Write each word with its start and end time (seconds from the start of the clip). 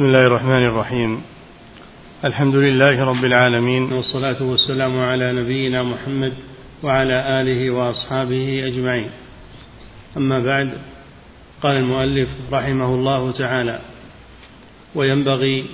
بسم 0.00 0.08
الله 0.08 0.26
الرحمن 0.26 0.66
الرحيم. 0.66 1.22
الحمد 2.24 2.54
لله 2.54 3.04
رب 3.04 3.24
العالمين. 3.24 3.92
والصلاة 3.92 4.42
والسلام 4.42 5.00
على 5.00 5.32
نبينا 5.32 5.82
محمد 5.82 6.32
وعلى 6.82 7.40
آله 7.40 7.70
وأصحابه 7.70 8.66
أجمعين. 8.66 9.10
أما 10.16 10.38
بعد 10.38 10.70
قال 11.62 11.76
المؤلف 11.76 12.28
رحمه 12.52 12.94
الله 12.94 13.32
تعالى 13.32 13.80
وينبغي 14.94 15.66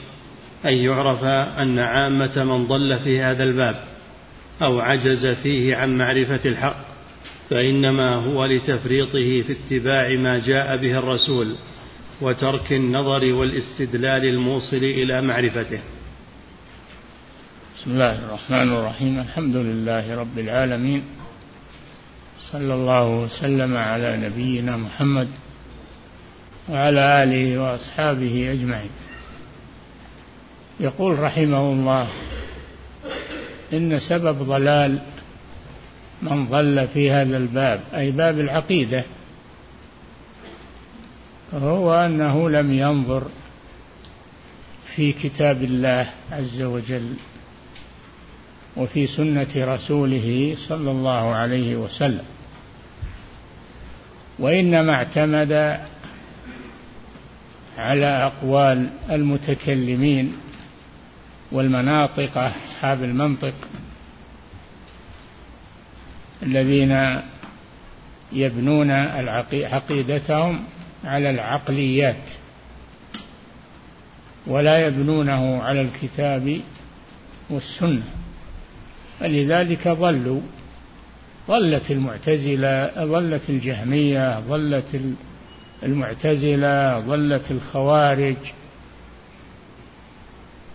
أن 0.65 0.75
يعرف 0.75 1.25
أن 1.59 1.79
عامة 1.79 2.45
من 2.45 2.67
ضل 2.67 2.99
في 3.05 3.21
هذا 3.21 3.45
الباب 3.45 3.77
أو 4.63 4.81
عجز 4.81 5.27
فيه 5.27 5.77
عن 5.77 5.99
معرفة 5.99 6.41
الحق 6.45 6.77
فإنما 7.51 8.15
هو 8.15 8.45
لتفريطه 8.45 9.43
في 9.43 9.53
اتباع 9.53 10.17
ما 10.17 10.39
جاء 10.39 10.77
به 10.77 10.99
الرسول 10.99 11.55
وترك 12.21 12.73
النظر 12.73 13.25
والاستدلال 13.25 14.25
الموصل 14.25 14.77
إلى 14.77 15.23
معرفته. 15.23 15.81
بسم 17.77 17.91
الله 17.91 18.19
الرحمن 18.19 18.73
الرحيم. 18.73 19.21
الحمد 19.21 19.57
لله 19.57 20.17
رب 20.17 20.39
العالمين. 20.39 21.03
صلى 22.53 22.75
الله 22.75 23.09
وسلم 23.09 23.77
على 23.77 24.17
نبينا 24.17 24.77
محمد 24.77 25.29
وعلى 26.69 27.23
آله 27.23 27.59
وأصحابه 27.59 28.53
أجمعين. 28.53 28.91
يقول 30.81 31.19
رحمه 31.19 31.73
الله 31.73 32.09
إن 33.73 34.01
سبب 34.01 34.43
ضلال 34.43 34.99
من 36.23 36.47
ضل 36.47 36.89
في 36.89 37.11
هذا 37.11 37.37
الباب 37.37 37.81
أي 37.95 38.11
باب 38.11 38.41
العقيدة 38.41 39.05
هو 41.55 41.95
أنه 41.95 42.51
لم 42.51 42.73
ينظر 42.73 43.23
في 44.95 45.13
كتاب 45.13 45.63
الله 45.63 46.11
عز 46.33 46.63
وجل 46.63 47.15
وفي 48.77 49.07
سنة 49.07 49.49
رسوله 49.57 50.57
صلى 50.69 50.91
الله 50.91 51.35
عليه 51.35 51.77
وسلم 51.77 52.25
وإنما 54.39 54.95
اعتمد 54.95 55.81
على 57.79 58.07
أقوال 58.07 58.91
المتكلمين 59.11 60.33
والمناطق 61.53 62.39
أصحاب 62.39 63.03
المنطق 63.03 63.55
الذين 66.43 67.21
يبنون 68.33 68.91
عقيدتهم 69.53 70.65
على 71.07 71.31
العقليات 71.31 72.31
ولا 74.47 74.87
يبنونه 74.87 75.63
على 75.63 75.81
الكتاب 75.81 76.61
والسنة. 77.51 78.03
فلذلك 79.21 79.89
ضلوا 79.89 80.41
ضلت 81.49 81.91
المعتزلة 81.91 83.05
ضلت 83.05 83.51
الجهمية 83.51 84.41
ضلت 84.41 85.01
المعتزلة 85.83 87.01
ضلت 87.01 87.51
الخوارج. 87.51 88.37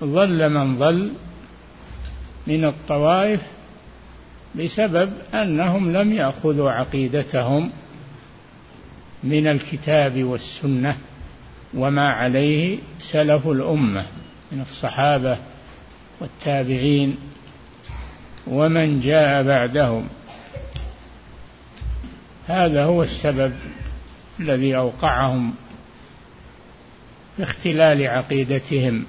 ضل 0.04 0.50
من 0.50 0.78
ضل 0.78 1.12
من 2.48 2.66
الطوائف 2.66 3.42
بسبب 4.56 5.14
أنهم 5.34 5.98
لم 5.98 6.14
يأخذوا 6.14 6.72
عقيدتهم. 6.72 7.72
من 9.24 9.48
الكتاب 9.48 10.24
والسنة 10.24 10.98
وما 11.74 12.12
عليه 12.12 12.80
سلف 13.12 13.48
الأمة 13.48 14.06
من 14.52 14.62
الصحابة 14.62 15.38
والتابعين 16.22 17.18
ومن 18.48 19.02
جاء 19.02 19.44
بعدهم. 19.44 20.08
هذا 22.48 22.84
هو 22.84 23.04
السبب 23.04 23.54
الذي 24.40 24.76
أوقعهم 24.78 25.54
في 27.38 27.44
اختلال 27.44 28.08
عقيدتهم 28.08 29.06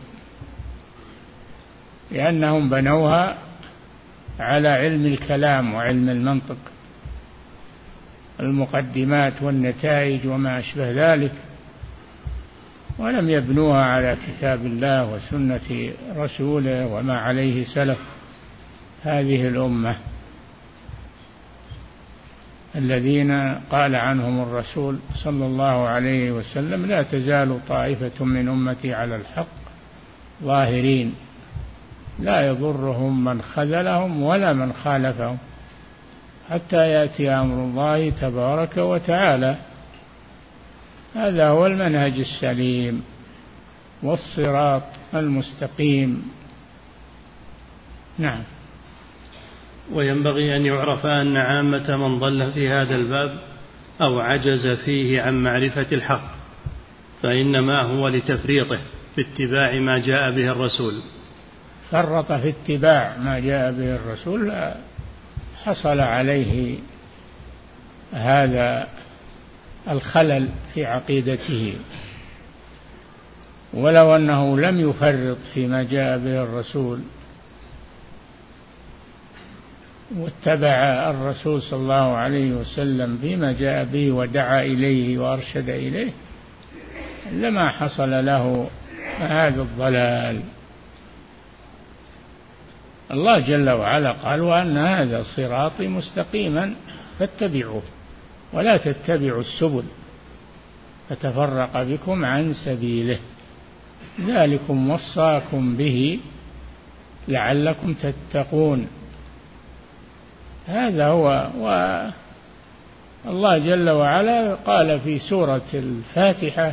لأنهم 2.10 2.70
بنوها 2.70 3.38
على 4.40 4.68
علم 4.68 5.06
الكلام 5.06 5.74
وعلم 5.74 6.08
المنطق. 6.08 6.71
المقدمات 8.40 9.42
والنتائج 9.42 10.26
وما 10.26 10.58
أشبه 10.58 11.14
ذلك 11.14 11.32
ولم 12.98 13.30
يبنوها 13.30 13.84
على 13.84 14.16
كتاب 14.26 14.66
الله 14.66 15.14
وسنة 15.14 15.92
رسوله 16.16 16.86
وما 16.86 17.18
عليه 17.18 17.64
سلف 17.64 17.98
هذه 19.04 19.48
الأمة. 19.48 19.96
الذين 22.76 23.54
قال 23.70 23.94
عنهم 23.94 24.42
الرسول 24.42 24.98
صلى 25.14 25.46
الله 25.46 25.88
عليه 25.88 26.32
وسلم 26.32 26.86
لا 26.86 27.02
تزال 27.02 27.58
طائفة 27.68 28.24
من 28.24 28.48
أمتي 28.48 28.94
على 28.94 29.16
الحق 29.16 29.46
ظاهرين 30.42 31.14
لا 32.18 32.46
يضرهم 32.48 33.24
من 33.24 33.42
خذلهم 33.42 34.22
ولا 34.22 34.52
من 34.52 34.72
خالفهم. 34.72 35.38
حتى 36.52 36.76
يأتي 36.76 37.30
أمر 37.30 37.64
الله 37.64 38.10
تبارك 38.10 38.76
وتعالى. 38.76 39.56
هذا 41.14 41.48
هو 41.48 41.66
المنهج 41.66 42.12
السليم 42.18 43.02
والصراط 44.02 44.82
المستقيم. 45.14 46.22
نعم. 48.18 48.42
وينبغي 49.92 50.56
أن 50.56 50.66
يعرف 50.66 51.06
أن 51.06 51.36
عامة 51.36 51.96
من 51.96 52.18
ضل 52.18 52.52
في 52.52 52.68
هذا 52.68 52.96
الباب 52.96 53.38
أو 54.00 54.20
عجز 54.20 54.66
فيه 54.84 55.22
عن 55.22 55.42
معرفة 55.42 55.86
الحق 55.92 56.34
فإنما 57.22 57.82
هو 57.82 58.08
لتفريطه 58.08 58.78
في 59.14 59.20
اتباع 59.20 59.78
ما 59.78 59.98
جاء 59.98 60.30
به 60.30 60.52
الرسول. 60.52 60.94
فرط 61.90 62.32
في 62.32 62.48
اتباع 62.48 63.16
ما 63.18 63.38
جاء 63.38 63.72
به 63.72 63.96
الرسول 63.96 64.52
حصل 65.64 66.00
عليه 66.00 66.78
هذا 68.12 68.88
الخلل 69.90 70.48
في 70.74 70.86
عقيدته. 70.86 71.74
ولو 73.74 74.16
أنه 74.16 74.58
لم 74.58 74.90
يفرط 74.90 75.38
فيما 75.54 75.82
جاء 75.82 76.18
به 76.18 76.42
الرسول 76.42 77.00
واتبع 80.16 81.10
الرسول 81.10 81.62
صلى 81.62 81.80
الله 81.80 82.16
عليه 82.16 82.52
وسلم 82.52 83.18
فيما 83.18 83.52
جاء 83.52 83.84
به 83.84 84.12
ودعا 84.12 84.62
إليه 84.62 85.18
وأرشد 85.18 85.68
إليه 85.68 86.10
لما 87.32 87.70
حصل 87.70 88.24
له 88.26 88.70
هذا 89.18 89.62
الضلال. 89.62 90.40
الله 93.12 93.38
جل 93.38 93.70
وعلا 93.70 94.12
قال 94.12 94.40
وأن 94.40 94.78
هذا 94.78 95.22
صراطي 95.22 95.88
مستقيما 95.88 96.74
فاتبعوه 97.18 97.82
ولا 98.52 98.76
تتبعوا 98.76 99.40
السبل 99.40 99.84
فتفرق 101.08 101.82
بكم 101.82 102.24
عن 102.24 102.52
سبيله 102.52 103.18
ذلكم 104.20 104.90
وصاكم 104.90 105.76
به 105.76 106.20
لعلكم 107.28 107.94
تتقون 107.94 108.86
هذا 110.66 111.06
هو 111.06 111.50
الله 113.26 113.58
جل 113.58 113.90
وعلا 113.90 114.54
قال 114.54 115.00
في 115.00 115.18
سورة 115.18 115.68
الفاتحة 115.74 116.72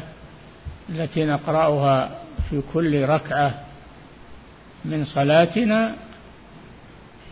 التي 0.89 1.25
نقرأها 1.25 2.09
في 2.49 2.61
كل 2.73 3.05
ركعة 3.05 3.53
من 4.85 5.03
صلاتنا 5.03 5.95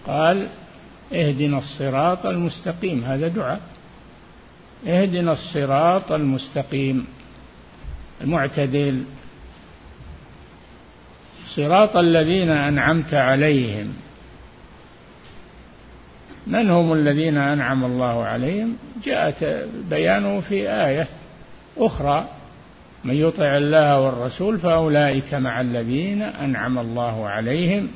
قال 0.08 0.48
اهدنا 1.14 1.58
الصراط 1.58 2.26
المستقيم 2.26 3.04
هذا 3.04 3.28
دعاء. 3.28 3.62
اهدنا 4.88 5.32
الصراط 5.32 6.12
المستقيم. 6.12 7.06
المعتدل. 8.22 9.04
صراط 11.56 11.98
الذين 11.98 12.50
أنعمت 12.50 13.14
عليهم. 13.14 13.94
من 16.48 16.70
هم 16.70 16.94
الذين 16.94 17.38
أنعم 17.38 17.86
الله 17.86 18.24
عليهم؟ 18.24 18.78
جاءت 19.04 19.68
بيانه 19.90 20.40
في 20.40 20.70
آية 20.70 21.08
أخرى. 21.78 22.28
من 23.04 23.14
يطع 23.14 23.58
الله 23.58 24.02
والرسول 24.02 24.60
فأولئك 24.60 25.34
مع 25.34 25.62
الذين 25.62 26.22
أنعم 26.22 26.80
الله 26.80 27.28
عليهم. 27.28 27.88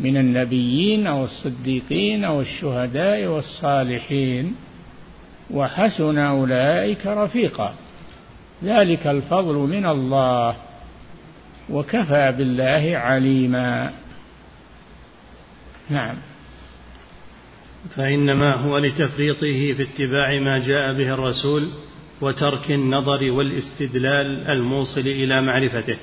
من 0.00 0.16
النبيين 0.16 1.08
والصديقين 1.08 2.24
والشهداء 2.24 3.26
والصالحين 3.26 4.54
وحسن 5.50 6.18
أولئك 6.18 7.06
رفيقا. 7.06 7.74
ذلك 8.64 9.06
الفضل 9.06 9.54
من 9.54 9.86
الله 9.86 10.56
وكفى 11.70 12.34
بالله 12.38 12.96
عليما. 12.96 13.92
نعم. 15.90 16.14
فإنما 17.96 18.54
هو 18.54 18.78
لتفريطه 18.78 19.74
في 19.74 19.82
اتباع 19.82 20.40
ما 20.40 20.58
جاء 20.58 20.94
به 20.94 21.14
الرسول 21.14 21.68
وترك 22.20 22.70
النظر 22.70 23.30
والاستدلال 23.30 24.50
الموصل 24.50 25.00
إلى 25.00 25.42
معرفته. 25.42 25.96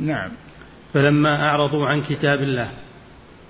نعم. 0.00 0.30
فلما 0.94 1.48
أعرضوا 1.48 1.86
عن 1.86 2.02
كتاب 2.02 2.42
الله 2.42 2.70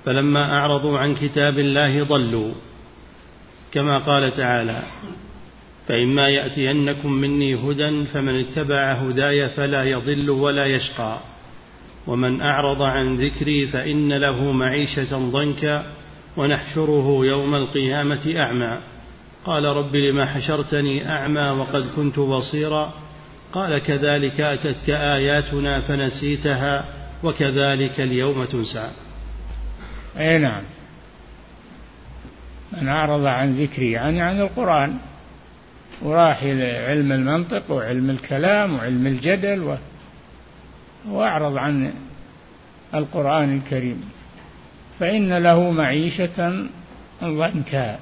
فلما 0.07 0.59
أعرضوا 0.59 0.99
عن 0.99 1.15
كتاب 1.15 1.59
الله 1.59 2.05
ضلوا. 2.05 2.53
كما 3.73 3.99
قال 3.99 4.37
تعالى 4.37 4.83
فإما 5.89 6.29
يأتينكم 6.29 7.13
مني 7.13 7.55
هدى 7.55 8.05
فمن 8.05 8.41
اتبع 8.41 8.93
هداي 8.93 9.49
فلا 9.49 9.85
يضل 9.85 10.31
ولا 10.31 10.67
يشقى. 10.67 11.19
ومن 12.07 12.41
أعرض 12.41 12.83
عن 12.83 13.17
ذكري 13.17 13.67
فإن 13.67 14.13
له 14.13 14.53
معيشة 14.53 15.31
ضنكا 15.31 15.87
ونحشره 16.37 17.21
يوم 17.27 17.55
القيامة 17.55 18.35
أعمى. 18.37 18.79
قال 19.45 19.65
رب 19.65 19.97
لما 19.97 20.27
حشرتني 20.27 21.09
أعمى 21.11 21.51
وقد 21.51 21.87
كنت 21.97 22.19
بصيرا. 22.19 22.93
قال 23.53 23.83
كذلك 23.83 24.41
أتتك 24.41 24.91
آياتنا 24.91 25.81
فنسيتها 25.81 26.85
وكذلك 27.23 28.01
اليوم 28.01 28.45
تنسى. 28.45 28.91
أي 30.19 30.39
نعم. 30.39 30.63
من 32.73 32.89
أعرض 32.89 33.27
عن 33.27 33.57
ذكري 33.57 33.93
يعني 33.93 34.21
عن 34.21 34.41
القرآن. 34.41 34.99
وراح 36.03 36.43
إلى 36.43 36.77
علم 36.77 37.13
المنطق 37.13 37.71
وعلم 37.71 38.11
الكلام 38.11 38.75
وعلم 38.75 39.07
الجدل 39.07 39.63
و... 39.63 39.77
وأعرض 41.09 41.57
عن 41.57 41.93
القرآن 42.95 43.57
الكريم. 43.57 44.11
فإن 44.99 45.33
له 45.33 45.71
معيشة 45.71 46.67
ضنكا. 47.25 47.99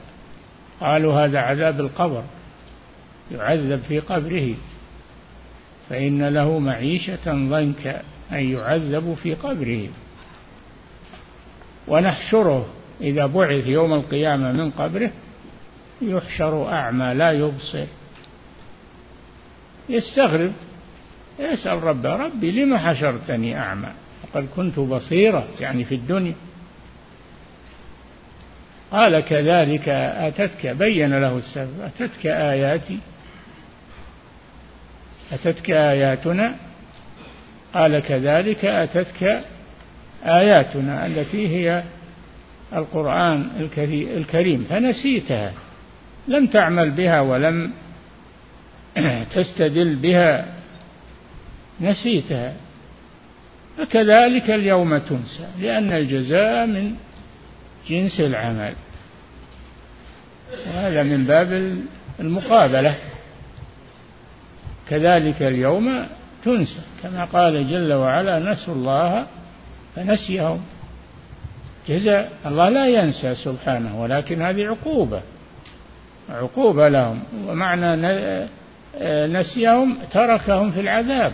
قالوا 0.81 1.25
هذا 1.25 1.39
عذاب 1.39 1.81
القبر 1.81 2.23
يعذب 3.31 3.81
في 3.89 4.01
قبره. 4.01 4.55
فإن 5.89 6.29
له 6.29 6.59
معيشة 6.59 7.25
ضنكا 7.27 8.03
أي 8.33 8.51
يعذب 8.51 9.15
في 9.23 9.35
قبره. 9.35 9.89
ونحشره. 11.89 12.67
إذا 13.01 13.27
بعث 13.27 13.67
يوم 13.67 13.93
القيامة 13.93 14.53
من 14.53 14.71
قبره 14.71 15.11
يحشر 16.03 16.73
أعمى 16.73 17.15
لا 17.15 17.33
يبصر. 17.33 17.87
يستغرب. 19.89 20.53
يسأل 21.39 21.83
ربه 21.83 22.17
ربي 22.17 22.51
لم 22.51 22.77
حشرتني 22.77 23.59
أعمى؟ 23.59 23.89
وقد 24.23 24.49
كنت 24.57 24.79
بصيرا 24.79 25.45
يعني 25.61 25.85
في 25.85 25.95
الدنيا. 25.95 26.35
قال 28.93 29.21
كذلك 29.21 29.89
أتتك. 29.89 30.67
بين 30.67 31.19
له 31.19 31.37
السبب. 31.37 31.81
أتتك 31.81 32.27
آياتي؟ 32.27 32.99
أتتك 35.33 35.71
آياتنا؟ 35.71 36.57
قال 37.75 37.99
كذلك 37.99 38.65
أتتك 38.65 39.45
آياتنا 40.25 41.07
التي 41.07 41.49
هي 41.49 41.83
القرآن 42.73 43.49
الكريم. 44.17 44.67
فنسيتها. 44.71 45.53
لم 46.29 46.47
تعمل 46.47 46.91
بها 46.91 47.21
ولم 47.21 47.73
تستدل 49.35 49.95
بها. 49.95 50.47
نسيتها. 51.81 52.53
فكذلك 53.79 54.51
اليوم 54.51 54.99
تنسى 54.99 55.47
لأن 55.61 55.93
الجزاء 55.93 56.67
من 56.67 56.95
جنس 57.89 58.21
العمل. 58.21 58.75
وهذا 60.67 61.03
من 61.03 61.25
باب 61.25 61.79
المقابلة. 62.21 62.95
كذلك 64.89 65.43
اليوم 65.43 66.07
تنسى. 66.45 66.81
كما 67.03 67.25
قال 67.25 67.71
جل 67.71 67.93
وعلا 67.93 68.53
نسوا 68.53 68.75
الله 68.75 69.27
فنسيهم. 69.97 70.61
جزاء 71.89 72.33
الله 72.47 72.69
لا 72.69 72.87
ينسى 72.87 73.35
سبحانه 73.35 74.03
ولكن 74.03 74.43
هذه 74.43 74.67
عقوبة 74.67 75.21
عقوبة 76.31 76.89
لهم. 76.89 77.23
ومعنى 77.47 77.97
نسيهم 79.27 79.99
تركهم 80.13 80.71
في 80.71 80.81
العذاب. 80.81 81.33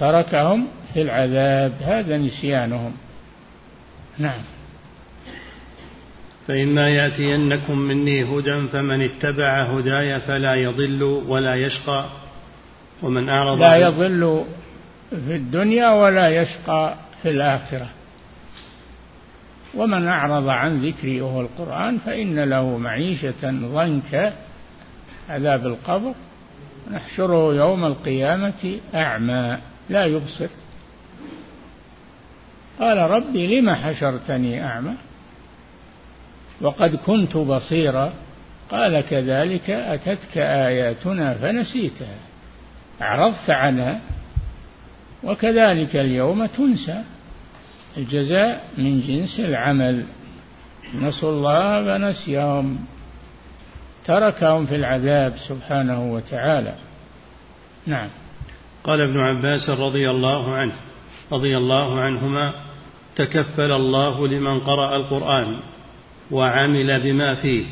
تركهم 0.00 0.68
في 0.94 1.02
العذاب 1.02 1.72
هذا 1.80 2.16
نسيانهم. 2.16 2.92
نعم. 4.18 4.42
فإما 6.48 6.88
يأتينكم 6.88 7.78
مني 7.78 8.24
هدى 8.24 8.68
فمن 8.72 9.02
اتبع 9.02 9.62
هداي 9.62 10.20
فلا 10.20 10.54
يضل 10.54 11.02
ولا 11.02 11.54
يشقى 11.54 12.06
ومن 13.02 13.28
أعرض 13.28 13.60
لا 13.60 13.76
يضل 13.76 14.44
في 15.10 15.36
الدنيا 15.36 15.88
ولا 15.90 16.28
يشقى 16.28 16.94
في 17.22 17.30
الآخرة. 17.30 17.88
ومن 19.74 20.08
أعرض 20.08 20.48
عن 20.48 20.78
ذكري 20.86 21.20
وهو 21.20 21.40
القرآن 21.40 21.98
فإن 21.98 22.40
له 22.40 22.78
معيشة 22.78 23.50
ضنكا 23.50 24.32
عذاب 25.28 25.66
القبر 25.66 26.14
نحشره 26.92 27.54
يوم 27.54 27.84
القيامة 27.84 28.78
أعمى 28.94 29.58
لا 29.88 30.04
يبصر. 30.04 30.48
قال 32.80 33.10
ربي 33.10 33.60
لم 33.60 33.70
حشرتني 33.70 34.64
أعمى؟ 34.64 34.94
وقد 36.60 36.96
كنت 36.96 37.36
بصيرا؟ 37.36 38.12
قال 38.70 39.00
كذلك 39.00 39.70
أتتك 39.70 40.38
آياتنا 40.38 41.34
فنسيتها. 41.34 42.16
أعرضت 43.02 43.50
عنها 43.50 44.00
وكذلك 45.22 45.96
اليوم 45.96 46.46
تنسى 46.46 47.02
الجزاء 47.96 48.64
من 48.78 49.00
جنس 49.00 49.40
العمل. 49.40 50.04
نسوا 50.94 51.30
الله 51.30 51.84
فنسيهم 51.84 52.78
تركهم 54.04 54.66
في 54.66 54.76
العذاب 54.76 55.34
سبحانه 55.48 56.12
وتعالى. 56.12 56.74
نعم. 57.86 58.08
قال 58.84 59.00
ابن 59.00 59.20
عباس 59.20 59.70
رضي 59.70 60.10
الله 60.10 60.54
عنه 60.54 60.72
رضي 61.32 61.56
الله 61.56 62.00
عنهما 62.00 62.52
تكفل 63.16 63.72
الله 63.72 64.28
لمن 64.28 64.60
قرأ 64.60 64.96
القرآن 64.96 65.56
وعمل 66.30 67.00
بما 67.00 67.34
فيه 67.34 67.64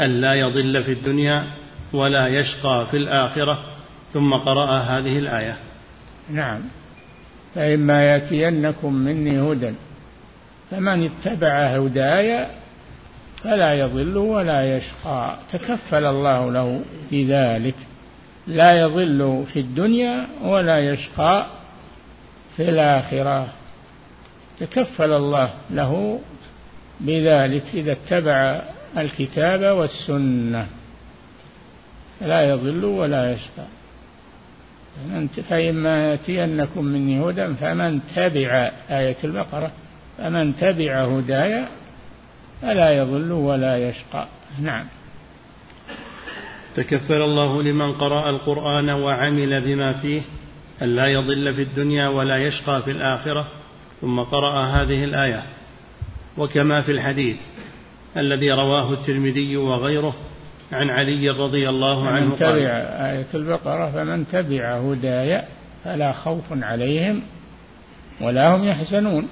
ألا 0.00 0.34
يضل 0.34 0.82
في 0.82 0.92
الدنيا 0.92 1.46
ولا 1.92 2.28
يشقى 2.28 2.86
في 2.90 2.96
الآخرة. 2.96 3.64
ثم 4.12 4.34
قرأ 4.34 4.78
هذه 4.78 5.18
الآية. 5.18 5.71
نعم. 6.32 6.60
فإما 7.54 8.02
يأتينكم 8.02 8.94
مني 8.94 9.40
هدى 9.40 9.72
فمن 10.70 11.04
اتبع 11.04 11.48
هداي 11.48 12.46
فلا 13.42 13.74
يضل 13.74 14.16
ولا 14.16 14.76
يشقى. 14.76 15.36
تكفل 15.52 16.04
الله 16.04 16.52
له 16.52 16.84
بذلك 17.12 17.74
لا 18.46 18.80
يضل 18.80 19.44
في 19.52 19.60
الدنيا 19.60 20.26
ولا 20.42 20.78
يشقى 20.78 21.46
في 22.56 22.68
الآخرة. 22.68 23.48
تكفل 24.60 25.12
الله 25.12 25.50
له 25.70 26.20
بذلك 27.00 27.64
إذا 27.74 27.92
اتبع 27.92 28.62
الكتاب 28.96 29.76
والسنة 29.76 30.66
لا 32.20 32.50
يضل 32.50 32.84
ولا 32.84 33.32
يشقى. 33.32 33.66
فإما 35.48 36.10
يأتينكم 36.10 36.84
مني 36.84 37.20
هدى 37.20 37.54
فمن 37.54 38.00
تبع 38.16 38.70
آية 38.90 39.16
البقرة 39.24 39.70
فمن 40.18 40.56
تبع 40.56 41.04
هدايا 41.04 41.68
فلا 42.62 42.90
يضل 42.90 43.32
ولا 43.32 43.88
يشقى. 43.88 44.26
نعم. 44.60 44.86
تكفل 46.76 47.22
الله 47.22 47.62
لمن 47.62 47.92
قرأ 47.92 48.30
القرآن 48.30 48.90
وعمل 48.90 49.60
بما 49.60 49.92
فيه 49.92 50.22
أن 50.82 50.88
لا 50.88 51.06
يضل 51.06 51.54
في 51.54 51.62
الدنيا 51.62 52.08
ولا 52.08 52.36
يشقى 52.36 52.82
في 52.82 52.90
الآخرة 52.90 53.48
ثم 54.00 54.20
قرأ 54.20 54.64
هذه 54.64 55.04
الآية. 55.04 55.42
وكما 56.38 56.82
في 56.82 56.92
الحديث 56.92 57.36
الذي 58.16 58.52
رواه 58.52 58.92
الترمذي 58.92 59.56
وغيره 59.56 60.14
عن 60.72 60.90
علي 60.90 61.28
رضي 61.28 61.68
الله 61.68 62.08
عنه 62.08 62.26
من 62.26 62.36
تبع 62.36 62.70
آية 63.10 63.26
البقرة 63.34 63.90
فمن 63.90 64.26
تبع 64.28 64.78
هداي 64.78 65.42
فلا 65.84 66.12
خوف 66.12 66.44
عليهم 66.50 67.22
ولا 68.20 68.54
هم 68.54 68.64
يحزنون. 68.64 69.28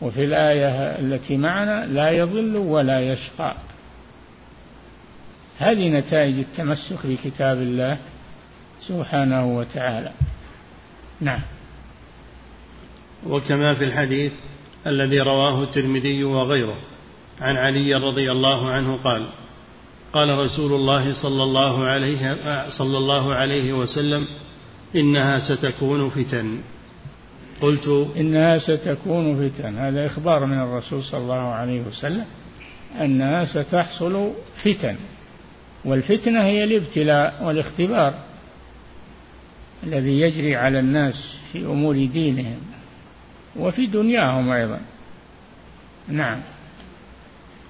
وفي 0.00 0.24
الآية 0.24 0.68
التي 0.98 1.36
معنا 1.36 1.86
لا 1.86 2.10
يضل 2.10 2.56
ولا 2.56 3.12
يشقى. 3.12 3.54
هذه 5.58 5.88
نتائج 5.88 6.38
التمسك 6.38 7.06
بكتاب 7.06 7.58
الله 7.58 7.98
سبحانه 8.80 9.56
وتعالى. 9.56 10.10
نعم. 11.20 11.40
وكما 13.26 13.74
في 13.74 13.84
الحديث 13.84 14.32
الذي 14.86 15.20
رواه 15.20 15.62
الترمذي 15.62 16.24
وغيره 16.24 16.78
عن 17.40 17.56
علي 17.56 17.94
رضي 17.94 18.32
الله 18.32 18.70
عنه 18.70 18.96
قال 18.96 19.26
قال 20.12 20.28
رسول 20.28 20.72
الله 20.72 21.12
صلى 21.22 21.42
الله 21.42 21.84
عليه 21.84 22.36
صلى 22.68 22.98
الله 22.98 23.34
عليه 23.34 23.72
وسلم 23.72 24.26
إنها 24.96 25.38
ستكون 25.38 26.10
فتن. 26.10 26.58
قلت 27.60 28.08
إنها 28.16 28.58
ستكون 28.58 29.48
فتن. 29.48 29.78
هذا 29.78 30.06
إخبار 30.06 30.46
من 30.46 30.58
الرسول 30.60 31.02
صلى 31.02 31.20
الله 31.20 31.34
عليه 31.34 31.80
وسلم 31.80 32.24
أنها 33.00 33.44
ستحصل 33.44 34.32
فتن. 34.64 34.96
والفتنة 35.84 36.42
هي 36.42 36.64
الابتلاء 36.64 37.44
والاختبار 37.44 38.14
الذي 39.84 40.20
يجري 40.20 40.56
على 40.56 40.78
الناس 40.78 41.38
في 41.52 41.66
أمور 41.66 41.94
دينهم 42.06 42.58
وفي 43.56 43.86
دنياهم 43.86 44.50
أيضا. 44.50 44.80
نعم. 46.08 46.40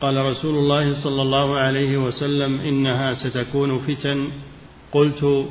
قال 0.01 0.17
رسول 0.17 0.55
الله 0.55 1.03
صلى 1.03 1.23
الله 1.23 1.59
عليه 1.59 1.97
وسلم 1.97 2.61
إنها 2.61 3.15
ستكون 3.15 3.79
فتن. 3.79 4.29
قلت 4.93 5.47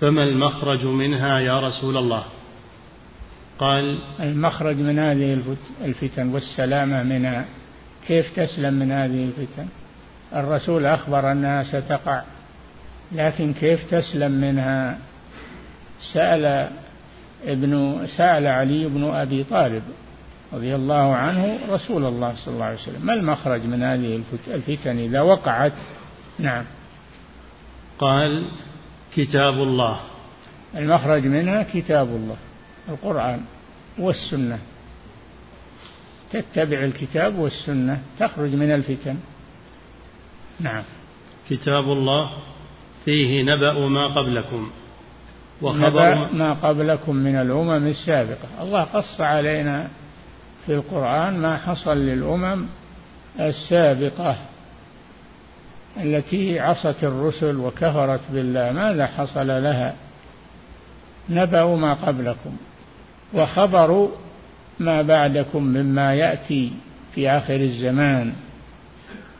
فما 0.00 0.22
المخرج 0.22 0.84
منها 0.84 1.40
يا 1.40 1.60
رسول 1.60 1.96
الله؟ 1.96 2.24
قال 3.58 3.98
المخرج 4.20 4.76
من 4.76 4.98
هذه 4.98 5.38
الفتن 5.84 6.28
والسلامة 6.28 7.02
منها. 7.02 7.44
كيف 8.06 8.36
تسلم 8.36 8.74
من 8.74 8.92
هذه 8.92 9.24
الفتن؟ 9.24 9.66
الرسول 10.34 10.86
أخبر 10.86 11.32
أنها 11.32 11.62
ستقع 11.62 12.22
لكن 13.12 13.52
كيف 13.52 13.84
تسلم 13.84 14.32
منها؟ 14.32 14.98
سأل 16.12 16.68
ابن 17.46 18.06
سأل 18.16 18.46
علي 18.46 18.86
بن 18.86 19.10
أبي 19.10 19.44
طالب. 19.44 19.82
رضي 20.52 20.74
الله 20.74 21.14
عنه 21.16 21.58
رسول 21.68 22.04
الله 22.04 22.34
صلى 22.34 22.54
الله 22.54 22.64
عليه 22.64 22.78
وسلم. 22.78 23.06
ما 23.06 23.14
المخرج 23.14 23.62
من 23.62 23.82
هذه 23.82 24.22
الفتن 24.48 24.98
إذا 24.98 25.20
وقعت؟ 25.20 25.72
نعم. 26.38 26.64
قال 27.98 28.50
كتاب 29.14 29.54
الله. 29.54 30.00
المخرج 30.76 31.26
منها 31.26 31.62
كتاب 31.62 32.08
الله 32.08 32.36
القرآن 32.88 33.40
والسنة. 33.98 34.58
تتبع 36.30 36.78
الكتاب 36.84 37.38
والسنة 37.38 38.02
تخرج 38.18 38.54
من 38.54 38.70
الفتن. 38.74 39.16
نعم. 40.60 40.82
كتاب 41.50 41.84
الله 41.84 42.30
فيه 43.04 43.42
نبأ 43.42 43.88
ما 43.88 44.06
قبلكم 44.06 44.70
وخبر 45.62 46.28
ما 46.32 46.52
قبلكم 46.52 47.16
من 47.16 47.36
الأمم 47.36 47.86
السابقة. 47.86 48.62
الله 48.62 48.82
قص 48.84 49.20
علينا 49.20 49.88
في 50.68 50.74
القرآن 50.74 51.38
ما 51.38 51.56
حصل 51.56 51.96
للأمم 51.96 52.66
السابقة 53.40 54.36
التي 55.96 56.60
عصت 56.60 57.04
الرسل 57.04 57.56
وكفرت 57.56 58.20
بالله. 58.32 58.72
ماذا 58.72 59.06
حصل 59.06 59.46
لها؟ 59.46 59.94
نبأ 61.30 61.64
ما 61.64 61.94
قبلكم 61.94 62.56
وخبر 63.34 64.08
ما 64.80 65.02
بعدكم 65.02 65.62
مما 65.62 66.14
يأتي 66.14 66.72
في 67.14 67.30
آخر 67.30 67.56
الزمان. 67.56 68.32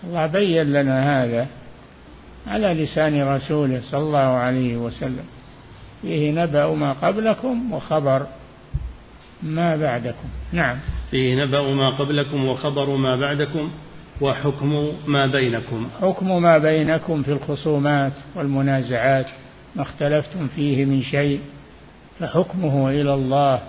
الله 0.04 0.26
بين 0.26 0.72
لنا 0.72 1.24
هذا 1.24 1.46
على 2.46 2.74
لسان 2.74 3.28
رسوله 3.28 3.80
صلى 3.90 4.00
الله 4.00 4.18
عليه 4.18 4.76
وسلم. 4.76 5.24
فيه 6.02 6.42
نبأ 6.42 6.74
ما 6.74 6.92
قبلكم 6.92 7.72
وخبر 7.72 8.26
ما 9.42 9.76
بعدكم. 9.76 10.28
نعم. 10.52 10.78
فيه 11.10 11.34
نبأ 11.34 11.62
ما 11.62 11.90
قبلكم 11.90 12.48
وخبر 12.48 12.96
ما 12.96 13.16
بعدكم 13.16 13.70
وحكم 14.20 14.92
ما 15.06 15.26
بينكم. 15.26 15.88
حكم 16.00 16.42
ما 16.42 16.58
بينكم 16.58 17.22
في 17.22 17.32
الخصومات 17.32 18.12
والمنازعات 18.34 19.26
ما 19.76 19.82
اختلفتم 19.82 20.48
فيه 20.48 20.84
من 20.84 21.02
شيء 21.02 21.40
فحكمه 22.18 22.90
إلى 22.90 23.14
الله. 23.14 23.62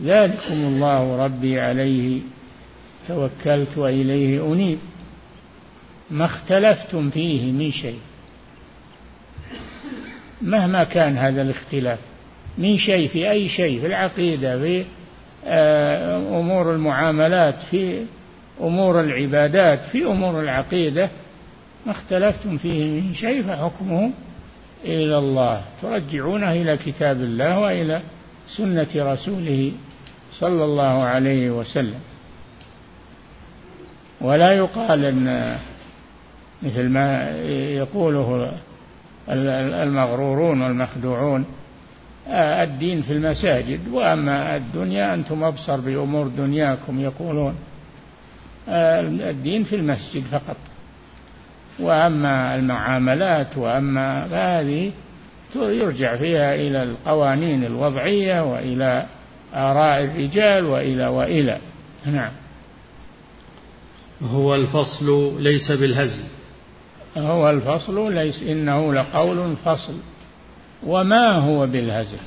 ذلكم 0.00 0.54
الله 0.54 1.24
ربي 1.24 1.60
عليه 1.60 2.20
توكلت 3.08 3.78
وإليه 3.78 4.52
أنيب. 4.52 4.78
ما 6.10 6.24
اختلفتم 6.24 7.10
فيه 7.10 7.52
من 7.52 7.70
شيء. 7.70 7.98
مهما 10.42 10.84
كان 10.84 11.16
هذا 11.18 11.42
الاختلاف 11.42 11.98
من 12.58 12.78
شيء 12.78 13.08
في 13.08 13.30
أي 13.30 13.48
شيء 13.48 13.80
في 13.80 13.86
العقيدة 13.86 14.58
في 14.58 14.84
آه، 15.46 16.16
أمور 16.40 16.72
المعاملات 16.74 17.54
في 17.70 18.04
أمور 18.60 19.00
العبادات 19.00 19.80
في 19.92 20.04
أمور 20.04 20.40
العقيدة 20.40 21.10
ما 21.86 21.92
اختلفتم 21.92 22.58
فيه 22.58 23.00
من 23.00 23.14
شيء 23.14 23.42
فحكمه 23.42 24.10
إلى 24.84 25.18
الله. 25.18 25.62
ترجعونه 25.82 26.52
إلى 26.52 26.76
كتاب 26.76 27.16
الله 27.20 27.58
وإلى 27.58 28.00
سنة 28.56 28.88
رسوله 28.96 29.72
صلى 30.32 30.64
الله 30.64 31.02
عليه 31.02 31.50
وسلم. 31.50 32.00
ولا 34.20 34.52
يقال 34.52 35.04
أن 35.04 35.56
مثل 36.62 36.88
ما 36.88 37.30
يقوله 37.76 38.52
المغرورون 39.28 40.62
والمخدوعون 40.62 41.44
الدين 42.28 43.02
في 43.02 43.12
المساجد. 43.12 43.88
وأما 43.88 44.56
الدنيا 44.56 45.14
أنتم 45.14 45.44
أبصر 45.44 45.80
بأمور 45.80 46.28
دنياكم 46.28 47.00
يقولون 47.00 47.54
آه، 48.68 49.00
الدين 49.00 49.64
في 49.64 49.76
المسجد 49.76 50.24
فقط. 50.32 50.56
وأما 51.80 52.54
المعاملات 52.54 53.58
وأما 53.58 54.26
هذه 54.32 54.92
يرجع 55.54 56.16
فيها 56.16 56.54
إلى 56.54 56.82
القوانين 56.82 57.64
الوضعية 57.64 58.52
وإلى 58.52 59.06
آراء 59.54 60.04
الرجال 60.04 60.64
وإلى 60.64 61.06
وإلى. 61.06 61.58
نعم. 62.06 62.32
هو 64.22 64.54
الفصل 64.54 65.36
ليس 65.42 65.72
بالهزل. 65.72 66.22
هو 67.16 67.50
الفصل 67.50 68.14
ليس 68.14 68.42
إنه 68.42 68.94
لقول 68.94 69.56
فصل. 69.64 69.94
وما 70.86 71.38
هو 71.38 71.66
بالهزل. 71.66 72.18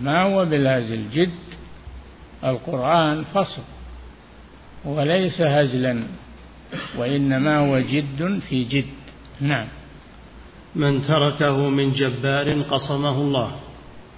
ما 0.00 0.22
هو 0.22 0.44
بالهزل؟ 0.44 1.10
جد. 1.10 1.30
القرآن 2.44 3.24
فصل. 3.34 3.62
وليس 4.84 5.40
هزلا 5.40 6.02
وإنما 6.98 7.58
هو 7.58 7.78
جد 7.78 8.40
في 8.48 8.64
جد. 8.64 8.84
نعم. 9.40 9.66
من 10.74 11.02
تركه 11.02 11.68
من 11.68 11.92
جبار 11.92 12.62
قصمه 12.62 13.16
الله. 13.20 13.52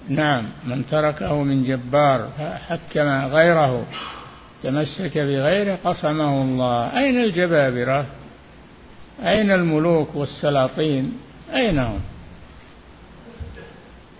نعم. 0.09 0.45
من 0.67 0.85
تركه 0.85 1.43
من 1.43 1.63
جبار 1.63 2.29
حكم 2.67 3.09
غيره. 3.09 3.85
تمسك 4.63 5.17
بغيره 5.17 5.79
قصمه 5.83 6.41
الله. 6.41 6.97
أين 6.97 7.23
الجبابرة؟ 7.23 8.05
أين 9.23 9.51
الملوك 9.51 10.15
والسلاطين؟ 10.15 11.17
أين 11.53 11.79
هم؟ 11.79 12.14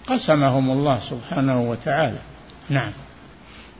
قسمهم 0.07 0.71
الله 0.71 0.99
سبحانه 1.09 1.69
وتعالى. 1.69 2.19
نعم. 2.69 2.91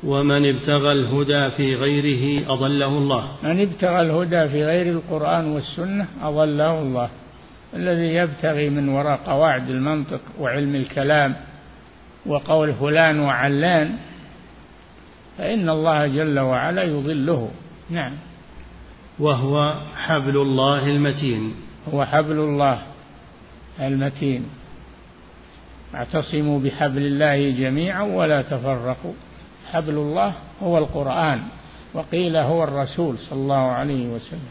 ومن 0.03 0.55
ابتغى 0.55 0.91
الهدى 0.91 1.50
في 1.50 1.75
غيره 1.75 2.53
أضله 2.53 2.88
الله. 2.88 3.32
من 3.44 3.62
ابتغى 3.62 4.01
الهدى 4.01 4.48
في 4.50 4.65
غير 4.65 4.91
القرآن 4.91 5.46
والسنة 5.46 6.08
أضله 6.22 6.82
الله. 6.82 7.10
الذي 7.74 8.13
يبتغي 8.15 8.70
من 8.70 8.89
وراء 8.89 9.20
قواعد 9.25 9.70
المنطق 9.70 10.22
وعلم 10.39 10.75
الكلام 10.75 11.36
وقول 12.25 12.74
فلان 12.74 13.20
وعلان 13.20 13.96
فإن 15.38 15.70
الله 15.70 16.08
جل 16.08 16.39
وعلا 16.39 16.84
يضله. 16.84 17.51
نعم. 17.89 18.12
وهو 19.20 19.75
حبل 19.96 20.38
الله 20.38 20.88
المتين. 20.88 21.53
هو 21.94 22.05
حبل 22.05 22.39
الله 22.39 22.82
المتين. 23.79 24.46
اعتصموا 25.96 26.60
بحبل 26.60 27.06
الله 27.06 27.50
جميعا 27.50 28.04
ولا 28.04 28.42
تفرقوا. 28.42 29.14
حبل 29.72 29.94
الله 29.94 30.34
هو 30.64 30.78
القرآن 30.78 31.42
وقيل 31.94 32.38
هو 32.38 32.64
الرسول 32.64 33.18
صلى 33.18 33.40
الله 33.40 33.72
عليه 33.72 34.08
وسلم. 34.08 34.50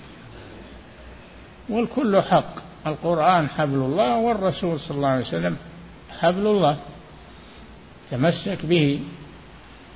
والكل 1.69 2.23
حق. 2.23 2.55
القرآن 2.87 3.49
حبل 3.49 3.75
الله 3.75 4.17
والرسول 4.17 4.81
صلى 4.81 4.97
الله 4.97 5.09
عليه 5.09 5.25
وسلم 5.25 5.57
حبل 6.21 6.47
الله. 6.47 6.77
تمسك 8.11 8.67
به. 8.67 9.01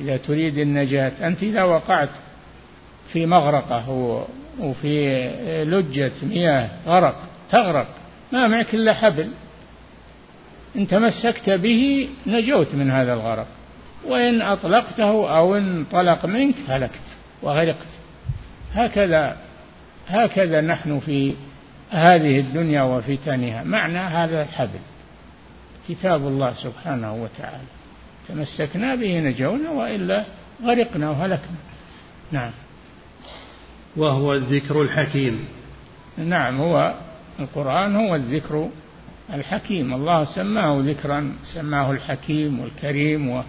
إذا 0.00 0.16
تريد 0.16 0.58
النجاة. 0.58 1.12
أنت 1.26 1.42
إذا 1.42 1.62
وقعت 1.62 2.08
في 3.12 3.26
مغرقة 3.26 3.88
وفي 4.60 5.28
لجة 5.64 6.12
مياه 6.22 6.68
غرق 6.86 7.16
تغرق. 7.50 7.86
ما 8.32 8.46
معك 8.46 8.74
إلا 8.74 8.94
حبل. 8.94 9.28
إن 10.76 10.86
تمسكت 10.86 11.50
به 11.50 12.08
نجوت 12.26 12.74
من 12.74 12.90
هذا 12.90 13.12
الغرق 13.12 13.46
وإن 14.06 14.42
أطلقته 14.42 15.36
أو 15.36 15.56
انطلق 15.56 16.26
منك 16.26 16.54
هلكت 16.68 17.00
وغرقت. 17.42 17.88
هكذا 18.74 19.36
هكذا 20.08 20.60
نحن 20.60 21.00
في 21.00 21.34
هذه 21.90 22.40
الدنيا 22.40 22.82
وفتنها 22.82 23.62
معنى 23.64 23.98
هذا 23.98 24.42
الحبل 24.42 24.80
كتاب 25.88 26.26
الله 26.26 26.54
سبحانه 26.54 27.14
وتعالى. 27.14 27.68
تمسكنا 28.28 28.94
به 28.94 29.20
نجونا 29.20 29.70
وإلا 29.70 30.24
غرقنا 30.64 31.10
وهلكنا. 31.10 31.58
نعم. 32.32 32.50
وهو 33.96 34.34
الذكر 34.34 34.82
الحكيم. 34.82 35.48
نعم 36.18 36.60
هو 36.60 36.94
القرآن 37.40 37.96
هو 37.96 38.14
الذكر 38.14 38.68
الحكيم. 39.34 39.94
الله 39.94 40.24
سماه 40.24 40.80
ذكرا 40.80 41.32
سماه 41.54 41.90
الحكيم 41.90 42.60
والكريم 42.60 43.28
و... 43.30 43.42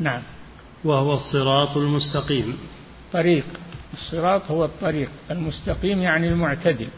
نعم. 0.00 0.22
وهو 0.84 1.14
الصراط 1.14 1.76
المستقيم. 1.76 2.58
طريق. 3.12 3.44
الصراط 3.92 4.50
هو 4.50 4.64
الطريق. 4.64 5.10
المستقيم 5.30 6.02
يعني 6.02 6.28
المعتدل. 6.28 6.88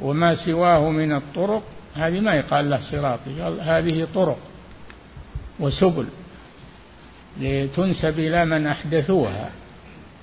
وما 0.00 0.34
سواه 0.34 0.90
من 0.90 1.12
الطرق 1.12 1.62
هذه 1.94 2.20
ما 2.20 2.34
يقال 2.34 2.70
له 2.70 2.80
صراط 2.90 3.20
هذه 3.60 4.06
طرق 4.14 4.38
وسبل 5.60 6.06
لتنسب 7.40 8.18
إلى 8.18 8.44
من 8.44 8.66
أحدثوها. 8.66 9.50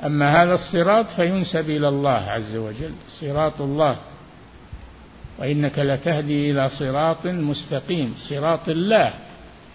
أما 0.06 0.44
هذا 0.44 0.54
الصراط 0.54 1.06
فينسب 1.06 1.70
إلى 1.70 1.90
الله 1.90 2.12
عز 2.12 2.56
وجل 2.56 2.94
صراط 3.20 3.62
الله. 3.62 3.96
وإنك 5.40 5.80
لتهدي 5.80 6.52
إلى 6.52 6.70
صراط 6.70 7.26
مستقيم 7.26 8.14
صراط 8.30 8.70
الله 8.70 9.14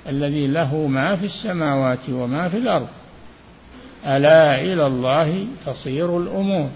الذي 0.08 0.46
له 0.46 0.86
ما 0.86 1.16
في 1.16 1.26
السماوات 1.26 2.08
وما 2.08 2.48
في 2.48 2.56
الأرض. 2.56 2.88
ألا 4.06 4.60
إلى 4.60 4.86
الله 4.86 5.46
تصير 5.66 6.18
الأمور. 6.18 6.68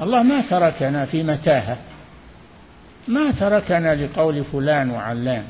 الله 0.00 0.22
ما 0.22 0.40
تركنا 0.40 1.06
في 1.06 1.22
متاهة. 1.22 1.78
ما 3.08 3.30
تركنا 3.30 3.94
لقول 3.94 4.44
فلان 4.44 4.90
وعلان. 4.90 5.44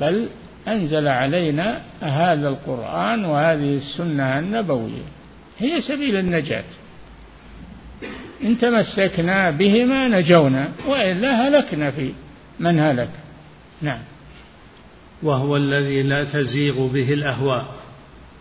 بل 0.00 0.28
أنزل 0.68 1.08
علينا 1.08 1.80
هذا 2.00 2.48
القرآن 2.48 3.24
وهذه 3.24 3.76
السنة 3.76 4.38
النبوية. 4.38 5.02
هي 5.58 5.80
سبيل 5.80 6.16
النجاة. 6.16 6.64
إن 8.42 8.58
تمسكنا 8.58 9.50
بهما 9.50 10.08
نجونا 10.08 10.68
وإلا 10.86 11.48
هلكنا 11.48 11.90
في 11.90 12.12
من 12.60 12.80
هلك؟ 12.80 13.10
نعم. 13.82 14.00
وهو 15.22 15.56
الذي 15.56 16.02
لا 16.02 16.24
تزيغ 16.24 16.86
به 16.86 17.12
الأهواء. 17.12 17.66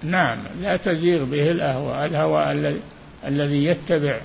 نعم 0.03 0.37
لا 0.61 0.77
تزيغ 0.77 1.23
به 1.23 1.51
الأهواء. 1.51 2.05
الهوى 2.05 2.51
الذي 2.51 2.79
الذي 3.27 3.65
يتبع 3.65 4.19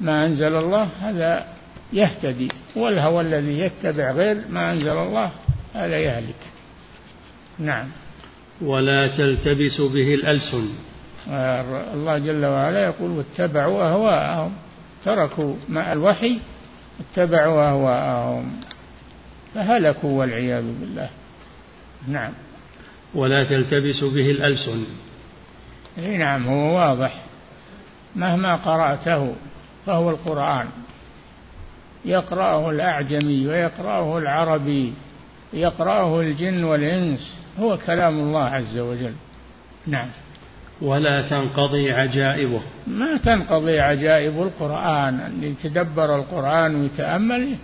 ما 0.00 0.26
أنزل 0.26 0.56
الله 0.56 0.88
هذا 1.00 1.44
يهتدي. 1.92 2.48
والهوى 2.76 3.20
الذي 3.20 3.58
يتبع 3.58 4.12
غير 4.12 4.36
ما 4.50 4.72
أنزل 4.72 4.96
الله 4.96 5.30
هذا 5.74 5.98
يهلك. 5.98 6.42
نعم. 7.58 7.88
ولا 8.60 9.06
تلتبس 9.06 9.80
به 9.80 10.14
الألسن. 10.14 10.68
الله 11.28 12.18
جل 12.18 12.46
وعلا 12.46 12.84
يقول 12.84 13.10
واتبعوا 13.10 13.88
أهواءهم. 13.88 14.52
تركوا 15.04 15.54
مع 15.68 15.92
الوحي 15.92 16.40
اتبعوا 17.00 17.68
أهواءهم. 17.68 18.60
فهلكوا 19.54 20.18
والعياذ 20.18 20.64
بالله. 20.80 21.08
نعم. 22.08 22.32
ولا 23.14 23.44
تلتبس 23.44 24.04
به 24.04 24.30
الألسن. 24.30 24.84
إي 25.98 26.16
نعم 26.16 26.48
هو 26.48 26.76
واضح. 26.76 27.14
مهما 28.16 28.56
قرأته 28.56 29.34
فهو 29.86 30.10
القرآن. 30.10 30.68
يقرأه 32.04 32.70
الأعجمي 32.70 33.46
ويقرأه 33.46 34.18
العربي 34.18 34.92
يقرأه 35.52 36.20
الجن 36.20 36.64
والإنس 36.64 37.34
هو 37.60 37.78
كلام 37.86 38.18
الله 38.18 38.44
عز 38.44 38.78
وجل. 38.78 39.14
نعم. 39.86 40.08
ولا 40.82 41.22
تنقضي 41.22 41.92
عجائبه. 41.92 42.60
ما 42.86 43.16
تنقضي 43.16 43.80
عجائب 43.80 44.42
القرآن 44.42 45.20
اللي 45.20 45.50
يتدبر 45.50 46.16
القرآن 46.16 46.74
ويتأمل 46.74 47.56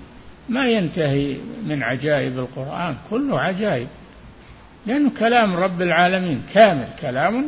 ما 0.48 0.68
ينتهي 0.68 1.36
من 1.66 1.82
عجائب 1.82 2.38
القرآن 2.38 2.96
كله 3.10 3.40
عجائب. 3.40 3.88
لأنه 4.86 5.10
كلام 5.18 5.56
رب 5.56 5.82
العالمين 5.82 6.42
كامل 6.54 6.88
كلام 7.00 7.44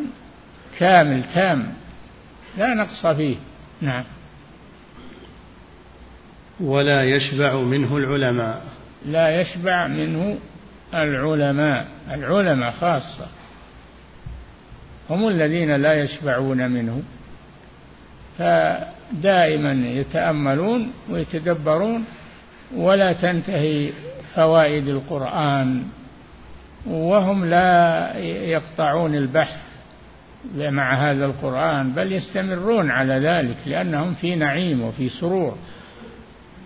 كامل 0.78 1.24
تام 1.34 1.66
لا 2.58 2.74
نقص 2.74 3.06
فيه. 3.06 3.36
نعم. 3.80 4.04
ولا 6.60 7.02
يشبع 7.02 7.56
منه 7.56 7.96
العلماء. 7.96 8.62
لا 9.06 9.40
يشبع 9.40 9.86
منه 9.86 10.38
العلماء 10.94 11.86
العلماء 12.10 12.70
خاصة. 12.70 13.28
هم 15.10 15.28
الذين 15.28 15.76
لا 15.76 16.02
يشبعون 16.02 16.70
منه 16.70 17.02
فدائما 18.38 19.72
يتأملون 19.72 20.92
ويتدبرون 21.10 22.04
ولا 22.76 23.12
تنتهي 23.12 23.90
فوائد 24.34 24.88
القرآن 24.88 25.82
وهم 26.86 27.44
لا 27.44 28.18
يقطعون 28.24 29.14
البحث 29.14 29.66
مع 30.54 31.10
هذا 31.10 31.26
القرآن 31.26 31.92
بل 31.92 32.12
يستمرون 32.12 32.90
على 32.90 33.14
ذلك 33.14 33.56
لأنهم 33.66 34.14
في 34.14 34.34
نعيم 34.34 34.82
وفي 34.82 35.08
سرور. 35.08 35.56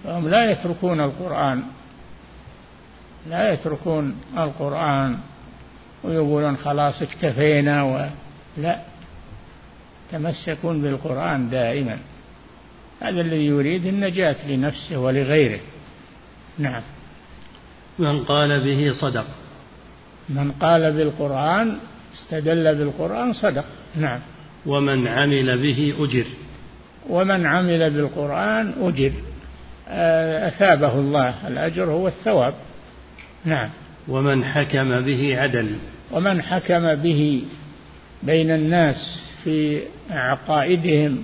فهم 0.04 0.28
لا 0.28 0.50
يتركون 0.50 1.00
القرآن 1.00 1.62
لا 3.30 3.52
يتركون 3.52 4.16
القرآن 4.38 5.18
ويقولون 6.04 6.56
خلاص 6.56 7.02
اكتفينا 7.02 7.82
و... 7.82 8.06
لا. 8.56 8.78
تمسكون 10.12 10.82
بالقرآن 10.82 11.50
دائما. 11.50 11.98
هذا 13.00 13.20
الذي 13.20 13.46
يريد 13.46 13.86
النجاة 13.86 14.36
لنفسه 14.48 14.98
ولغيره. 14.98 15.60
نعم. 16.58 16.82
من 17.98 18.24
قال 18.24 18.64
به 18.64 18.92
صدق. 18.92 19.26
من 20.28 20.52
قال 20.52 20.92
بالقرآن 20.92 21.78
استدل 22.14 22.74
بالقرآن 22.74 23.32
صدق. 23.32 23.64
نعم. 23.96 24.20
ومن 24.66 25.08
عمل 25.08 25.62
به 25.62 25.94
أجر. 25.98 26.24
ومن 27.08 27.46
عمل 27.46 27.90
بالقرآن 27.90 28.72
أجر. 28.80 29.12
آه، 29.88 30.48
أثابه 30.48 30.94
الله. 30.94 31.48
الأجر 31.48 31.84
هو 31.84 32.08
الثواب. 32.08 32.54
نعم. 33.44 33.68
ومن 34.08 34.44
حكم 34.44 35.00
به 35.00 35.38
عدل. 35.38 35.76
ومن 36.10 36.42
حكم 36.42 36.94
به 36.94 37.42
بين 38.22 38.50
الناس 38.50 38.96
في 39.44 39.82
عقائدهم 40.10 41.22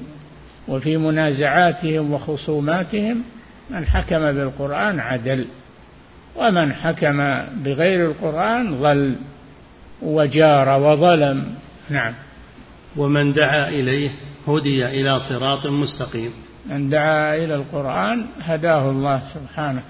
وفي 0.68 0.96
منازعاتهم 0.96 2.12
وخصوماتهم 2.12 3.22
من 3.70 3.87
حكم 3.87 4.18
بالقرآن 4.18 5.00
عدل 5.00 5.46
ومن 6.37 6.72
حكم 6.72 7.16
بغير 7.64 8.11
القرآن 8.11 8.80
ضل 8.80 9.16
وجار 10.02 10.80
وظلم. 10.80 11.54
نعم. 11.90 12.14
ومن 12.96 13.32
دعا 13.32 13.68
إليه 13.68 14.11
هدي 14.48 14.87
إلى 14.87 15.20
صراط 15.20 15.66
مستقيم. 15.66 16.32
من 16.66 16.88
دعا 16.88 17.37
إلى 17.37 17.54
القرآن 17.54 18.26
هداه 18.40 18.90
الله 18.90 19.22
سبحانه 19.35 19.82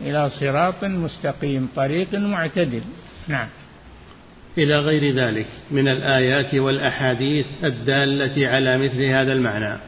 إلى 0.00 0.30
صراط 0.30 0.84
مستقيم 0.84 1.68
طريق 1.76 2.14
معتدل. 2.14 2.82
نعم. 3.28 3.48
إلى 4.58 4.78
غير 4.78 5.14
ذلك 5.14 5.46
من 5.70 5.88
الآيات 5.88 6.54
والأحاديث 6.54 7.46
الدالة 7.64 8.48
على 8.48 8.78
مثل 8.78 9.02
هذا 9.02 9.32
المعنى. 9.32 9.78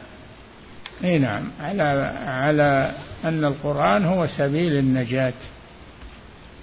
إي 1.03 1.17
نعم. 1.17 1.43
على 1.59 1.83
على 2.25 2.91
أن 3.23 3.45
القرآن 3.45 4.05
هو 4.05 4.27
سبيل 4.27 4.77
النجاة 4.77 5.33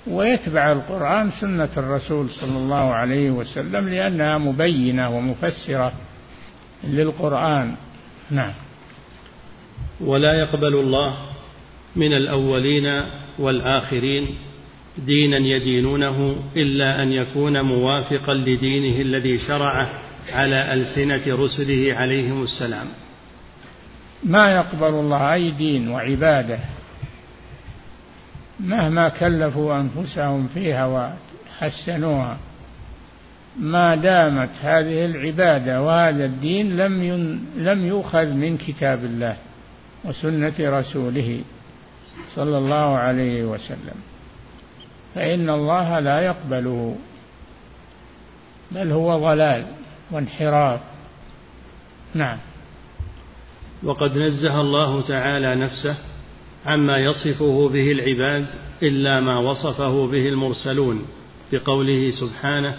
ويتبع 0.07 0.73
القرآن 0.73 1.31
سنة 1.31 1.71
الرسول 1.77 2.31
صلى 2.31 2.57
الله 2.57 2.95
عليه 2.95 3.31
وسلم 3.31 3.89
لأنها 3.89 4.39
مبينة 4.39 5.17
ومفسرة 5.17 5.93
للقرآن. 6.85 7.75
نعم. 8.31 8.53
ولا 10.01 10.33
يقبل 10.33 10.75
الله 10.75 11.17
من 11.97 12.13
الأولين 12.13 13.03
والآخرين 13.39 14.37
دينا 14.99 15.37
يدينونه 15.37 16.37
إلا 16.57 17.03
أن 17.03 17.13
يكون 17.13 17.61
موافقا 17.61 18.35
لدينه 18.35 19.01
الذي 19.01 19.39
شرعه 19.39 19.89
على 20.33 20.75
ألسنة 20.75 21.45
رسله 21.45 21.95
عليهم 21.97 22.43
السلام. 22.43 22.87
ما 24.25 24.51
يقبل 24.51 24.89
الله 24.89 25.35
أي 25.35 25.51
دين 25.51 25.89
وعبادة 25.89 26.59
مهما 28.61 29.09
كلفوا 29.09 29.81
أنفسهم 29.81 30.49
فيها 30.55 30.87
وحسنوها 31.61 32.39
ما 33.61 33.95
دامت 33.95 34.51
هذه 34.61 35.05
العبادة 35.05 35.83
وهذا 35.83 36.25
الدين 36.25 36.77
لم 36.77 37.03
لم 37.57 37.87
يؤخذ 37.87 38.27
من 38.27 38.57
كتاب 38.57 39.05
الله 39.05 39.37
وسنة 40.05 40.55
رسوله 40.61 41.41
صلى 42.35 42.59
الله 42.59 42.97
عليه 42.99 43.45
وسلم. 43.45 44.16
فإن 45.17 45.51
الله 45.51 45.99
لا 45.99 46.21
يقبله 46.21 46.97
بل 48.71 48.93
هو 48.93 49.19
ضلال 49.19 49.67
وانحراف. 50.11 50.81
نعم. 52.15 52.39
وقد 53.83 54.19
نزه 54.19 54.61
الله 54.61 55.01
تعالى 55.01 55.55
نفسه 55.55 55.97
عما 56.67 56.99
يصفه 56.99 57.69
به 57.69 57.93
العباد 57.93 58.47
إلا 58.83 59.21
ما 59.21 59.39
وصفه 59.39 60.07
به 60.07 60.29
المرسلون 60.29 61.07
بقوله 61.53 62.11
سبحانه 62.11 62.77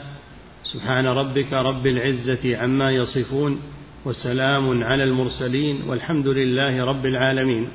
سبحان 0.73 1.05
ربك 1.05 1.53
رب 1.53 1.87
العزة 1.87 2.57
عما 2.57 2.91
يصفون 2.91 3.61
وسلام 4.05 4.83
على 4.83 5.03
المرسلين 5.03 5.81
والحمد 5.89 6.27
لله 6.27 6.85
رب 6.85 7.05
العالمين. 7.05 7.67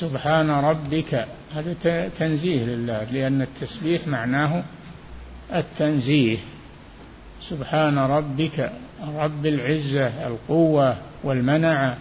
سبحان 0.00 0.50
ربك 0.50 1.28
هذا 1.54 2.08
تنزيه 2.08 2.64
لله 2.64 3.04
لأن 3.04 3.42
التسبيح 3.42 4.06
معناه 4.06 4.62
التنزيه. 5.54 6.38
سبحان 7.48 7.98
ربك 7.98 8.72
رب 9.16 9.46
العزة 9.46 10.26
القوة 10.26 10.96
والمنعة 11.24 11.96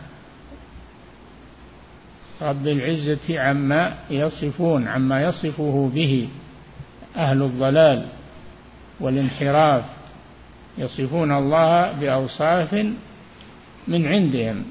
رب 2.41 2.67
العزة 2.67 3.39
عما 3.39 3.93
يصفون 4.10 4.88
عما 4.88 5.21
يصفه 5.23 5.91
به 5.95 6.27
أهل 7.15 7.41
الضلال 7.41 8.05
والانحراف. 8.99 9.83
يصفون 10.77 11.31
الله 11.31 11.91
بأوصاف 11.91 12.73
من 13.88 14.07
عندهم. 14.07 14.63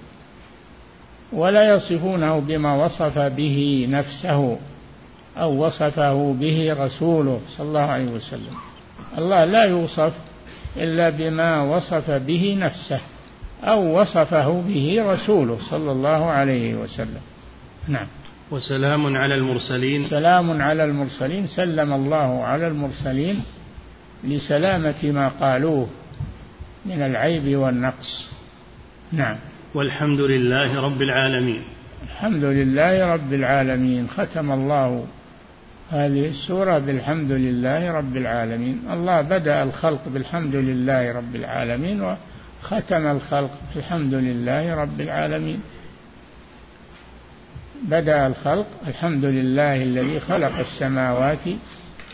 ولا 1.32 1.74
يصفونه 1.74 2.40
بما 2.40 2.84
وصف 2.84 3.18
به 3.18 3.86
نفسه 3.90 4.58
أو 5.36 5.66
وصفه 5.66 6.32
به 6.40 6.76
رسوله 6.78 7.40
صلى 7.56 7.68
الله 7.68 7.80
عليه 7.80 8.10
وسلم. 8.10 8.54
الله 9.18 9.44
لا 9.44 9.64
يوصف 9.64 10.12
إلا 10.76 11.10
بما 11.10 11.62
وصف 11.62 12.10
به 12.10 12.56
نفسه 12.60 13.00
أو 13.64 14.00
وصفه 14.00 14.62
به 14.68 15.02
رسوله 15.12 15.58
صلى 15.70 15.92
الله 15.92 16.30
عليه 16.30 16.74
وسلم. 16.74 17.20
نعم. 17.88 18.06
وسلام 18.50 19.16
على 19.16 19.34
المرسلين. 19.34 20.02
سلام 20.08 20.62
على 20.62 20.84
المرسلين. 20.84 21.46
سلم 21.46 21.92
الله 21.92 22.44
على 22.44 22.66
المرسلين 22.66 23.42
لسلامة 24.24 25.04
ما 25.04 25.28
قالوه 25.28 25.86
من 26.86 27.02
العيب 27.02 27.56
والنقص. 27.56 28.30
نعم. 29.12 29.36
والحمد 29.76 30.20
لله 30.20 30.80
رب 30.80 31.02
العالمين. 31.02 31.62
الحمد 32.02 32.44
لله 32.44 33.12
رب 33.14 33.32
العالمين. 33.32 34.08
ختم 34.08 34.52
الله 34.52 35.04
هذه 35.90 36.28
السورة 36.28 36.78
بالحمد 36.78 37.32
لله 37.32 37.92
رب 37.92 38.16
العالمين. 38.16 38.80
الله 38.92 39.22
بدأ 39.22 39.62
الخلق 39.62 40.00
بالحمد 40.08 40.54
لله 40.54 41.12
رب 41.12 41.36
العالمين 41.36 42.02
وختم 42.02 43.06
الخلق 43.06 43.50
بالحمد 43.74 44.14
لله 44.14 44.74
رب 44.74 45.00
العالمين. 45.00 45.60
بدأ 47.82 48.26
الخلق 48.26 48.66
الحمد 48.88 49.24
لله 49.24 49.82
الذي 49.82 50.20
خلق 50.20 50.58
السماوات 50.58 51.46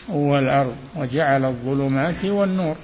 والأرض 0.09 0.75
وجعل 0.95 1.45
الظلمات 1.45 2.25
والنور. 2.25 2.75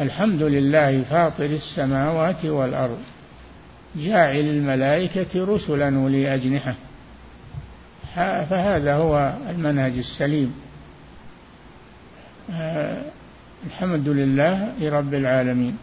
الحمد 0.00 0.42
لله 0.42 1.02
فاطر 1.02 1.50
السماوات 1.62 2.44
والأرض. 2.44 2.98
جاعل 3.96 4.40
الملائكة 4.40 5.54
رسلا 5.54 5.96
أولي 5.96 6.34
أجنحة 6.34 6.74
فهذا 8.14 8.94
هو 8.94 9.32
المنهج 9.50 9.92
السليم. 9.98 10.54
آه، 12.52 13.02
الحمد 13.66 14.08
لله 14.08 14.72
لرب 14.80 15.14
العالمين. 15.14 15.76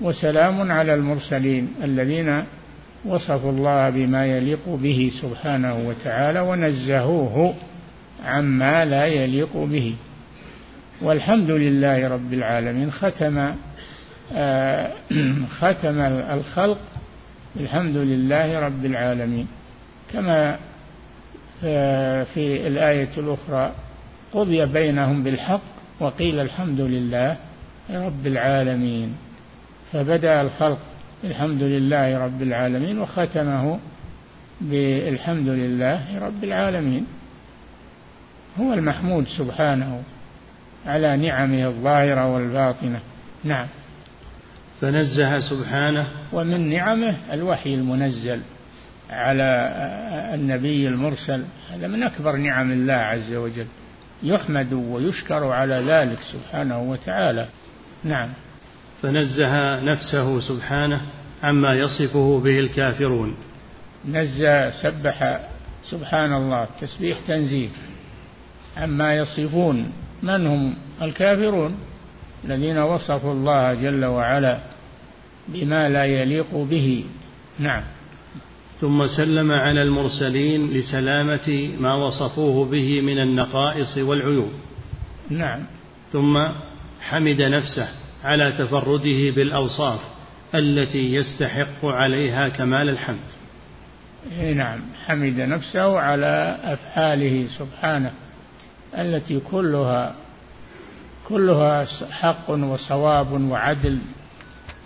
وسلام 0.00 0.72
على 0.72 0.94
المرسلين 0.94 1.68
الذين 1.84 2.44
وصفوا 3.04 3.52
الله 3.52 3.90
بما 3.90 4.26
يليق 4.26 4.68
به 4.68 5.12
سبحانه 5.22 5.88
وتعالى 5.88 6.40
ونزهوه 6.40 7.54
عما 8.24 8.84
لا 8.84 9.06
يليق 9.06 9.56
به. 9.56 9.94
والحمد 11.02 11.50
لله 11.50 12.08
رب 12.08 12.32
العالمين. 12.32 12.90
ختم 12.90 13.54
ختم 15.60 16.00
الخلق 16.00 16.78
الحمد 17.60 17.96
لله 17.96 18.58
رب 18.58 18.84
العالمين. 18.84 19.46
كما 20.12 20.58
آه، 21.64 22.24
في 22.24 22.66
الآية 22.66 23.10
الأخرى 23.16 23.72
قضي 24.32 24.66
بينهم 24.66 25.22
بالحق 25.22 25.60
وقيل 26.00 26.40
الحمد 26.40 26.80
لله 26.80 27.36
رب 27.90 28.26
العالمين. 28.26 29.16
فبدأ 29.92 30.40
الخلق 30.40 30.78
الحمد 31.24 31.62
لله 31.62 32.18
رب 32.18 32.42
العالمين 32.42 32.98
وختمه 32.98 33.78
بالحمد 34.60 35.48
لله 35.48 36.18
رب 36.18 36.44
العالمين. 36.44 37.06
هو 38.60 38.72
المحمود 38.72 39.26
سبحانه 39.26 40.02
على 40.86 41.16
نعمه 41.16 41.66
الظاهرة 41.66 42.26
والباطنة. 42.26 43.00
نعم. 43.44 43.66
فنزه 44.80 45.38
سبحانه 45.38 46.06
ومن 46.32 46.70
نعمه 46.70 47.16
الوحي 47.32 47.74
المنزل 47.74 48.40
على 49.10 49.72
النبي 50.34 50.88
المرسل. 50.88 51.44
هذا 51.70 51.86
من 51.86 52.02
أكبر 52.02 52.36
نعم 52.36 52.72
الله 52.72 52.94
عز 52.94 53.34
وجل. 53.34 53.66
يحمد 54.22 54.72
ويشكر 54.72 55.44
على 55.44 55.74
ذلك 55.74 56.18
سبحانه 56.32 56.82
وتعالى. 56.82 57.46
نعم. 58.04 58.28
فنزه 59.02 59.80
نفسه 59.80 60.40
سبحانه 60.40 61.00
عما 61.42 61.74
يصفه 61.74 62.40
به 62.44 62.58
الكافرون. 62.58 63.36
نزه 64.08 64.70
سبح 64.70 65.40
سبحان 65.90 66.32
الله 66.32 66.66
تسبيح 66.80 67.18
تنزيه. 67.28 67.68
عما 68.76 69.16
يصفون 69.16 69.92
من 70.22 70.46
هم؟ 70.46 70.74
الكافرون 71.02 71.78
الذين 72.44 72.78
وصفوا 72.78 73.32
الله 73.32 73.74
جل 73.74 74.04
وعلا. 74.04 74.69
بما 75.52 75.88
لا 75.88 76.04
يليق 76.04 76.56
به. 76.56 77.04
نعم. 77.58 77.82
ثم 78.80 79.06
سلم 79.06 79.52
على 79.52 79.82
المرسلين 79.82 80.70
لسلامة 80.70 81.70
ما 81.80 81.94
وصفوه 81.94 82.64
به 82.64 83.00
من 83.00 83.18
النقائص 83.18 83.98
والعيوب. 83.98 84.52
نعم. 85.30 85.60
ثم 86.12 86.38
حمد 87.00 87.42
نفسه 87.42 87.88
على 88.24 88.52
تفرده 88.58 89.30
بالأوصاف 89.30 90.00
التي 90.54 91.14
يستحق 91.14 91.84
عليها 91.84 92.48
كمال 92.48 92.88
الحمد. 92.88 93.28
إيه 94.32 94.54
نعم. 94.54 94.80
حمد 95.06 95.40
نفسه 95.40 95.98
على 95.98 96.58
أفعاله 96.64 97.46
سبحانه 97.58 98.12
التي 98.98 99.40
كلها 99.40 100.14
كلها 101.28 101.86
حق 102.10 102.50
وصواب 102.50 103.32
وعدل 103.32 103.98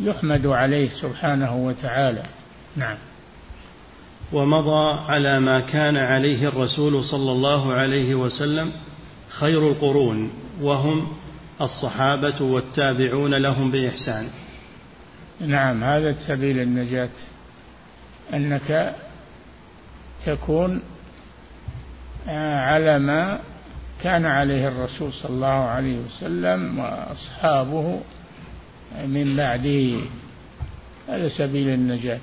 يحمد 0.00 0.46
عليه 0.46 0.90
سبحانه 0.90 1.56
وتعالى. 1.56 2.22
نعم. 2.76 2.96
ومضى 4.32 5.00
على 5.12 5.40
ما 5.40 5.60
كان 5.60 5.96
عليه 5.96 6.48
الرسول 6.48 7.04
صلى 7.04 7.32
الله 7.32 7.72
عليه 7.72 8.14
وسلم 8.14 8.72
خير 9.28 9.68
القرون 9.68 10.30
وهم 10.60 11.08
الصحابة 11.60 12.42
والتابعون 12.42 13.34
لهم 13.42 13.70
بإحسان. 13.70 14.28
نعم 15.40 15.84
هذا 15.84 16.14
سبيل 16.26 16.60
النجاة 16.60 17.08
أنك 18.34 18.94
تكون 20.26 20.82
على 22.28 22.98
ما 22.98 23.38
كان 24.02 24.26
عليه 24.26 24.68
الرسول 24.68 25.12
صلى 25.12 25.30
الله 25.30 25.48
عليه 25.48 25.98
وسلم 25.98 26.78
وأصحابه. 26.78 28.00
من 29.06 29.36
بعده 29.36 30.00
هذا 31.08 31.28
سبيل 31.28 31.68
النجاة. 31.68 32.20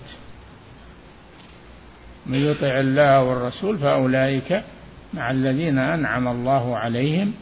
من 2.25 2.37
يطع 2.37 2.79
الله 2.79 3.23
والرسول 3.23 3.77
فأولئك 3.77 4.63
مع 5.13 5.31
الذين 5.31 5.77
أنعم 5.77 6.27
الله 6.27 6.77
عليهم 6.77 7.33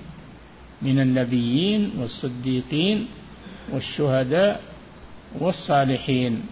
من 0.81 0.99
النبيين 0.99 1.91
والصديقين 1.99 3.07
والشهداء 3.71 4.61
والصالحين. 5.39 6.43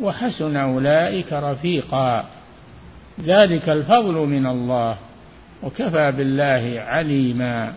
وحسن 0.00 0.56
أولئك 0.56 1.32
رفيقا. 1.32 2.24
ذلك 3.20 3.68
الفضل 3.68 4.14
من 4.14 4.46
الله. 4.46 4.96
وكفى 5.62 6.12
بالله 6.12 6.80
عليما. 6.86 7.74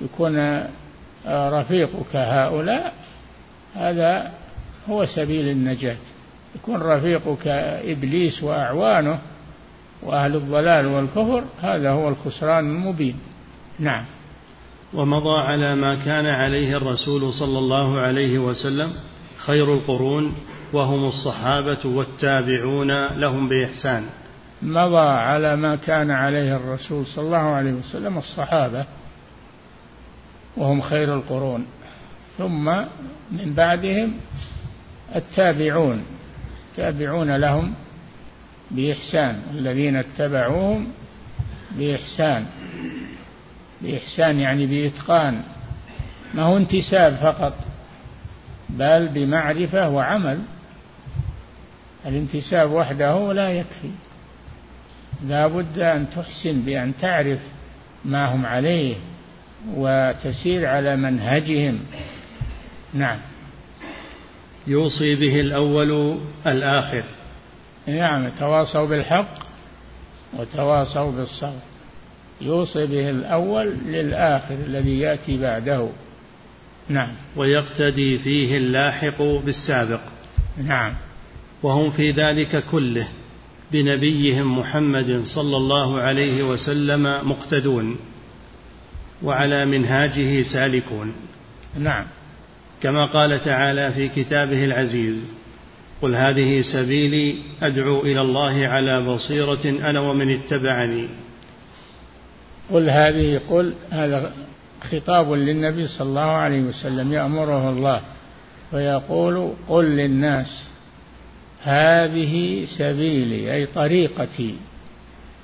يكون 0.00 0.62
رفيقك 1.26 2.16
هؤلاء 2.16 2.92
هذا 3.76 4.32
هو 4.88 5.04
سبيل 5.06 5.48
النجاة. 5.48 5.96
يكون 6.54 6.76
رفيقك 6.76 7.46
إبليس 7.84 8.42
وأعوانه 8.42 9.18
وأهل 10.02 10.36
الضلال 10.36 10.86
والكفر 10.86 11.44
هذا 11.60 11.90
هو 11.90 12.08
الخسران 12.08 12.70
المبين. 12.70 13.16
نعم. 13.78 14.04
ومضى 14.94 15.42
على 15.42 15.74
ما 15.74 15.94
كان 15.94 16.26
عليه 16.26 16.76
الرسول 16.76 17.32
صلى 17.32 17.58
الله 17.58 17.98
عليه 17.98 18.38
وسلم 18.38 18.92
خير 19.36 19.74
القرون 19.74 20.34
وهم 20.72 21.04
الصحابة 21.04 21.78
والتابعون 21.84 23.06
لهم 23.06 23.48
بإحسان. 23.48 24.06
مضى 24.62 25.08
على 25.08 25.56
ما 25.56 25.76
كان 25.76 26.10
عليه 26.10 26.56
الرسول 26.56 27.06
صلى 27.06 27.24
الله 27.24 27.36
عليه 27.36 27.72
وسلم 27.72 28.18
الصحابة 28.18 28.84
وهم 30.56 30.80
خير 30.80 31.14
القرون. 31.14 31.66
ثم 32.38 32.64
من 33.32 33.54
بعدهم 33.56 34.12
التابعون 35.16 36.02
تابعون 36.76 37.36
لهم 37.36 37.74
بإحسان 38.70 39.42
الذين 39.54 39.96
اتبعوهم 39.96 40.88
بإحسان 41.78 42.46
بإحسان 43.82 44.40
يعني 44.40 44.66
بإتقان 44.66 45.42
ما 46.34 46.42
هو 46.42 46.56
انتساب 46.56 47.14
فقط 47.14 47.54
بل 48.68 49.08
بمعرفة 49.08 49.88
وعمل 49.88 50.38
الانتساب 52.06 52.72
وحده 52.72 53.32
لا 53.32 53.52
يكفي 53.52 53.90
لا 55.24 55.46
بد 55.46 55.78
أن 55.78 56.06
تحسن 56.16 56.60
بأن 56.62 56.92
تعرف 57.00 57.38
ما 58.04 58.34
هم 58.34 58.46
عليه 58.46 58.96
وتسير 59.74 60.66
على 60.66 60.96
منهجهم. 60.96 61.78
نعم. 62.96 63.18
يوصي 64.66 65.14
به 65.14 65.40
الأول 65.40 66.18
الآخر. 66.46 67.02
نعم 67.86 68.28
تواصوا 68.28 68.86
بالحق 68.86 69.38
وتواصوا 70.38 71.12
بالصبر. 71.12 71.60
يوصي 72.40 72.86
به 72.86 73.10
الأول 73.10 73.66
للآخر 73.86 74.54
الذي 74.54 75.00
يأتي 75.00 75.36
بعده. 75.36 75.88
نعم. 76.88 77.08
ويقتدي 77.36 78.18
فيه 78.18 78.56
اللاحق 78.56 79.22
بالسابق. 79.22 80.00
نعم. 80.64 80.92
وهم 81.62 81.90
في 81.90 82.10
ذلك 82.10 82.64
كله 82.70 83.08
بنبيهم 83.72 84.58
محمد 84.58 85.22
صلى 85.24 85.56
الله 85.56 86.00
عليه 86.00 86.42
وسلم 86.42 87.02
مقتدون 87.28 87.96
وعلى 89.22 89.64
منهاجه 89.64 90.42
سالكون. 90.42 91.12
نعم. 91.78 92.04
كما 92.86 93.06
قال 93.06 93.44
تعالى 93.44 93.92
في 93.92 94.08
كتابه 94.08 94.64
العزيز 94.64 95.32
قل 96.02 96.14
هذه 96.14 96.62
سبيلي 96.62 97.38
أدعو 97.62 98.00
إلى 98.00 98.20
الله 98.20 98.66
على 98.68 99.00
بصيرة 99.00 99.64
أنا 99.64 100.00
ومن 100.00 100.30
اتبعني. 100.30 101.08
قل 102.72 102.90
هذه 102.90 103.40
قل 103.50 103.74
هذا 103.90 104.32
خطاب 104.90 105.32
للنبي 105.32 105.86
صلى 105.86 106.08
الله 106.08 106.20
عليه 106.20 106.60
وسلم 106.60 107.12
يأمره 107.12 107.70
الله 107.70 108.00
ويقول 108.72 109.52
قل 109.68 109.84
للناس 109.84 110.68
هذه 111.62 112.64
سبيلي 112.78 113.54
أي 113.54 113.66
طريقتي 113.66 114.54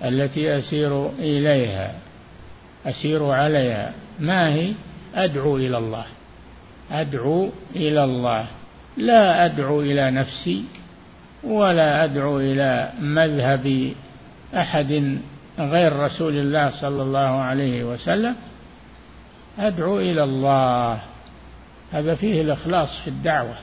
التي 0.04 0.58
أسير 0.58 1.10
إليها 1.10 1.94
أسير 2.86 3.24
عليها 3.24 3.94
ما 4.20 4.54
هي؟ 4.54 4.72
أدعو 5.14 5.56
إلى 5.56 5.78
الله. 5.78 6.06
أدعو 6.92 7.50
إلى 7.76 8.04
الله. 8.04 8.46
لا 8.96 9.44
أدعو 9.44 9.80
إلى 9.80 10.10
نفسي 10.10 10.64
ولا 11.44 12.04
أدعو 12.04 12.40
إلى 12.40 12.90
مذهب 13.00 13.92
أحد 14.56 15.18
غير 15.58 15.96
رسول 15.96 16.38
الله 16.38 16.70
صلى 16.80 17.02
الله 17.02 17.40
عليه 17.40 17.84
وسلم. 17.84 18.34
أدعو 19.58 20.00
إلى 20.00 20.24
الله. 20.24 21.00
هذا 21.92 22.14
فيه 22.14 22.42
الإخلاص 22.42 23.00
في 23.04 23.08
الدعوة. 23.08 23.54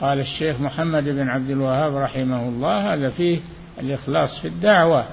قال 0.00 0.20
الشيخ 0.20 0.60
محمد 0.60 1.04
بن 1.04 1.28
عبد 1.28 1.50
الوهاب 1.50 1.96
رحمه 1.96 2.48
الله 2.48 2.94
هذا 2.94 3.10
فيه 3.10 3.40
الإخلاص 3.80 4.40
في 4.40 4.48
الدعوة. 4.48 5.04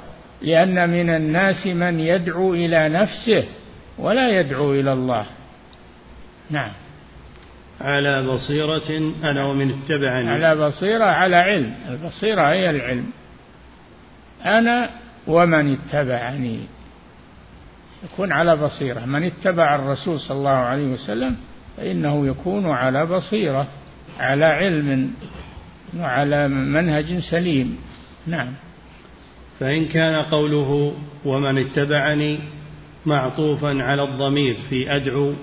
لأن 0.41 0.89
من 0.89 1.09
الناس 1.09 1.67
من 1.67 1.99
يدعو 1.99 2.53
إلى 2.53 2.89
نفسه 2.89 3.45
ولا 3.97 4.39
يدعو 4.39 4.73
إلى 4.73 4.93
الله. 4.93 5.25
نعم. 6.49 6.71
على 7.81 8.27
بصيرة 8.27 9.13
أنا 9.23 9.45
ومن 9.45 9.69
اتبعني. 9.71 10.29
على 10.29 10.67
بصيرة 10.67 11.05
على 11.05 11.35
علم. 11.35 11.73
البصيرة 11.89 12.41
هي 12.41 12.69
العلم. 12.69 13.05
أنا 14.45 14.89
ومن 15.27 15.73
اتبعني. 15.73 16.59
يكون 18.03 18.31
على 18.31 18.55
بصيرة. 18.55 19.05
من 19.05 19.23
اتبع 19.23 19.75
الرسول 19.75 20.19
صلى 20.19 20.37
الله 20.37 20.49
عليه 20.49 20.93
وسلم 20.93 21.35
فإنه 21.77 22.27
يكون 22.27 22.65
على 22.65 23.05
بصيرة 23.05 23.67
على 24.19 24.45
علم 24.45 25.13
وعلى 25.99 26.47
منهج 26.47 27.19
سليم. 27.19 27.77
نعم. 28.27 28.53
فإن 29.59 29.85
كان 29.85 30.15
قوله 30.15 30.93
ومن 31.25 31.57
اتبعني 31.57 32.39
معطوفا 33.05 33.83
على 33.83 34.03
الضمير 34.03 34.57
في 34.69 34.95
أدعو 34.95 35.33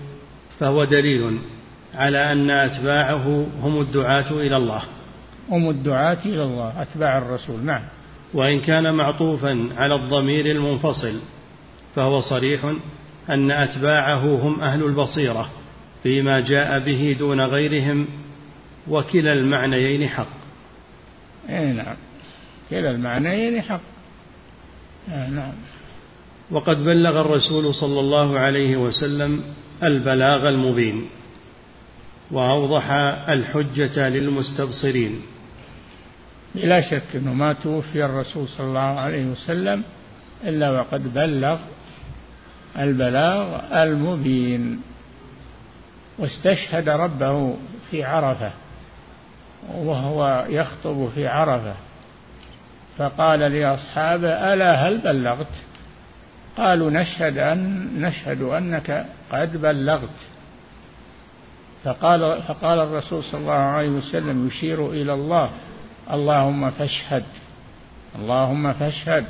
فهو 0.61 0.85
دليل. 0.85 1.39
على 1.99 2.33
أن 2.33 2.51
أتباعه 2.51 3.47
هم 3.63 3.81
الدعاة 3.81 4.31
إلى 4.31 4.57
الله. 4.57 4.83
هم 5.51 5.71
الدعاة 5.71 6.19
إلى 6.25 6.43
الله 6.43 6.83
أتباع 6.83 7.19
الرسول 7.19 7.65
نعم. 7.65 7.83
وإن 8.35 8.61
كان 8.61 8.95
معطوفا 8.95 9.69
على 9.77 9.95
الضمير 9.95 10.47
المنفصل 10.47 11.21
فهو 11.97 12.21
صريح 12.21 12.73
أن 13.31 13.51
أتباعه 13.51 14.25
هم 14.25 14.61
أهل 14.61 14.85
البصيرة 14.85 15.51
فيما 16.03 16.41
جاء 16.41 16.79
به 16.79 17.17
دون 17.19 17.41
غيرهم 17.41 18.07
وكلا 18.89 19.33
المعنيين 19.33 20.09
حق. 20.09 20.27
أي 21.49 21.73
نعم. 21.73 21.97
كلا 22.71 22.91
المعنيين 22.91 23.63
حق. 23.63 23.81
آه 25.13 25.31
نعم. 25.31 25.53
وقد 26.51 26.85
بلغ 26.85 27.21
الرسول 27.21 27.75
صلى 27.75 28.01
الله 28.01 28.39
عليه 28.39 28.77
وسلم 28.77 29.43
البلاغ 29.83 30.49
المبين. 30.49 31.07
وأوضح 32.31 32.91
الحجة 33.29 34.09
للمستبصرين. 34.09 35.23
بلا 36.55 36.81
شك 36.81 37.03
إنه 37.15 37.33
ما 37.33 37.53
توفي 37.53 38.05
الرسول 38.05 38.49
صلى 38.49 38.67
الله 38.67 38.81
عليه 38.81 39.25
وسلم 39.27 39.83
إلا 40.45 40.71
وقد 40.71 41.15
بلغ 41.15 41.59
البلاغ 42.79 43.61
المبين 43.83 44.81
واستشهد 46.19 46.89
ربه 46.89 47.55
في 47.91 48.05
عرفة 48.05 48.51
وهو 49.75 50.47
يخطب 50.49 51.11
في 51.15 51.27
عرفة. 51.27 51.75
فقال 52.99 53.41
لأصحابه 53.41 54.29
ألا 54.29 54.89
هل 54.89 54.99
بلغت؟ 54.99 55.53
قالوا 56.57 56.91
نشهد 56.91 57.39
أن 57.39 57.89
نشهد 58.01 58.43
أنك 58.43 59.07
قد 59.33 59.57
بلغت. 59.57 60.38
فقال 61.85 62.43
فقال 62.43 62.79
الرسول 62.79 63.25
صلى 63.25 63.41
الله 63.41 63.53
عليه 63.53 63.89
وسلم 63.89 64.47
يشير 64.47 64.91
إلى 64.91 65.15
الله 65.15 65.51
اللهم 66.11 66.71
فاشهد 66.71 67.25
اللهم 68.19 68.73
فاشهد. 68.73 69.25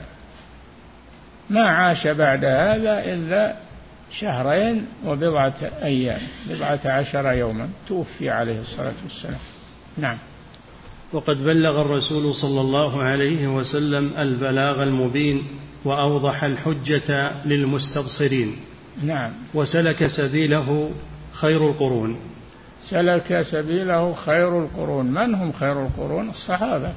ما 1.50 1.68
عاش 1.68 2.06
بعد 2.06 2.44
هذا 2.44 3.04
إلا 3.04 3.54
شهرين 4.12 4.86
وبضعة 5.06 5.54
أيام 5.82 6.20
بضعة 6.50 6.80
عشر 6.84 7.32
يوما 7.32 7.68
توفي 7.88 8.30
عليه 8.30 8.60
الصلاة 8.60 8.94
والسلام. 9.04 9.40
نعم. 9.98 10.18
وقد 11.12 11.44
بلغ 11.44 11.80
الرسول 11.80 12.34
صلى 12.34 12.60
الله 12.60 13.02
عليه 13.02 13.48
وسلم 13.48 14.12
البلاغ 14.18 14.82
المبين 14.82 15.42
وأوضح 15.84 16.44
الحجة 16.44 17.32
للمستبصرين. 17.44 18.56
نعم. 19.02 19.32
وسلك 19.54 20.06
سبيله 20.06 20.90
خير 21.32 21.70
القرون. 21.70 22.16
سلك 22.90 23.42
سبيله 23.42 24.14
خير 24.14 24.58
القرون. 24.58 25.06
من 25.06 25.34
هم 25.34 25.52
خير 25.52 25.86
القرون؟ 25.86 26.28
الصحابة. 26.28 26.92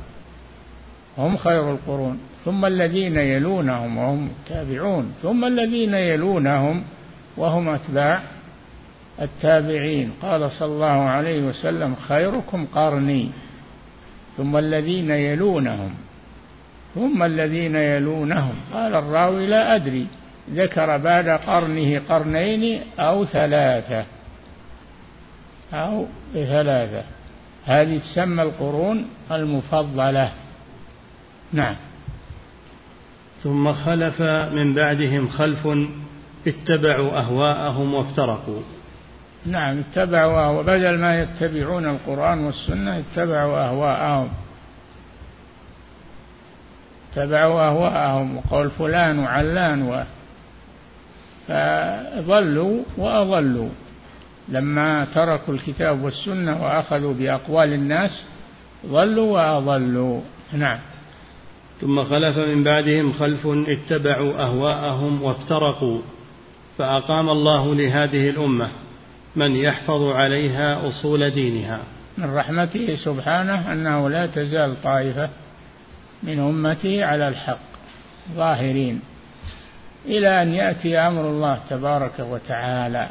هم 1.17 1.37
خير 1.37 1.71
القرون. 1.71 2.19
ثم 2.45 2.65
الذين 2.65 3.17
يلونهم 3.17 3.97
وهم 3.97 4.29
التابعون 4.39 5.13
ثم 5.21 5.45
الذين 5.45 5.93
يلونهم 5.93 6.83
وهم 7.37 7.69
أتباع 7.69 8.21
التابعين. 9.21 10.11
قال 10.21 10.51
صلى 10.51 10.71
الله 10.71 10.85
عليه 10.85 11.41
وسلم 11.43 11.95
خيركم 11.95 12.65
قرني. 12.65 13.29
ثم 14.37 14.57
الذين 14.57 15.11
يلونهم. 15.11 15.93
ثم 16.95 17.23
الذين 17.23 17.75
يلونهم. 17.75 18.55
قال 18.73 18.95
الراوي 18.95 19.47
لا 19.47 19.75
أدري. 19.75 20.07
ذكر 20.53 20.97
بعد 20.97 21.29
قرنه 21.29 22.01
قرنين 22.09 22.81
أو 22.99 23.25
ثلاثة. 23.25 24.05
أو 25.73 26.05
ثلاثة 26.33 27.03
هذه 27.65 27.97
تسمى 27.97 28.43
القرون 28.43 29.07
المفضلة. 29.31 30.31
نعم. 31.53 31.75
ثم 33.43 33.73
خلف 33.73 34.21
من 34.51 34.73
بعدهم 34.73 35.27
خلف 35.29 35.67
اتبعوا 36.47 37.19
أهواءهم 37.19 37.93
وافترقوا. 37.93 38.61
نعم 39.45 39.79
اتبعوا 39.79 40.45
أهواء 40.45 40.63
بدل 40.63 40.97
ما 40.99 41.21
يتبعون 41.21 41.85
القرآن 41.85 42.39
والسنة 42.39 42.99
اتبعوا 42.99 43.65
أهواءهم. 43.65 44.29
اتبعوا 47.11 47.61
أهواءهم. 47.61 48.37
وقول 48.37 48.69
فلان 48.69 49.19
وعلان 49.19 49.81
و 49.81 50.03
فضلوا 51.47 52.83
وأضلوا 52.97 53.69
لما 54.51 55.05
تركوا 55.05 55.53
الكتاب 55.53 56.03
والسنة 56.03 56.63
وأخذوا 56.63 57.13
بأقوال 57.13 57.73
الناس 57.73 58.25
ضلوا 58.85 59.31
وأضلوا. 59.31 60.21
نعم. 60.53 60.79
ثم 61.81 62.03
خلف 62.03 62.37
من 62.37 62.63
بعدهم 62.63 63.13
خلف 63.13 63.47
اتبعوا 63.47 64.33
أهواءهم 64.43 65.23
وافترقوا 65.23 65.99
فأقام 66.77 67.29
الله 67.29 67.75
لهذه 67.75 68.29
الأمة 68.29 68.69
من 69.35 69.55
يحفظ 69.55 70.03
عليها 70.03 70.87
أصول 70.87 71.29
دينها. 71.29 71.79
من 72.17 72.35
رحمته 72.35 72.95
سبحانه 72.95 73.71
أنه 73.71 74.09
لا 74.09 74.25
تزال 74.25 74.81
طائفة 74.83 75.29
من 76.23 76.39
أمته 76.39 77.05
على 77.05 77.27
الحق 77.27 77.71
ظاهرين. 78.35 79.01
إلى 80.05 80.41
أن 80.41 80.53
يأتي 80.53 80.97
أمر 80.97 81.29
الله 81.29 81.59
تبارك 81.69 82.19
وتعالى. 82.19 83.09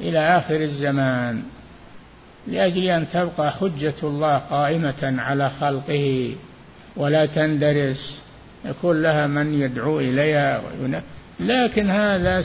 إلى 0.00 0.18
آخر 0.18 0.60
الزمان 0.60 1.42
لأجل 2.46 2.84
أن 2.84 3.06
تبقى 3.12 3.52
حجة 3.52 3.94
الله 4.02 4.38
قائمة 4.38 5.14
على 5.18 5.50
خلقه 5.50 6.34
ولا 6.96 7.26
تندرس 7.26 8.22
يكون 8.64 9.02
لها 9.02 9.26
من 9.26 9.54
يدعو 9.54 10.00
إليها 10.00 10.62
لكن 11.40 11.90
هذا 11.90 12.42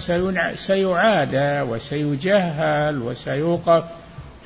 سيعادى 0.67 1.61
وسيجهل 1.61 3.01
وسيوقف 3.01 3.83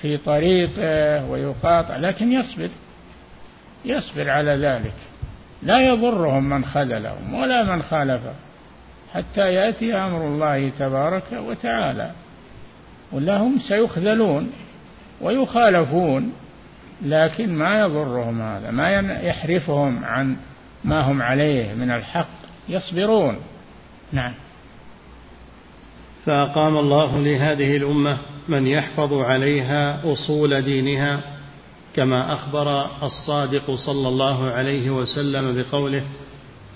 في 0.01 0.17
طريقه 0.17 1.25
ويقاطع 1.29 1.97
لكن 1.97 2.31
يصبر 2.31 2.69
يصبر 3.85 4.29
على 4.29 4.51
ذلك. 4.51 4.93
لا 5.63 5.79
يضرهم 5.79 6.49
من 6.49 6.65
خذلهم 6.65 7.33
ولا 7.33 7.63
من 7.63 7.81
خالفهم 7.83 8.35
حتى 9.13 9.53
يأتي 9.53 9.93
أمر 9.93 10.27
الله 10.27 10.69
تبارك 10.79 11.23
وتعالى. 11.31 12.11
ولا 13.11 13.37
هم 13.37 13.59
سيخذلون 13.59 14.51
ويخالفون 15.21 16.33
لكن 17.05 17.55
ما 17.55 17.79
يضرهم 17.79 18.41
هذا 18.41 18.71
ما 18.71 18.89
يحرفهم 19.21 20.05
عن 20.05 20.35
ما 20.83 21.11
هم 21.11 21.21
عليه 21.21 21.73
من 21.73 21.91
الحق 21.91 22.27
يصبرون. 22.69 23.37
نعم. 24.11 24.33
فأقام 26.25 26.77
الله 26.77 27.19
لهذه 27.19 27.77
الأمة 27.77 28.17
من 28.47 28.67
يحفظ 28.67 29.13
عليها 29.13 30.01
أصول 30.13 30.61
دينها 30.61 31.21
كما 31.95 32.33
أخبر 32.33 32.85
الصادق 33.03 33.75
صلى 33.75 34.07
الله 34.07 34.51
عليه 34.51 34.89
وسلم 34.89 35.61
بقوله 35.61 36.03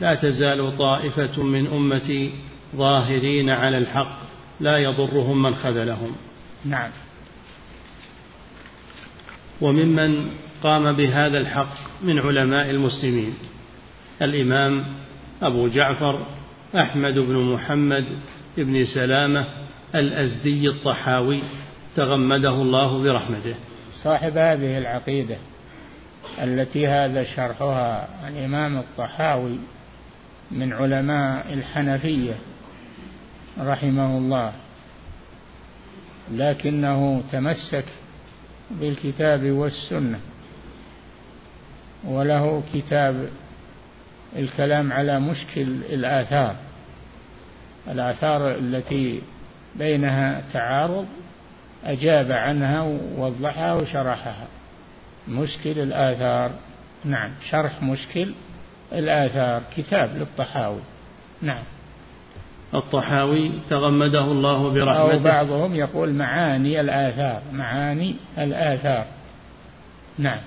لا 0.02 0.15
تزال 0.15 0.78
طائفة 0.78 1.44
من 1.44 1.68
أمتي 1.68 2.32
ظاهرين 2.76 3.50
على 3.50 3.78
الحق 3.78 4.29
لا 4.60 4.78
يضرهم 4.78 5.41
من 5.41 5.56
خذلهم. 5.56 6.15
نعم. 6.65 6.89
وممن 9.62 10.32
قام 10.63 10.91
بهذا 10.91 11.38
الحق 11.38 11.74
من 12.02 12.19
علماء 12.19 12.69
المسلمين 12.69 13.34
الإمام 14.22 14.86
أبو 15.41 15.67
جعفر 15.67 16.19
أحمد 16.76 17.19
بن 17.19 17.36
محمد 17.36 18.06
بن 18.58 18.86
سلامة 18.86 19.45
الأزدي 19.95 20.69
الطحاوي 20.69 21.43
تغمده 21.95 22.62
الله 22.62 23.04
برحمته. 23.04 23.56
صاحب 24.04 24.38
هذه 24.38 24.78
العقيدة 24.78 25.38
التي 26.43 26.88
هذا 26.88 27.24
شرحها 27.24 28.08
الإمام 28.28 28.78
الطحاوي 28.78 29.58
من 30.52 30.74
علماء 30.74 31.54
الحنفية 31.54 32.34
رحمه 33.60 34.17
الله 34.17 34.54
لكنه 36.32 37.24
تمسك 37.32 37.86
بالكتاب 38.72 39.43
والسنة 39.43 40.19
وله 42.04 42.63
كتاب 42.74 43.30
الكلام 44.36 44.93
على 44.93 45.19
مشكل 45.19 45.62
الآثار 45.89 46.56
الآثار 47.88 48.56
التي 48.56 49.22
بينها 49.76 50.41
تعارض 50.54 51.08
أجاب 51.86 52.32
عنها 52.32 52.82
ووضحها 52.82 53.74
وشرحها. 53.74 54.48
مشكل 55.28 55.80
الآثار 55.80 56.52
نعم 57.06 57.32
شرح 57.50 57.84
مشكل 57.84 58.34
الآثار 58.93 59.62
كتاب 59.78 60.17
للطحاوي. 60.17 60.82
نعم. 61.41 61.63
الطحاوي 62.74 63.52
تغمده 63.70 64.24
الله 64.24 64.70
برحمته. 64.70 65.14
أو 65.14 65.20
بعضهم 65.20 65.76
يقول 65.76 66.14
معاني 66.14 66.82
الآثار 66.82 67.42
معاني 67.54 68.16
الآثار. 68.38 69.06
نعم. 70.18 70.40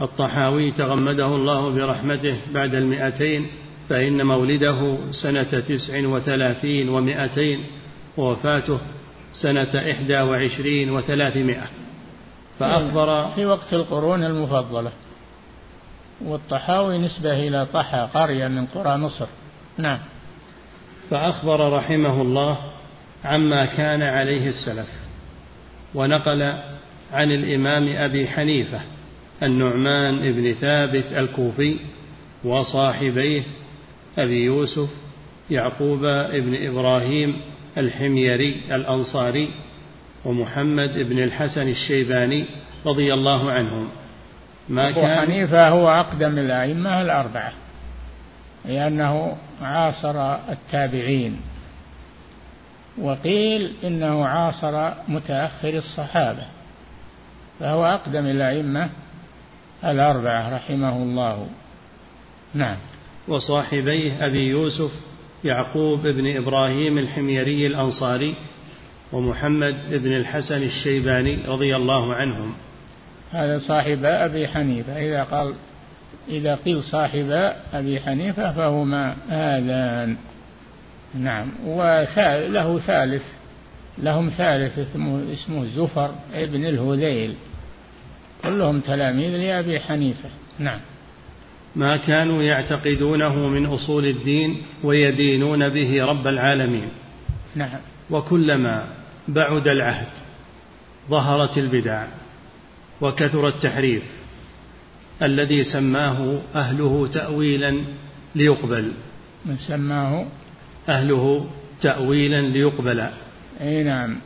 الطحاوي 0.00 0.72
تغمده 0.72 1.26
الله 1.26 1.70
برحمته 1.70 2.36
بعد 2.54 2.74
المئتين 2.74 3.46
فإن 3.88 4.26
مولده 4.26 4.98
سنة 5.22 5.60
تسع 5.60 6.06
وثلاثين 6.06 6.88
ومائتين 6.88 7.64
ووفاته 8.16 8.78
سنة 9.42 9.90
إحدى 9.90 10.20
وعشرين 10.20 10.90
وثلاثمائة. 10.90 11.66
فأخبر 12.58 13.28
في 13.28 13.46
وقت 13.46 13.74
القرون 13.74 14.24
المفضلة. 14.24 14.92
والطحاوي 16.24 16.98
نسبة 16.98 17.48
إلى 17.48 17.66
طحا 17.66 18.04
قرية 18.04 18.48
من 18.48 18.66
قرى 18.66 18.96
مصر. 18.96 19.26
نعم. 19.78 19.98
فأخبر 21.10 21.72
رحمه 21.72 22.22
الله 22.22 22.58
عما 23.24 23.66
كان 23.66 24.02
عليه 24.02 24.48
السلف 24.48 24.88
ونقل 25.94 26.42
عن 27.12 27.30
الإمام 27.30 27.96
أبي 27.96 28.28
حنيفة 28.28 28.80
النعمان 29.42 30.32
بن 30.32 30.52
ثابت 30.52 31.12
الكوفي 31.12 31.76
وصاحبيه 32.44 33.42
أبي 34.18 34.44
يوسف 34.44 34.88
يعقوب 35.50 36.00
بن 36.32 36.66
إبراهيم 36.66 37.36
الحميري 37.78 38.60
الأنصاري 38.72 39.48
ومحمد 40.24 40.98
بن 40.98 41.18
الحسن 41.18 41.68
الشيباني 41.68 42.46
رضي 42.86 43.14
الله 43.14 43.50
عنهم. 43.50 43.88
ما 44.68 44.90
أبو 44.90 45.00
كان 45.00 45.18
حنيفة 45.18 45.68
هو 45.68 45.88
أقدم 45.88 46.38
الأئمة 46.38 47.02
الأربعة. 47.02 47.52
لأنه 48.64 49.36
عاصر 49.62 50.34
التابعين. 50.34 51.40
وقيل 52.98 53.72
إنه 53.84 54.26
عاصر 54.26 54.90
متأخر 55.08 55.74
الصحابة 55.74 56.44
فهو 57.60 57.84
أقدم 57.84 58.26
الأئمة 58.26 58.90
الأربعة 59.84 60.56
رحمه 60.56 60.96
الله. 60.96 61.46
نعم. 62.54 62.76
وصاحبيه 63.28 64.26
أبي 64.26 64.46
يوسف 64.46 64.90
يعقوب 65.44 66.06
بن 66.06 66.36
إبراهيم 66.36 66.98
الحميري 66.98 67.66
الأنصاري 67.66 68.34
ومحمد 69.12 69.76
بن 69.90 70.16
الحسن 70.16 70.62
الشيباني 70.62 71.38
رضي 71.46 71.76
الله 71.76 72.14
عنهم. 72.14 72.54
هذا 73.32 73.58
صاحب 73.58 74.04
أبي 74.04 74.48
حنيفة 74.48 74.96
إذا 74.98 75.24
قال 75.24 75.54
إذا 76.28 76.54
قيل 76.54 76.82
صاحب 76.82 77.52
أبي 77.74 78.00
حنيفة 78.00 78.52
فهما 78.52 79.16
هذان 79.28 80.16
نعم. 81.14 81.48
وله 81.66 82.78
ثالث. 82.78 83.22
لهم 83.98 84.28
ثالث 84.28 84.78
اسمه, 84.78 85.32
اسمه 85.32 85.64
زفر 85.64 86.14
ابن 86.34 86.64
الهذيل. 86.64 87.34
كلهم 88.42 88.80
تلاميذ 88.80 89.36
لأبي 89.36 89.80
حنيفة. 89.80 90.28
نعم. 90.58 90.80
ما 91.76 91.96
كانوا 91.96 92.42
يعتقدونه 92.42 93.48
من 93.48 93.66
أصول 93.66 94.06
الدين 94.06 94.62
ويدينون 94.84 95.68
به 95.68 96.04
رب 96.04 96.26
العالمين. 96.26 96.88
نعم. 97.54 97.80
وكلما 98.10 98.86
بعد 99.28 99.68
العهد 99.68 100.08
ظهرت 101.10 101.58
البدع 101.58 102.04
وكثر 103.00 103.48
التحريف. 103.48 104.21
الذي 105.22 105.64
سماه 105.64 106.40
أهله 106.54 107.08
تأويلا 107.12 107.84
ليقبل. 108.34 108.92
من 109.44 109.56
سماه؟ 109.56 110.26
أهله 110.88 111.46
تأويلا 111.80 112.40
ليقبل. 112.40 113.06
أي 113.60 113.82
نعم. 113.84 114.16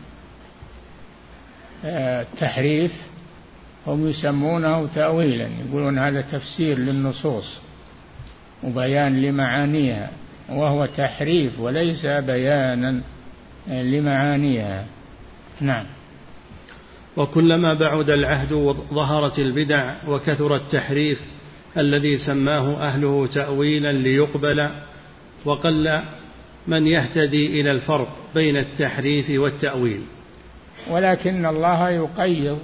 التحريف 1.84 2.92
آه، 2.92 3.90
هم 3.90 4.08
يسمونه 4.08 4.86
تأويلا 4.86 5.48
يقولون 5.68 5.98
هذا 5.98 6.20
تفسير 6.20 6.78
للنصوص 6.78 7.58
وبيان 8.64 9.22
لمعانيها 9.22 10.10
وهو 10.48 10.86
تحريف 10.86 11.60
وليس 11.60 12.06
بيانا 12.06 13.00
لمعانيها. 13.68 14.84
نعم. 15.60 15.84
وكلما 17.16 17.74
بعد 17.74 18.10
العهد 18.10 18.52
وظهرت 18.52 19.38
البدع 19.38 19.94
وكثر 20.08 20.56
التحريف 20.56 21.20
الذي 21.78 22.18
سماه 22.18 22.82
أهله 22.82 23.26
تاويلا 23.26 23.92
ليقبل 23.92 24.70
وقل 25.44 26.00
من 26.66 26.86
يهتدي 26.86 27.60
إلى 27.60 27.70
الفرق 27.70 28.16
بين 28.34 28.56
التحريف 28.56 29.30
والتأويل. 29.30 30.00
ولكن 30.90 31.46
الله 31.46 31.90
يقيض 31.90 32.58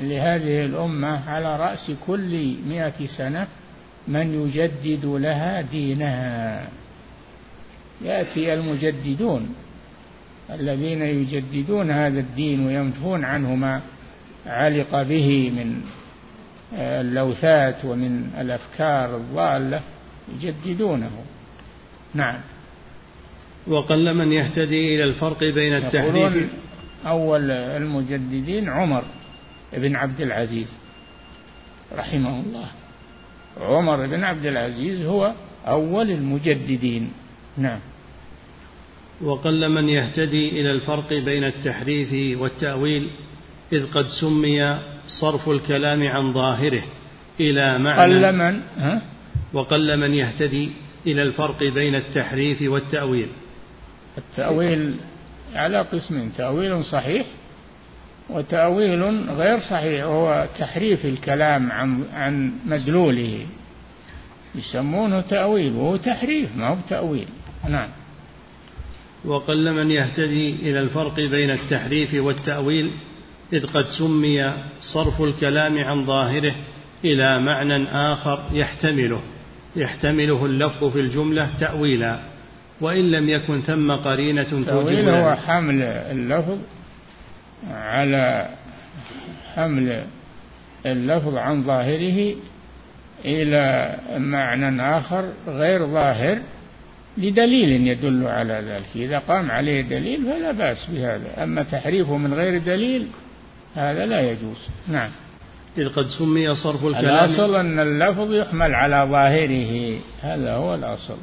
لهذه 0.00 0.64
الأمة 0.64 1.30
على 1.30 1.56
رأس 1.56 1.90
كل 2.06 2.54
مائه 2.68 3.06
سنة 3.06 3.46
من 4.08 4.42
يجدد 4.42 5.04
لها 5.04 5.60
دينها. 5.60 6.68
يأتي 8.04 8.54
المجددون. 8.54 9.54
الذين 10.50 11.02
يجددون 11.02 11.90
هذا 11.90 12.20
الدين 12.20 12.66
وينفون 12.66 13.24
عنه 13.24 13.54
ما 13.54 13.80
علق 14.46 15.02
به 15.02 15.50
من 15.50 15.80
اللوثات 16.72 17.84
ومن 17.84 18.30
الأفكار 18.40 19.16
الضالة 19.16 19.80
يجددونه. 20.34 21.10
نعم. 22.14 22.40
وقل 23.66 24.14
من 24.14 24.32
يهتدي 24.32 24.94
إلى 24.94 25.04
الفرق 25.04 25.38
بين 25.38 25.76
التحريف 25.76 26.50
أول 27.06 27.50
المجددين 27.50 28.68
عمر 28.68 29.04
بن 29.72 29.96
عبد 29.96 30.20
العزيز 30.20 30.68
رحمه 31.92 32.40
الله. 32.40 32.68
عمر 33.60 34.06
بن 34.06 34.24
عبد 34.24 34.46
العزيز 34.46 35.06
هو 35.06 35.32
أول 35.66 36.10
المجددين. 36.10 37.12
نعم. 37.56 37.80
وقل 39.20 39.68
من 39.68 39.88
يهتدي 39.88 40.48
إلى 40.48 40.70
الفرق 40.72 41.12
بين 41.12 41.44
التحريف 41.44 42.40
والتأويل 42.40 43.10
إذ 43.72 43.86
قد 43.86 44.06
سمي 44.20 44.78
صرف 45.06 45.48
الكلام 45.48 46.08
عن 46.08 46.32
ظاهره 46.32 46.82
إلى 47.40 47.78
معنى. 47.78 48.02
قل 48.02 48.32
من؟ 48.32 48.60
ها؟ 48.78 49.02
وقل 49.52 49.96
من 49.96 50.14
يهتدي 50.14 50.70
إلى 51.06 51.22
الفرق 51.22 51.64
بين 51.64 51.94
التحريف 51.94 52.62
والتأويل. 52.62 53.28
التأويل 54.18 54.94
على 55.54 55.80
قسمين 55.80 56.32
تأويل 56.32 56.84
صحيح 56.84 57.26
وتأويل 58.30 59.02
غير 59.30 59.60
صحيح 59.60 60.04
وهو 60.04 60.46
تحريف 60.58 61.04
الكلام 61.04 61.72
عن 61.72 62.04
عن 62.12 62.52
مدلوله. 62.66 63.46
يسمونه 64.54 65.20
تأويل 65.20 65.72
وهو 65.72 65.96
تحريف 65.96 66.56
ما 66.56 66.68
هو 66.68 66.76
تاويل 66.88 67.28
نعم. 67.68 67.88
وقل 69.24 69.72
من 69.72 69.90
يهتدي 69.90 70.50
إلى 70.50 70.80
الفرق 70.80 71.14
بين 71.14 71.50
التحريف 71.50 72.14
والتأويل 72.14 72.92
إذ 73.52 73.66
قد 73.66 73.86
سمي 73.98 74.52
صرف 74.80 75.22
الكلام 75.22 75.84
عن 75.84 76.06
ظاهره 76.06 76.54
إلى 77.04 77.40
معنى 77.40 77.88
آخر 77.88 78.42
يحتمله 78.52 79.20
يحتمله 79.76 80.46
اللفظ 80.46 80.92
في 80.92 81.00
الجملة 81.00 81.50
تأويلا 81.60 82.18
وإن 82.80 83.10
لم 83.10 83.28
يكن 83.28 83.60
ثم 83.60 83.92
قرينة 83.92 84.42
توجب 84.42 84.66
تأويل 84.66 85.08
هو 85.08 85.34
حمل 85.34 85.82
اللفظ 85.82 86.58
على 87.70 88.48
حمل 89.54 90.04
اللفظ 90.86 91.36
عن 91.36 91.62
ظاهره 91.62 92.34
إلى 93.24 93.96
معنى 94.16 94.98
آخر 94.98 95.28
غير 95.46 95.86
ظاهر 95.86 96.38
لدليل 97.18 97.86
يدل 97.88 98.26
على 98.26 98.54
ذلك. 98.54 98.88
إذا 98.96 99.18
قام 99.18 99.50
عليه 99.50 99.82
دليل 99.82 100.24
فلا 100.24 100.52
بأس 100.52 100.86
بهذا. 100.90 101.42
أما 101.42 101.62
تحريفه 101.62 102.16
من 102.16 102.34
غير 102.34 102.58
دليل 102.58 103.06
هذا 103.74 104.06
لا 104.06 104.30
يجوز. 104.30 104.56
نعم. 104.88 105.10
إذ 105.78 105.88
قد 105.88 106.06
سمي 106.18 106.54
صرف 106.54 106.86
الكلام. 106.86 107.24
الأصل 107.24 107.56
أن 107.56 107.78
اللفظ 107.78 108.34
يحمل 108.34 108.74
على 108.74 109.06
ظاهره. 109.10 109.98
هذا 110.22 110.52
هو 110.52 110.74
الأصل. 110.74 111.16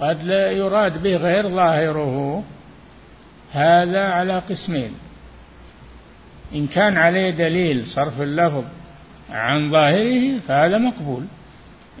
قد 0.00 0.24
لا 0.24 0.50
يراد 0.50 1.02
به 1.02 1.16
غير 1.16 1.48
ظاهره. 1.48 2.44
هذا 3.52 4.00
على 4.00 4.38
قسمين. 4.38 4.90
إن 6.54 6.66
كان 6.66 6.96
عليه 6.96 7.30
دليل 7.30 7.86
صرف 7.86 8.20
اللفظ 8.20 8.64
عن 9.30 9.70
ظاهره 9.70 10.38
فهذا 10.48 10.78
مقبول. 10.78 11.24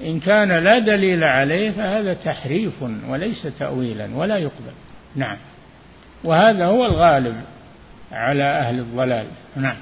إن 0.02 0.20
كان 0.20 0.64
لا 0.64 0.78
دليل 0.78 1.24
عليه 1.24 1.70
فهذا 1.70 2.14
تحريف 2.14 2.82
وليس 3.08 3.42
تأويلا 3.58 4.08
ولا 4.14 4.36
يقبل. 4.36 4.72
نعم. 5.16 5.36
وهذا 6.24 6.66
هو 6.66 6.86
الغالب 6.86 7.36
على 8.12 8.44
أهل 8.44 8.78
الضلال. 8.78 9.26
نعم. 9.56 9.76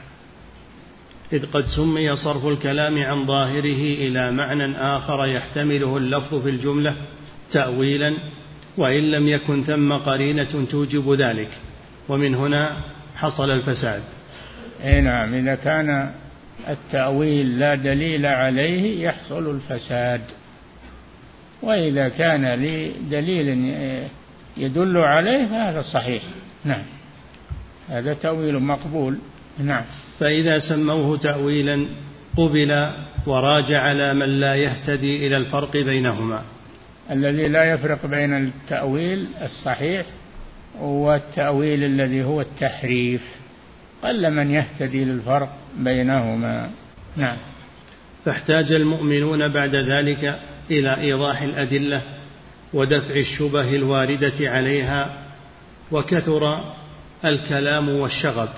إذ 1.32 1.46
قد 1.46 1.64
سمي 1.64 2.16
صرف 2.16 2.46
الكلام 2.46 3.02
عن 3.02 3.26
ظاهره 3.26 3.94
إلى 4.06 4.32
معنى 4.32 4.76
آخر 4.76 5.26
يحتمله 5.26 5.96
اللفظ 5.96 6.42
في 6.42 6.48
الجملة 6.48 6.96
تأويلا 7.52 8.18
وإن 8.76 9.10
لم 9.10 9.28
يكن 9.28 9.64
ثم 9.64 9.92
قرينة 9.92 10.66
توجب 10.70 11.12
ذلك. 11.12 11.50
ومن 12.08 12.34
هنا 12.34 12.76
حصل 13.16 13.50
الفساد. 13.50 14.02
أي 14.84 15.00
نعم. 15.00 15.34
إذا 15.34 15.54
كان 15.54 16.10
التأويل 16.68 17.58
لا 17.58 17.74
دليل 17.74 18.26
عليه 18.26 19.04
يحصل 19.04 19.50
الفساد. 19.50 20.20
وإذا 21.62 22.08
كان 22.08 22.54
لدليل 22.54 23.74
يدل 24.56 24.96
عليه 24.96 25.46
فهذا 25.46 25.82
صحيح. 25.82 26.22
نعم. 26.64 26.82
هذا 27.88 28.14
تأويل 28.14 28.58
مقبول. 28.58 29.18
نعم. 29.58 29.84
فإذا 30.20 30.58
سموه 30.58 31.18
تأويلا 31.18 31.86
قبل 32.36 32.90
وراجع 33.26 33.80
على 33.82 34.14
من 34.14 34.40
لا 34.40 34.54
يهتدي 34.54 35.26
إلى 35.26 35.36
الفرق 35.36 35.72
بينهما. 35.72 36.42
الذي 37.10 37.48
لا 37.48 37.64
يفرق 37.64 38.06
بين 38.06 38.36
التأويل 38.46 39.26
الصحيح 39.42 40.06
والتأويل 40.80 41.84
الذي 41.84 42.24
هو 42.24 42.40
التحريف. 42.40 43.22
قل 44.04 44.30
من 44.30 44.50
يهتدي 44.50 45.04
للفرق 45.04 45.56
بينهما. 45.78 46.70
نعم. 47.16 47.36
فاحتاج 48.24 48.72
المؤمنون 48.72 49.48
بعد 49.48 49.76
ذلك 49.76 50.40
إلى 50.70 51.00
إيضاح 51.00 51.42
الأدلة 51.42 52.02
ودفع 52.72 53.14
الشبه 53.14 53.76
الواردة 53.76 54.50
عليها 54.50 55.18
وكثر 55.92 56.74
الكلام 57.24 57.88
والشغب 57.88 58.48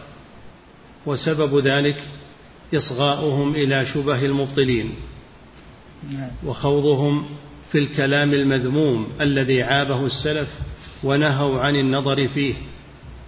وسبب 1.07 1.59
ذلك 1.67 2.03
إصغاؤهم 2.75 3.55
إلى 3.55 3.87
شبه 3.87 4.25
المبطلين. 4.25 4.95
نعم. 6.13 6.31
وخوضهم 6.45 7.27
في 7.73 7.79
الكلام 7.79 8.33
المذموم 8.33 9.09
الذي 9.21 9.63
عابه 9.63 10.07
السلف 10.07 10.49
ونهوا 11.05 11.61
عن 11.61 11.77
النظر 11.77 12.29
فيه 12.29 12.55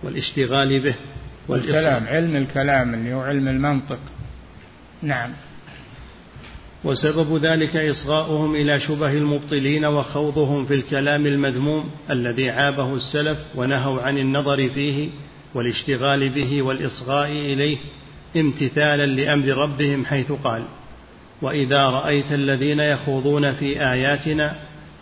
والاشتغال 0.02 0.80
به. 0.80 0.94
والكلام 1.48 2.06
علم 2.06 2.36
الكلام 2.36 2.94
اللي 2.94 3.14
هو 3.14 3.20
علم 3.20 3.48
المنطق. 3.48 3.98
نعم. 5.02 5.30
وسبب 6.84 7.36
ذلك 7.36 7.76
إصغاؤهم 7.76 8.54
إلى 8.54 8.80
شبه 8.80 9.12
المبطلين 9.12 9.84
وخوضهم 9.84 10.64
في 10.64 10.74
الكلام 10.74 11.26
المذموم 11.26 11.90
الذي 12.10 12.50
عابه 12.50 12.94
السلف 12.94 13.38
ونهوا 13.54 14.02
عن 14.02 14.18
النظر 14.18 14.68
فيه 14.68 15.08
والاشتغال 15.54 16.28
به 16.28 16.62
والإصغاء 16.62 17.30
إليه 17.30 17.78
امتثالا 18.36 19.06
لأمر 19.06 19.48
ربهم 19.48 20.04
حيث 20.04 20.32
قال 20.32 20.62
وإذا 21.42 21.90
رأيت 21.90 22.32
الذين 22.32 22.80
يخوضون 22.80 23.52
في 23.52 23.82
آياتنا 23.92 24.54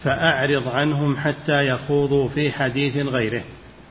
فأعرض 0.05 0.69
عنهم 0.69 1.17
حتى 1.17 1.69
يخوضوا 1.69 2.29
في 2.29 2.53
حديث 2.53 2.97
غيره. 2.97 3.43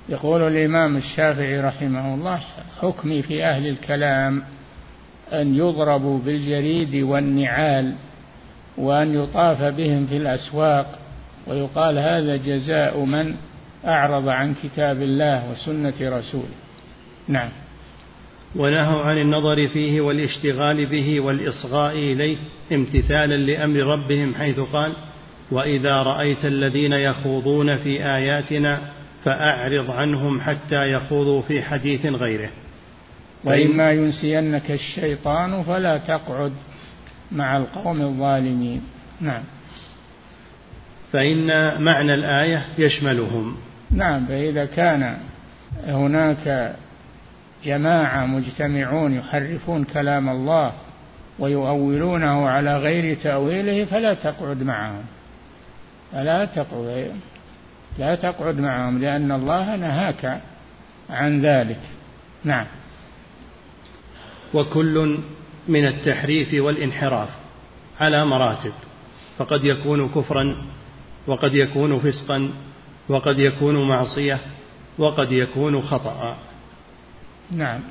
يقول 0.10 0.42
الإمام 0.42 0.98
الشافعي 0.98 1.60
رحمه 1.60 2.16
الله 2.16 2.40
حكمي 2.82 3.22
في 3.22 3.46
أهل 3.46 3.68
الكلام 3.68 4.44
أن 5.34 5.56
يضربوا 5.56 6.20
بالجريد 6.20 7.04
والنعال 7.04 7.96
وأن 8.78 9.14
يطاف 9.14 9.62
بهم 9.62 10.06
في 10.06 10.18
الأسواق 10.18 11.00
ويقال 11.48 11.98
هذا 11.98 12.36
جزاء 12.36 13.06
من 13.06 13.36
أعرض 13.86 14.30
عن 14.30 14.56
كتاب 14.64 15.02
الله 15.02 15.52
وسنة 15.52 15.94
رسوله. 16.02 16.56
نعم. 17.28 17.50
ونهوا 18.56 19.02
عن 19.02 19.18
النظر 19.18 19.70
فيه 19.74 20.02
والاشتغال 20.02 20.86
به 20.86 21.20
والإصغاء 21.20 21.96
إليه 21.96 22.38
امتثالا 22.72 23.38
لأمر 23.52 23.80
ربهم 23.80 24.36
حيث 24.36 24.60
قال 24.60 24.94
وإذا 25.52 26.04
رأيت 26.04 26.46
الذين 26.46 26.94
يخوضون 26.94 27.78
في 27.78 28.06
آياتنا 28.06 28.82
فأعرض 29.26 29.92
عنهم 29.92 30.42
حتى 30.42 30.92
يخوضوا 30.92 31.42
في 31.42 31.62
حديث 31.62 32.06
غيره. 32.06 32.50
واما 33.44 33.92
ينسينك 33.92 34.72
الشيطان 34.72 35.64
فلا 35.64 35.98
تقعد 35.98 36.54
مع 37.32 37.58
القوم 37.58 38.02
الظالمين. 38.02 38.82
نعم. 39.22 39.44
فإن 41.12 41.48
معنى 41.82 42.14
الآية 42.14 42.66
يشملهم. 42.78 43.58
نعم 43.92 44.26
فإذا 44.26 44.66
كان 44.66 45.18
هناك 45.88 46.76
جماعة 47.64 48.26
مجتمعون 48.26 49.14
يحرفون 49.14 49.84
كلام 49.84 50.30
الله 50.30 50.72
ويؤولونه 51.40 52.50
على 52.50 52.78
غير 52.78 53.18
تأويله 53.24 53.86
فلا 53.86 54.14
تقعد 54.14 54.64
معهم. 54.64 55.04
فلا 56.12 56.46
تقعد. 56.46 57.12
لا 58.00 58.16
تقعد 58.16 58.60
معهم 58.60 59.02
لأن 59.02 59.32
الله 59.32 59.76
نهاك 59.76 60.42
عن 61.10 61.42
ذلك. 61.42 61.80
نعم. 62.44 62.66
وكل 64.54 65.20
من 65.68 65.86
التحريف 65.88 66.54
والانحراف 66.54 67.30
على 68.00 68.26
مراتب 68.26 68.74
فقد 69.38 69.64
يكون 69.64 70.10
كفرا 70.10 70.66
وقد 71.28 71.56
يكون 71.56 72.00
فسقا 72.00 72.52
وقد 73.10 73.40
يكون 73.40 73.88
معصية 73.88 74.40
وقد 74.98 75.32
يكون 75.32 75.82
خطأ. 75.82 76.38
نعم. 77.52 77.82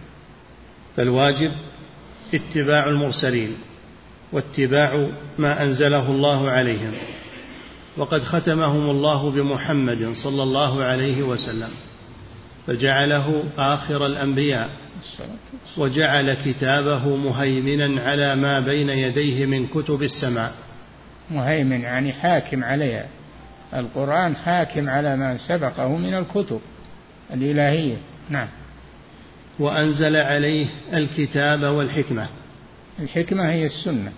فالواجب 0.96 1.52
اتباع 2.34 2.86
المرسلين 2.88 3.56
واتباع 4.32 5.08
ما 5.38 5.62
أنزله 5.62 6.10
الله 6.10 6.50
عليهم. 6.50 6.92
وقد 7.96 8.22
ختمهم 8.22 8.90
الله 8.90 9.30
بمحمد 9.30 10.12
صلى 10.12 10.42
الله 10.42 10.84
عليه 10.84 11.22
وسلم 11.22 11.70
فجعله 12.66 13.44
آخر 13.58 14.06
الأنبياء 14.06 14.70
وجعل 15.78 16.34
كتابه 16.34 17.16
مهيمنا 17.16 18.02
على 18.02 18.36
ما 18.36 18.60
بين 18.60 18.88
يديه 18.88 19.46
من 19.46 19.66
كتب 19.66 20.02
السماء. 20.02 20.54
مهيمن 21.30 21.80
يعني 21.80 22.12
حاكم 22.12 22.64
عليها. 22.64 23.06
القرآن 23.74 24.36
حاكم 24.36 24.90
على 24.90 25.16
ما 25.16 25.36
سبقه 25.36 25.96
من 25.96 26.14
الكتب 26.14 26.60
الإلهية. 27.34 27.96
نعم. 28.30 28.48
وأنزل 29.58 30.16
عليه 30.16 30.66
الكتاب 30.94 31.62
والحكمة. 31.62 32.28
الحكمة 33.00 33.50
هي 33.50 33.66
السنة. 33.66 34.12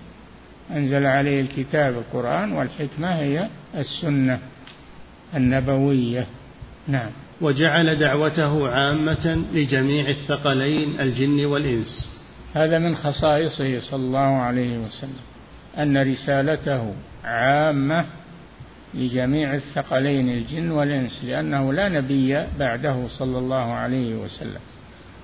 أنزل 0.71 1.07
عليه 1.07 1.41
الكتاب 1.41 1.95
القرآن 1.95 2.53
والحكمة 2.53 3.09
هي 3.09 3.49
السنة 3.75 4.39
النبوية. 5.37 6.27
نعم. 6.89 7.11
وجعل 7.41 7.99
دعوته 7.99 8.71
عامة 8.71 9.45
لجميع 9.55 10.11
الثقلين 10.11 11.01
الجن 11.01 11.45
والإنس. 11.45 12.17
هذا 12.55 12.79
من 12.79 12.95
خصائصه 12.95 13.81
صلى 13.81 14.01
الله 14.01 14.21
عليه 14.21 14.79
وسلم 14.79 15.21
أن 15.79 16.12
رسالته 16.12 16.95
عامة 17.25 18.07
لجميع 18.95 19.55
الثقلين 19.55 20.29
الجن 20.29 20.71
والإنس 20.71 21.25
لأنه 21.25 21.73
لا 21.73 21.89
نبي 21.89 22.47
بعده 22.59 23.09
صلى 23.09 23.39
الله 23.39 23.73
عليه 23.73 24.14
وسلم. 24.14 24.61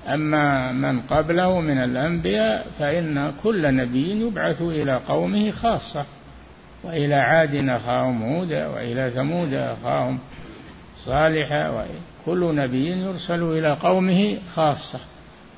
أما 0.09 0.72
من 0.72 1.00
قبله 1.00 1.61
من 1.61 1.78
الأنبياء 1.78 2.66
فإن 2.78 3.32
كل 3.42 3.74
نبي 3.74 4.20
يبعث 4.20 4.62
إلى 4.62 5.00
قومه 5.09 5.50
خاصة 5.50 6.05
وإلى 6.84 7.14
عاد 7.14 7.68
أخاهم 7.68 8.22
هودا 8.22 8.66
وإلى 8.66 9.11
ثمود 9.11 9.55
أخاهم 9.55 10.18
صالحا 10.96 11.86
كل 12.26 12.55
نبي 12.55 12.90
يرسل 12.90 13.42
إلى 13.42 13.72
قومه 13.72 14.38
خاصة. 14.55 15.00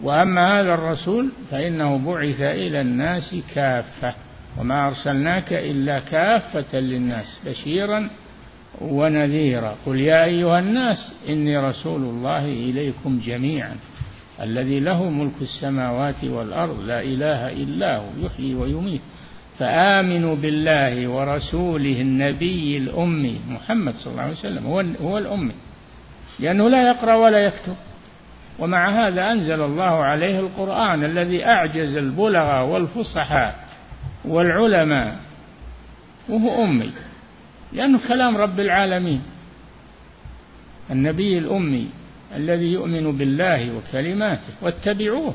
وأما 0.00 0.60
هذا 0.60 0.74
الرسول 0.74 1.32
فإنه 1.50 1.98
بعث 1.98 2.40
إلى 2.40 2.80
الناس 2.80 3.36
كافة 3.54 4.14
وما 4.58 4.86
أرسلناك 4.86 5.52
إلا 5.52 5.98
كافة 5.98 6.78
للناس 6.78 7.38
بشيرا 7.46 8.10
ونذيرا. 8.80 9.74
قل 9.86 10.00
يا 10.00 10.24
أيها 10.24 10.58
الناس 10.58 11.12
إني 11.28 11.58
رسول 11.58 12.02
الله 12.02 12.44
إليكم 12.44 13.20
جميعا. 13.26 13.76
الذي 14.40 14.80
له 14.80 15.10
ملك 15.10 15.42
السماوات 15.42 16.24
والأرض 16.24 16.80
لا 16.80 17.02
إله 17.02 17.52
إلا 17.52 17.96
هو 17.96 18.26
يحيي 18.26 18.54
ويميت. 18.54 19.00
فآمنوا 19.58 20.36
بالله 20.36 21.08
ورسوله 21.08 22.00
النبي 22.00 22.78
الأمي 22.78 23.40
محمد 23.48 23.94
صلى 23.94 24.10
الله 24.12 24.22
عليه 24.22 24.32
وسلم 24.32 24.66
هو, 24.66 24.84
هو 25.02 25.18
الأمي. 25.18 25.54
لأنه 26.38 26.68
لا 26.68 26.88
يقرأ 26.88 27.14
ولا 27.14 27.38
يكتب. 27.38 27.76
ومع 28.58 29.08
هذا 29.08 29.32
أنزل 29.32 29.62
الله 29.62 30.04
عليه 30.04 30.40
القرآن 30.40 31.04
الذي 31.04 31.46
أعجز 31.46 31.96
البلغاء 31.96 32.66
والفصحاء 32.66 33.68
والعلماء 34.24 35.16
وهو 36.28 36.64
أمي. 36.64 36.90
لأنه 37.72 38.00
كلام 38.08 38.36
رب 38.36 38.60
العالمين. 38.60 39.22
النبي 40.90 41.38
الأمي 41.38 41.88
الذي 42.36 42.72
يؤمن 42.72 43.18
بالله 43.18 43.76
وكلماته 43.76 44.52
واتبعوه 44.62 45.34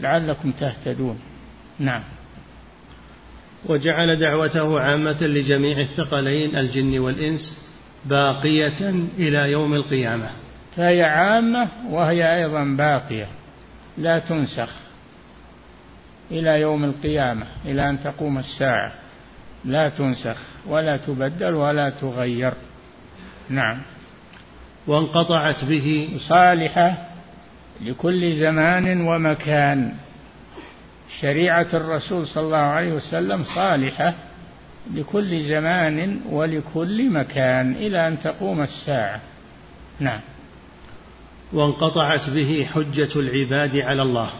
لعلكم 0.00 0.52
تهتدون. 0.52 1.20
نعم. 1.78 2.02
وجعل 3.66 4.20
دعوته 4.20 4.80
عامة 4.80 5.22
لجميع 5.22 5.80
الثقلين 5.80 6.56
الجن 6.56 6.98
والإنس 6.98 7.70
باقية 8.04 8.90
إلى 9.18 9.50
يوم 9.52 9.74
القيامة. 9.74 10.30
فهي 10.76 11.02
عامة 11.02 11.68
وهي 11.90 12.36
أيضا 12.36 12.64
باقية. 12.64 13.26
لا 13.98 14.18
تنسخ 14.18 14.70
إلى 16.30 16.60
يوم 16.60 16.84
القيامة 16.84 17.46
إلى 17.64 17.90
أن 17.90 18.02
تقوم 18.02 18.38
الساعة. 18.38 18.92
لا 19.64 19.88
تنسخ 19.88 20.38
ولا 20.66 20.96
تبدل 20.96 21.54
ولا 21.54 21.90
تغير. 21.90 22.52
نعم. 23.48 23.82
وانقطعت 24.86 25.64
به 25.64 26.08
صالحة 26.28 26.94
لكل 27.80 28.36
زمان 28.36 29.00
ومكان. 29.00 29.92
شريعة 31.20 31.66
الرسول 31.74 32.26
صلى 32.26 32.44
الله 32.44 32.56
عليه 32.56 32.92
وسلم 32.92 33.44
صالحة 33.44 34.14
لكل 34.94 35.42
زمان 35.42 36.20
ولكل 36.30 37.10
مكان 37.10 37.72
إلى 37.72 38.08
أن 38.08 38.20
تقوم 38.20 38.62
الساعة. 38.62 39.20
نعم. 40.00 40.20
وانقطعت 41.52 42.30
به 42.30 42.66
حجة 42.74 43.08
العباد 43.16 43.76
على 43.76 44.02
الله. 44.02 44.30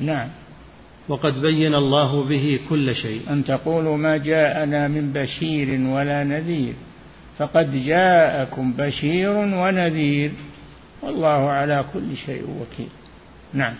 نعم. 0.00 0.28
وقد 1.08 1.40
بين 1.40 1.74
الله 1.74 2.24
به 2.24 2.60
كل 2.68 2.94
شيء. 2.94 3.20
أن 3.30 3.44
تقولوا 3.44 3.96
ما 3.96 4.16
جاءنا 4.16 4.88
من 4.88 5.12
بشير 5.12 5.80
ولا 5.80 6.24
نذير. 6.24 6.74
فقد 7.40 7.84
جاءكم 7.84 8.72
بشير 8.72 9.30
ونذير 9.36 10.32
والله 11.02 11.50
على 11.50 11.84
كل 11.92 12.16
شيء 12.26 12.42
وكيل. 12.42 12.88
نعم. 13.52 13.74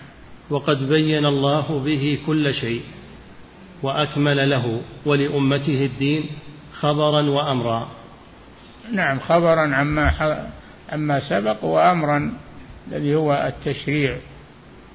وقد 0.51 0.89
بين 0.89 1.27
الله 1.27 1.81
به 1.85 2.19
كل 2.27 2.55
شيء 2.55 2.83
وأكمل 3.83 4.51
له 4.51 4.81
ولأمته 5.07 5.85
الدين 5.85 6.25
خبرا 6.73 7.31
وامرا. 7.31 7.89
نعم 8.93 9.21
خبرا 9.21 9.75
عما 9.75 10.13
عما 10.93 11.21
سبق 11.21 11.65
وامرا 11.65 12.33
الذي 12.89 13.15
هو 13.15 13.33
التشريع 13.33 14.17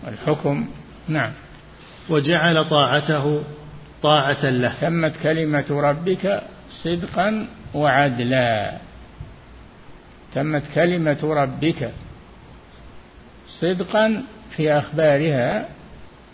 والحكم. 0.06 0.68
نعم. 1.08 1.32
وجعل 2.10 2.70
طاعته 2.70 3.44
طاعة 4.02 4.50
له. 4.50 4.74
تمت 4.82 5.14
كلمة 5.24 5.66
ربك 5.70 6.42
صدقا 6.84 7.48
وعدلا 7.74 8.78
تمت 10.34 10.64
كلمة 10.76 11.18
ربك 11.24 11.92
صدقا 13.48 14.24
في 14.56 14.72
أخبارها 14.72 15.66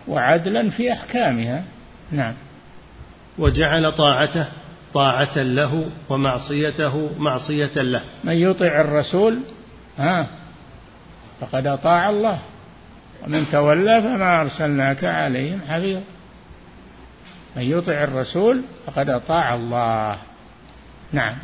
وعدلا 0.08 0.70
في 0.70 0.94
أحكامها. 0.94 1.64
نعم. 2.12 2.34
وجعل 3.38 3.92
طاعته 3.92 4.46
طاعة 4.94 5.38
له 5.38 5.90
ومعصيته 6.10 7.10
معصية 7.18 7.82
له. 7.82 8.02
من 8.24 8.34
يطع 8.34 8.82
الرسول 8.82 9.40
ها 9.98 10.28
فقد 11.42 11.68
أطاع 11.68 12.10
الله. 12.10 12.40
ومن 13.26 13.46
تولى 13.52 14.02
فما 14.02 14.42
أرسلناك 14.42 15.04
عليهم 15.04 15.60
حفيظا. 15.70 16.02
من 17.56 17.64
يطع 17.64 18.04
الرسول 18.04 18.62
فقد 18.86 19.10
أطاع 19.10 19.56
الله. 19.56 20.18
نعم. 21.14 21.36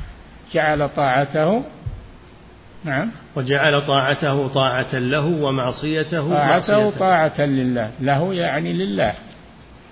جعل 0.54 0.90
طاعته 0.90 1.64
نعم. 2.84 3.12
وجعل 3.36 3.88
طاعته 3.88 4.48
طاعة 4.48 4.96
له 4.96 5.26
ومعصيته 5.26 6.30
طاعته. 6.30 6.90
طاعة 6.90 7.42
لله. 7.42 7.92
له 8.02 8.34
يعني 8.34 8.74
لله. 8.74 9.14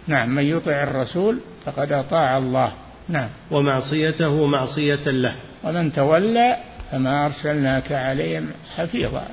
نعم. 0.07 0.29
من 0.29 0.43
يطع 0.43 0.83
الرسول 0.83 1.39
فقد 1.65 1.91
أطاع 1.91 2.37
الله. 2.37 2.71
نعم. 3.09 3.29
ومعصيته 3.51 4.45
معصية 4.45 5.05
له. 5.05 5.35
ومن 5.63 5.93
تولى 5.93 6.57
فما 6.91 7.25
أرسلناك 7.25 7.91
عليهم 7.91 8.49
حفيظا. 8.75 9.23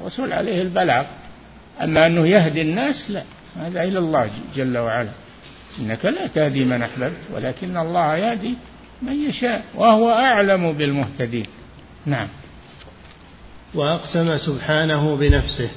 الرسول 0.00 0.32
عليه 0.32 0.62
البلاغ. 0.62 1.04
أما 1.82 2.06
أنه 2.06 2.26
يهدي 2.26 2.62
الناس 2.62 3.10
لا. 3.10 3.22
هذا 3.56 3.82
إلى 3.82 3.98
الله 3.98 4.30
جل 4.56 4.78
وعلا. 4.78 5.10
إنك 5.78 6.04
لا 6.04 6.26
تهدي 6.26 6.64
من 6.64 6.82
أحببت 6.82 7.20
ولكن 7.34 7.76
الله 7.76 8.16
يهدي 8.16 8.54
من 9.02 9.28
يشاء 9.28 9.64
وهو 9.74 10.10
أعلم 10.10 10.72
بالمهتدين. 10.72 11.46
نعم. 12.06 12.28
وأقسم 13.74 14.36
سبحانه 14.36 15.16
بنفسه 15.16 15.70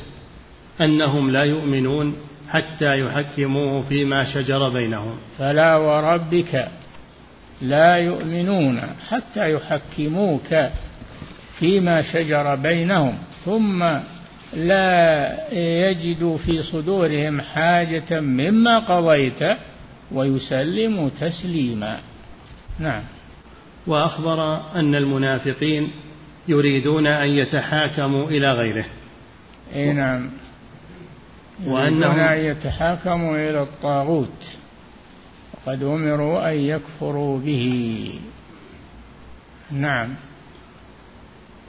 أنهم 0.82 1.32
لا 1.32 1.44
يؤمنون 1.44 2.16
حتى 2.50 3.00
يحكموه 3.00 3.84
فيما 3.90 4.26
شجر 4.26 4.70
بينهم. 4.70 5.16
فلا 5.40 5.76
وربك 5.76 6.68
لا 7.62 7.96
يؤمنون 7.96 8.82
حتى 9.10 9.54
يحكموك 9.54 10.70
فيما 11.60 12.02
شجر 12.02 12.56
بينهم 12.56 13.18
ثم 13.46 13.84
لا 14.54 15.54
يجدوا 15.54 16.38
في 16.38 16.64
صدورهم 16.64 17.42
حاجة 17.42 18.20
مما 18.20 18.80
قضيت 18.80 19.58
ويسلموا 20.12 21.10
تسليما. 21.22 22.00
نعم. 22.80 23.04
وأخبر 23.88 24.62
أن 24.76 24.96
المنافقين 24.96 25.92
يريدون 26.48 27.08
أن 27.08 27.30
يتحاكموا 27.30 28.30
إلى 28.30 28.54
غيره. 28.54 28.86
أي 29.76 29.94
نعم. 29.94 30.30
وأنهم 31.66 32.20
أن 32.20 32.38
يتحاكموا 32.38 33.38
إلى 33.38 33.62
الطاغوت. 33.62 34.58
وقد 35.54 35.84
أمروا 35.84 36.52
أن 36.52 36.58
يكفروا 36.58 37.40
به. 37.40 38.10
نعم. 39.72 40.16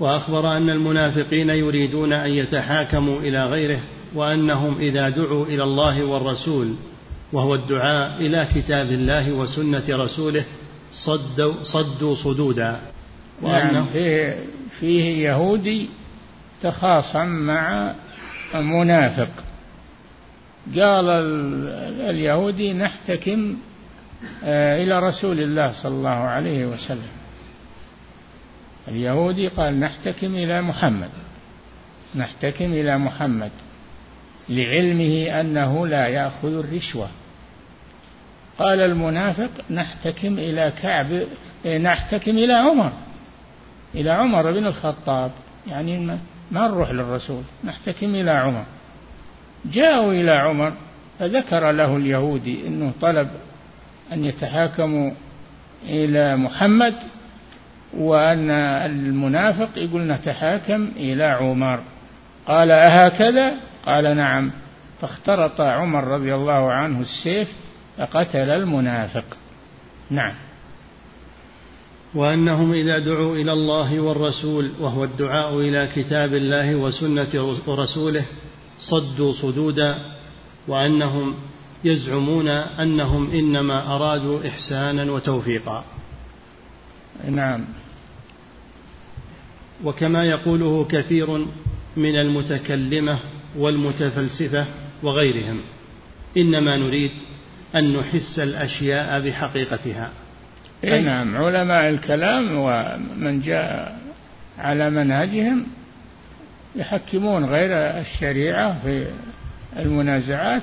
وأخبر 0.01 0.57
أن 0.57 0.71
المنافقين 0.71 1.51
يريدون 1.51 2.13
أن 2.13 2.31
يتحاكموا 2.31 3.19
إلى 3.19 3.47
غيره 3.47 3.81
وأنهم 4.15 4.79
إذا 4.79 5.09
دعوا 5.09 5.47
إلى 5.47 5.63
الله 5.63 6.05
والرسول 6.05 6.75
وهو 7.33 7.55
الدعاء 7.55 8.21
إلى 8.21 8.49
كتاب 8.55 8.91
الله 8.91 9.33
وسنة 9.33 9.85
رسوله 9.91 10.45
صدوا, 10.95 11.55
صدوا 11.63 12.15
صدودا. 12.15 12.81
نعم 13.43 13.87
فيه, 13.87 14.39
فيه 14.81 15.29
يهودي 15.29 15.89
تخاصم 16.63 17.27
مع 17.27 17.95
منافق 18.55 19.29
قال 20.77 21.11
اليهودي 22.11 22.73
نحتكم 22.73 23.57
آه، 24.45 24.83
إلى 24.83 25.01
رسول 25.01 25.41
الله 25.41 25.83
صلى 25.83 25.95
الله 25.95 26.09
عليه 26.11 26.67
وسلم. 26.67 27.13
اليهودي 28.89 29.49
قال 29.49 29.81
نحتكم 29.81 30.35
إلى 30.35 30.63
محمد. 30.63 31.11
نحتكم 32.15 32.65
إلى 32.65 32.99
محمد 32.99 33.51
لعلمه 34.49 35.41
أنه 35.41 35.87
لا 35.87 36.09
يأخذ 36.09 36.59
الرشوة. 36.59 37.09
قال 38.59 38.81
المنافق 38.81 39.51
نحتكم 39.71 40.39
إلى 40.39 40.73
كعب 40.83 41.23
إيه، 41.65 41.79
نحتكم 41.79 42.31
إلى 42.31 42.53
عمر 42.53 42.93
إلى 43.95 44.11
عمر 44.11 44.53
بن 44.53 44.67
الخطاب. 44.67 45.31
يعني 45.67 46.19
ما 46.51 46.69
نروح 46.69 46.91
للرسول 46.91 47.43
نحتكم 47.65 48.15
إلى 48.15 48.31
عمر. 48.31 48.65
جاءوا 49.65 50.13
إلى 50.13 50.31
عمر 50.31 50.73
فذكر 51.19 51.71
له 51.71 51.97
اليهودي 51.97 52.67
أنه 52.67 52.93
طلب 53.01 53.29
أن 54.13 54.25
يتحاكموا 54.25 55.11
إلى 55.83 56.37
محمد 56.37 56.95
وأن 57.97 58.51
المنافق 58.51 59.69
يقول 59.77 60.07
نتحاكم 60.07 60.89
إلى 60.97 61.25
عمر. 61.25 61.81
قال 62.47 62.71
أهكذا؟ 62.71 63.55
قال 63.87 64.17
نعم. 64.17 64.51
فاخترط 65.01 65.61
عمر 65.61 66.05
رضي 66.05 66.35
الله 66.35 66.73
عنه 66.73 67.01
السيف 67.01 67.64
فقتل 67.99 68.51
المنافق. 68.51 69.25
نعم. 70.11 70.35
وأنهم 72.15 72.73
إذا 72.73 72.99
دعوا 72.99 73.37
إلى 73.37 73.53
الله 73.53 74.01
والرسول 74.01 74.71
وهو 74.81 75.05
الدعاء 75.05 75.61
إلى 75.61 75.89
كتاب 75.95 76.35
الله 76.35 76.77
وسنة 76.77 77.59
رسوله 77.69 78.25
صدوا 78.81 79.33
صدودا 79.33 79.95
وأنهم 80.69 81.35
يزعمون 81.85 82.49
أنهم 82.49 83.31
إنما 83.31 83.97
أرادوا 83.97 84.49
إحسانا 84.49 85.13
وتوفيقا. 85.13 85.85
نعم. 87.29 87.65
وكما 89.85 90.25
يقوله 90.25 90.85
كثير 90.91 91.47
من 91.97 92.17
المتكلمة 92.17 93.19
والمتفلسفة 93.57 94.67
وغيرهم 95.03 95.61
إنما 96.37 96.77
نريد 96.77 97.11
أن 97.75 97.99
نحس 97.99 98.39
الأشياء 98.39 99.21
بحقيقتها. 99.21 100.11
أي 100.85 101.03
نعم 101.03 101.37
علماء 101.37 101.89
الكلام 101.89 102.55
ومن 102.55 103.41
جاء 103.41 103.99
على 104.59 104.91
منهجهم 104.91 105.67
يحكمون 106.77 107.45
غير 107.45 107.71
الشريعة 108.01 108.83
في 108.83 109.07
المنازعات 109.79 110.63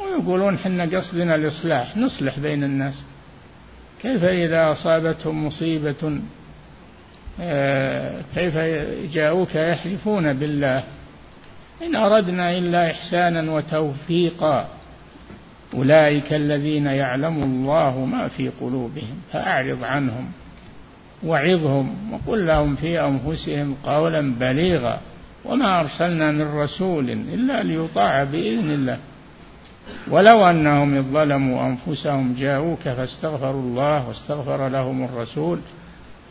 ويقولون 0.00 0.58
حنا 0.58 0.84
قصدنا 0.84 1.34
الإصلاح 1.34 1.96
نصلح 1.96 2.38
بين 2.38 2.64
الناس. 2.64 3.04
كيف 4.02 4.24
إذا 4.24 4.72
أصابتهم 4.72 5.46
مصيبة 5.46 6.20
آه، 7.40 8.22
كيف 8.34 8.56
جاءوك 9.14 9.54
يحلفون 9.54 10.32
بالله؟ 10.32 10.84
إن 11.82 11.96
أردنا 11.96 12.58
إلا 12.58 12.90
إحسانا 12.90 13.52
وتوفيقا. 13.52 14.79
أولئك 15.74 16.32
الذين 16.32 16.86
يعلم 16.86 17.42
الله 17.42 18.04
ما 18.04 18.28
في 18.28 18.48
قلوبهم 18.60 19.20
فأعرض 19.32 19.84
عنهم 19.84 20.26
وعظهم 21.24 22.12
وقل 22.12 22.46
لهم 22.46 22.76
في 22.76 23.00
أنفسهم 23.00 23.76
قولا 23.84 24.34
بليغا 24.34 25.00
وما 25.44 25.80
أرسلنا 25.80 26.32
من 26.32 26.54
رسول 26.54 27.10
إلا 27.10 27.62
ليطاع 27.62 28.24
بإذن 28.24 28.70
الله. 28.70 28.98
ولو 30.10 30.46
أنهم 30.46 31.12
ظلموا 31.12 31.66
أنفسهم 31.66 32.34
جاءوك 32.38 32.80
فاستغفروا 32.80 33.62
الله 33.62 34.08
واستغفر 34.08 34.68
لهم 34.68 35.04
الرسول 35.04 35.58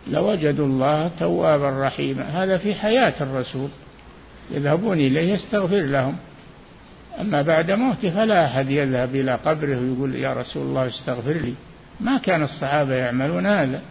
لوجدوا 0.08 0.66
الله 0.66 1.12
توابا 1.20 1.88
رحيما. 1.88 2.24
هذا 2.24 2.58
في 2.58 2.76
حياة 2.76 3.14
الرسول. 3.22 3.70
يذهبون 4.52 5.00
إليه 5.00 5.34
يستغفر 5.34 5.82
لهم. 5.82 6.16
أما 7.20 7.41
بعد 7.41 7.72
موته 7.72 8.09
فلا 8.09 8.45
أحد 8.45 8.70
يذهب 8.70 9.15
إلى 9.15 9.36
قبره 9.36 9.78
ويقول 9.78 10.15
يا 10.15 10.34
رسول 10.34 10.63
الله 10.63 10.88
استغفر 10.88 11.32
لي. 11.34 11.53
ما 11.99 12.17
كان 12.17 12.43
الصحابة 12.43 12.95
يعملون 12.95 13.45
هذا. 13.45 13.82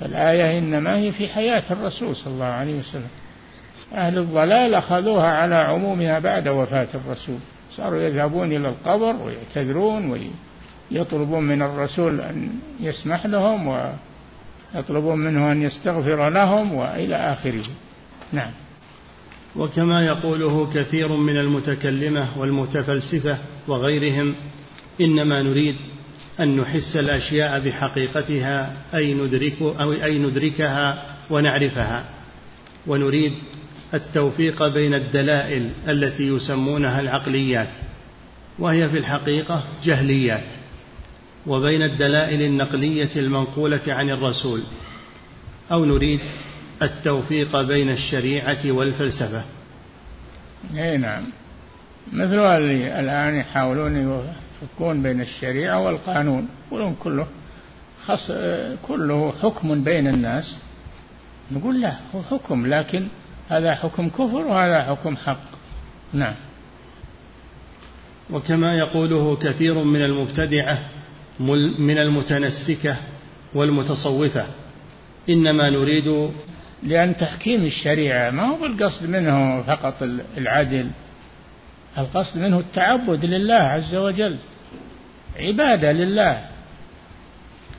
فالآية 0.00 0.58
إنما 0.58 0.96
هي 0.96 1.12
في 1.12 1.28
حياة 1.28 1.62
الرسول 1.70 2.16
صلى 2.16 2.34
الله 2.34 2.44
عليه 2.44 2.78
وسلم. 2.78 3.08
أهل 3.94 4.18
الضلال 4.18 4.74
أخذوها 4.74 5.26
على 5.26 5.54
عمومها 5.54 6.18
بعد 6.18 6.48
وفاة 6.48 6.88
الرسول. 6.94 7.38
صاروا 7.76 8.02
يذهبون 8.02 8.52
إلى 8.52 8.68
القبر 8.68 9.16
ويعتذرون 9.22 10.30
ويطلبون 10.90 11.42
من 11.42 11.62
الرسول 11.62 12.20
أن 12.20 12.48
يسمح 12.80 13.26
لهم 13.26 13.88
ويطلبون 14.74 15.18
منه 15.18 15.52
أن 15.52 15.62
يستغفر 15.62 16.28
لهم 16.28 16.74
وإلى 16.74 17.16
آخره. 17.16 17.64
نعم. 18.32 18.50
وكما 19.56 20.06
يقوله 20.06 20.70
كثير 20.74 21.12
من 21.12 21.36
المتكلمة 21.36 22.38
والمتفلسفة 22.38 23.38
وغيرهم 23.68 24.34
إنما 25.00 25.42
نريد 25.42 25.76
أن 26.40 26.56
نحس 26.56 26.96
الأشياء 26.96 27.60
بحقيقتها 27.60 28.76
أي 28.94 29.14
ندرك 29.14 29.62
أو 29.62 29.92
أي 29.92 30.18
ندركها 30.18 31.16
ونعرفها. 31.30 32.04
ونريد 32.86 33.32
التوفيق 33.94 34.68
بين 34.68 34.94
الدلائل 34.94 35.70
التي 35.88 36.28
يسمونها 36.28 37.00
العقليات 37.00 37.68
وهي 38.58 38.88
في 38.88 38.98
الحقيقة 38.98 39.64
جهليات. 39.84 40.44
وبين 41.46 41.82
الدلائل 41.82 42.42
النقلية 42.42 43.10
المنقولة 43.16 43.80
عن 43.88 44.10
الرسول 44.10 44.62
أو 45.72 45.84
نريد 45.84 46.20
التوفيق 46.82 47.60
بين 47.60 47.90
الشريعة 47.90 48.72
والفلسفة. 48.72 49.44
اي 50.76 50.96
نعم. 50.96 51.22
مثل 52.12 52.38
اللي 52.38 53.00
الآن 53.00 53.36
يحاولون 53.36 54.22
يفكون 54.62 55.02
بين 55.02 55.20
الشريعة 55.20 55.80
والقانون 55.80 56.48
يقولون 56.66 56.96
كله 57.02 57.26
خص 58.06 58.30
كله 58.82 59.32
حكم 59.42 59.84
بين 59.84 60.08
الناس. 60.08 60.56
نقول 61.52 61.80
لا 61.80 61.96
هو 62.14 62.22
حكم 62.22 62.66
لكن 62.66 63.06
هذا 63.48 63.74
حكم 63.74 64.08
كفر 64.08 64.46
وهذا 64.46 64.82
حكم 64.82 65.16
حق. 65.16 65.44
نعم. 66.12 66.34
وكما 68.30 68.78
يقوله 68.78 69.36
كثير 69.36 69.84
من 69.84 70.02
المبتدعة 70.02 70.78
من 71.78 71.98
المتنسكة 71.98 72.96
والمتصوفة 73.54 74.46
إنما 75.28 75.70
نريد 75.70 76.30
لأن 76.84 77.16
تحكيم 77.16 77.64
الشريعة 77.64 78.30
ما 78.30 78.42
هو 78.42 78.56
بالقصد 78.56 79.06
منه 79.08 79.62
فقط 79.62 80.02
العدل. 80.36 80.90
القصد 81.98 82.38
منه 82.38 82.58
التعبد 82.58 83.24
لله 83.24 83.60
عز 83.60 83.94
وجل 83.94 84.38
عبادة 85.36 85.92
لله. 85.92 86.44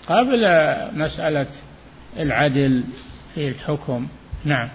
قبل 0.07 0.47
مسألة 0.93 1.47
العدل 2.19 2.83
في 3.35 3.47
الحكم. 3.49 4.07
نعم. 4.45 4.69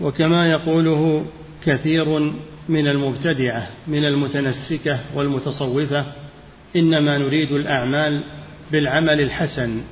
وكما 0.00 0.50
يقوله 0.50 1.26
كثير 1.64 2.18
من 2.68 2.86
المبتدعة 2.86 3.68
من 3.86 4.04
المتنسكة 4.04 5.00
والمتصوفة 5.14 6.06
إنما 6.76 7.18
نريد 7.18 7.52
الأعمال 7.52 8.24
بالعمل 8.72 9.20
الحسن 9.20 9.82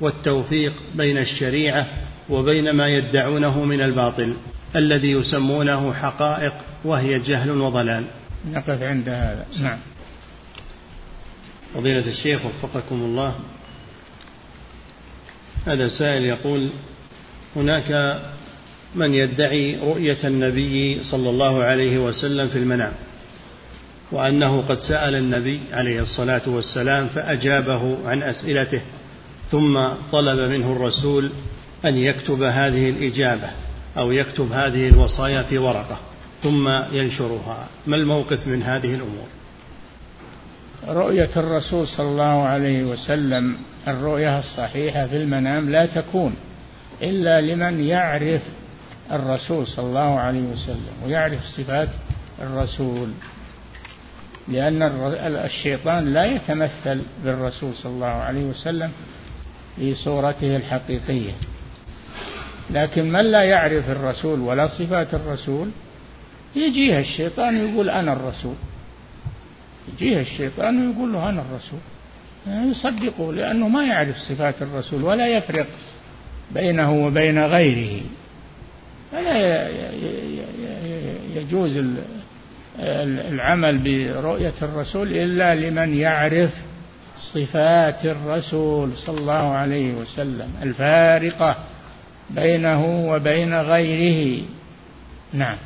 والتوفيق 0.00 0.72
بين 0.94 1.18
الشريعة 1.18 1.88
وبين 2.30 2.70
ما 2.70 2.88
يدعونه 2.88 3.64
من 3.64 3.80
الباطل 3.80 4.34
الذي 4.76 5.10
يسمونه 5.10 5.92
حقائق 5.92 6.52
وهي 6.84 7.18
جهل 7.18 7.50
وضلال. 7.50 8.04
نقف 8.50 8.82
عند 8.82 9.08
هذا. 9.08 9.46
نعم. 9.60 9.78
فضيلة 11.74 12.08
الشيخ 12.08 12.40
وفقكم 12.44 12.94
الله. 12.94 13.34
هذا 15.66 15.88
سائل 15.88 16.24
يقول 16.24 16.70
هناك 17.56 18.20
من 18.94 19.14
يدعي 19.14 19.76
رؤية 19.76 20.18
النبي 20.24 21.04
صلى 21.04 21.30
الله 21.30 21.64
عليه 21.64 21.98
وسلم 21.98 22.48
في 22.48 22.58
المنام 22.58 22.92
وأنه 24.12 24.62
قد 24.62 24.78
سأل 24.78 25.14
النبي 25.14 25.60
عليه 25.72 26.02
الصلاة 26.02 26.42
والسلام 26.46 27.06
فأجابه 27.06 27.96
عن 28.08 28.22
أسئلته 28.22 28.80
ثم 29.50 29.88
طلب 30.12 30.50
منه 30.50 30.72
الرسول 30.72 31.30
أن 31.84 31.96
يكتب 31.96 32.42
هذه 32.42 32.90
الإجابة 32.90 33.50
أو 33.98 34.12
يكتب 34.12 34.52
هذه 34.52 34.88
الوصايا 34.88 35.42
في 35.42 35.58
ورقة 35.58 35.98
ثم 36.42 36.68
ينشرها. 36.92 37.68
ما 37.86 37.96
الموقف 37.96 38.46
من 38.46 38.62
هذه 38.62 38.94
الأمور؟ 38.94 39.26
رؤية 40.88 41.30
الرسول 41.36 41.88
صلى 41.88 42.08
الله 42.08 42.42
عليه 42.42 42.84
وسلم 42.84 43.56
الرؤية 43.88 44.38
الصحيحة 44.38 45.06
في 45.06 45.16
المنام 45.16 45.70
لا 45.70 45.86
تكون 45.86 46.34
إلا 47.02 47.40
لمن 47.40 47.80
يعرف 47.84 48.42
الرسول 49.12 49.66
صلى 49.66 49.86
الله 49.86 50.20
عليه 50.20 50.40
وسلم 50.40 50.92
ويعرف 51.04 51.44
صفات 51.44 51.88
الرسول 52.42 53.08
لأن 54.48 54.82
الشيطان 55.44 56.12
لا 56.12 56.24
يتمثل 56.24 57.02
بالرسول 57.24 57.74
صلى 57.74 57.92
الله 57.92 58.06
عليه 58.06 58.44
وسلم 58.44 58.92
في 59.76 59.94
صورته 59.94 60.56
الحقيقية. 60.56 61.32
لكن 62.70 63.12
من 63.12 63.30
لا 63.30 63.42
يعرف 63.42 63.90
الرسول 63.90 64.40
ولا 64.40 64.66
صفات 64.66 65.14
الرسول 65.14 65.68
يجيه 66.56 66.98
الشيطان 66.98 67.68
يقول 67.68 67.90
أنا 67.90 68.12
الرسول. 68.12 68.54
يجيه 69.92 70.20
الشيطان 70.20 70.88
ويقول 70.88 71.12
له 71.12 71.28
أنا 71.28 71.42
الرسول. 71.42 71.80
يصدقه 72.70 73.32
لأنه 73.32 73.68
ما 73.68 73.84
يعرف 73.84 74.16
صفات 74.16 74.62
الرسول 74.62 75.04
ولا 75.04 75.26
يفرق 75.26 75.66
بينه 76.50 77.06
وبين 77.06 77.44
غيره. 77.44 78.02
فلا 79.12 79.68
يجوز 81.36 81.84
العمل 82.78 83.78
برؤية 83.78 84.54
الرسول 84.62 85.08
إلا 85.08 85.54
لمن 85.54 85.94
يعرف 85.94 86.50
صفات 87.16 88.04
الرسول 88.04 88.96
صلى 88.96 89.18
الله 89.18 89.52
عليه 89.52 89.94
وسلم. 89.94 90.48
الفارقة. 90.62 91.56
بينه 92.30 93.08
وبين 93.08 93.54
غيره. 93.54 94.42
نعم. 95.32 95.56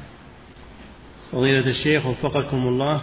فضيلة 1.33 1.67
الشيخ 1.71 2.07
وفقكم 2.07 2.69
الله 2.69 3.03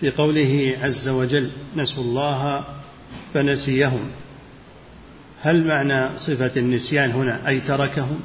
في 0.00 0.10
قوله 0.10 0.76
عز 0.82 1.08
وجل 1.08 1.50
نسوا 1.76 2.04
الله 2.04 2.64
فنسيهم 3.34 4.10
هل 5.42 5.66
معنى 5.66 6.18
صفة 6.18 6.50
النسيان 6.56 7.10
هنا 7.10 7.48
أي 7.48 7.60
تركهم؟ 7.60 8.20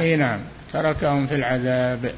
أي 0.00 0.16
نعم 0.16 0.40
تركهم 0.72 1.26
في 1.26 1.34
العذاب. 1.34 2.14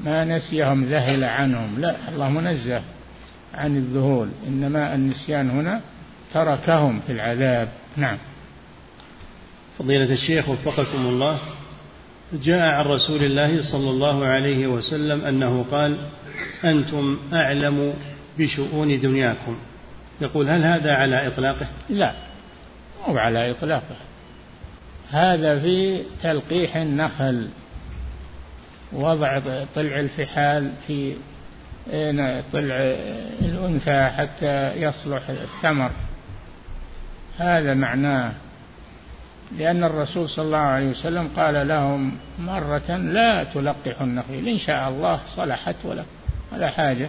ما 0.00 0.24
نسيهم 0.24 0.84
ذهل 0.84 1.24
عنهم. 1.24 1.80
لا 1.80 1.96
الله 2.08 2.28
منزه 2.28 2.82
عن 3.54 3.76
الذهول. 3.76 4.28
إنما 4.46 4.94
النسيان 4.94 5.50
هنا 5.50 5.80
تركهم 6.34 7.00
في 7.06 7.12
العذاب. 7.12 7.68
نعم. 7.96 8.18
فضيلة 9.78 10.12
الشيخ 10.12 10.48
وفقكم 10.48 11.06
الله 11.06 11.38
جاء 12.32 12.68
عن 12.68 12.84
رسول 12.84 13.22
الله 13.22 13.62
صلى 13.72 13.90
الله 13.90 14.26
عليه 14.26 14.66
وسلم 14.66 15.24
أنه 15.24 15.64
قال 15.70 15.98
أنتم 16.64 17.18
أعلم 17.32 17.94
بشؤون 18.38 19.00
دنياكم. 19.00 19.58
يقول 20.20 20.48
هل 20.48 20.64
هذا 20.64 20.94
على 20.94 21.26
إطلاقه؟ 21.26 21.66
لا 21.90 22.12
مو 23.08 23.18
على 23.18 23.50
إطلاقه. 23.50 23.96
هذا 25.10 25.58
في 25.58 26.02
تلقيح 26.22 26.76
النخل 26.76 27.48
وضع 28.92 29.38
طلع 29.74 30.00
الفحال 30.00 30.72
في 30.86 31.14
طلع 32.52 32.76
الأنثى 33.40 34.10
حتى 34.16 34.72
يصلح 34.76 35.22
الثمر. 35.30 35.90
هذا 37.38 37.74
معناه 37.74 38.32
لأن 39.56 39.84
الرسول 39.84 40.28
صلى 40.28 40.44
الله 40.44 40.58
عليه 40.58 40.90
وسلم 40.90 41.28
قال 41.36 41.68
لهم 41.68 42.12
مرة 42.38 42.96
لا 42.96 43.44
تلقحوا 43.44 44.06
النخيل 44.06 44.48
إن 44.48 44.58
شاء 44.58 44.88
الله 44.88 45.20
صلحت 45.36 45.76
ولا 45.84 46.04
ولا 46.52 46.70
حاجة. 46.70 47.08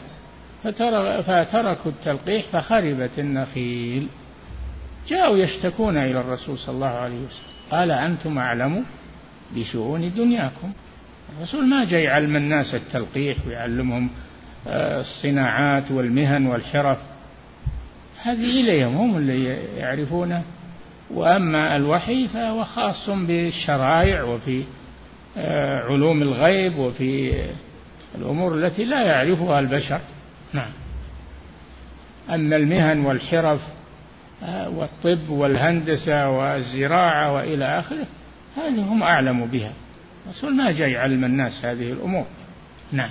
فتركوا 1.23 1.91
التلقيح 1.91 2.45
فخربت 2.51 3.19
النخيل. 3.19 4.07
جاءوا 5.07 5.37
يشتكون 5.37 5.97
إلى 5.97 6.19
الرسول 6.19 6.57
صلى 6.57 6.75
الله 6.75 6.87
عليه 6.87 7.19
وسلم. 7.19 7.49
قال 7.71 7.91
أنتم 7.91 8.37
أعلم 8.37 8.85
بشؤون 9.55 10.13
دنياكم. 10.13 10.71
الرسول 11.37 11.65
ما 11.65 11.85
جاء 11.85 11.99
يعلم 11.99 12.35
الناس 12.35 12.75
التلقيح 12.75 13.37
ويعلمهم 13.47 14.09
آه، 14.67 15.01
الصناعات 15.01 15.91
والمهن 15.91 16.45
والحرف. 16.47 16.97
هذه 18.21 18.61
إليهم 18.61 18.95
هم 18.95 19.17
اللي 19.17 19.45
يعرفونه. 19.77 20.43
وأما 21.09 21.75
الوحي 21.75 22.27
فهو 22.27 22.63
خاص 22.63 23.09
بالشرائع 23.09 24.23
وفي 24.23 24.63
آه، 25.37 25.79
علوم 25.79 26.21
الغيب 26.21 26.77
وفي 26.77 27.33
الأمور 28.15 28.65
التي 28.65 28.83
لا 28.85 29.01
يعرفها 29.01 29.59
البشر. 29.59 29.99
نعم. 30.53 30.71
أما 32.29 32.55
المهن 32.55 33.05
والحرف 33.05 33.61
آه، 34.43 34.69
والطب 34.69 35.29
والهندسة 35.29 36.29
والزراعة 36.29 37.33
وإلى 37.33 37.79
آخره 37.79 38.07
هذه 38.57 38.81
هم 38.81 39.03
أعلم 39.03 39.45
بها. 39.45 39.73
الرسول 40.25 40.55
ما 40.55 40.71
جاء 40.71 40.89
يعلم 40.89 41.25
الناس 41.25 41.65
هذه 41.65 41.91
الأمور. 41.91 42.25
نعم. 42.91 43.09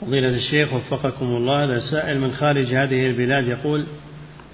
فضيلة 0.00 0.28
الشيخ 0.28 0.72
وفقكم 0.72 1.26
الله 1.26 1.64
هذا 1.64 1.78
سائل 1.78 2.20
من 2.20 2.32
خارج 2.32 2.74
هذه 2.74 3.06
البلاد 3.06 3.48
يقول 3.48 3.86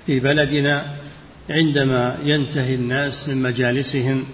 في 0.06 0.20
بلدنا 0.20 0.96
عندما 1.50 2.18
ينتهي 2.22 2.74
الناس 2.74 3.28
من 3.28 3.42
مجالسهم 3.42 4.24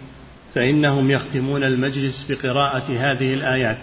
فإنهم 0.55 1.11
يختمون 1.11 1.65
المجلس 1.65 2.27
بقراءة 2.29 2.93
هذه 2.93 3.35
الآيات. 3.35 3.79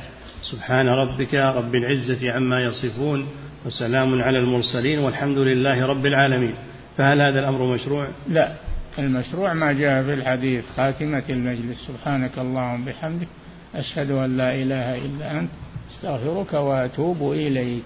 سبحان 0.52 0.88
ربك 0.90 1.34
رب 1.34 1.76
العزة 1.76 2.32
عما 2.32 2.64
يصفون 2.64 3.28
وسلام 3.66 4.22
على 4.22 4.40
المرسلين 4.40 5.00
والحمد 5.00 5.38
لله 5.38 5.86
رب 5.86 6.06
العالمين. 6.06 6.56
فهل 6.98 7.22
هذا 7.22 7.40
الأمر 7.40 7.74
مشروع؟ 7.74 8.08
لا 8.30 8.52
المشروع 9.00 9.54
ما 9.54 9.72
جاء 9.72 10.04
في 10.04 10.14
الحديث 10.14 10.64
خاتمة 10.78 11.24
المجلس. 11.30 11.88
سبحانك 11.88 12.32
اللهم 12.38 12.86
بحمدك 12.86 13.28
أشهد 13.76 14.12
أن 14.12 14.38
لا 14.38 14.56
إله 14.56 14.96
إلا 14.96 15.40
أنت 15.40 15.50
أستغفرك 15.92 16.54
وأتوب 16.54 17.32
إليك. 17.32 17.84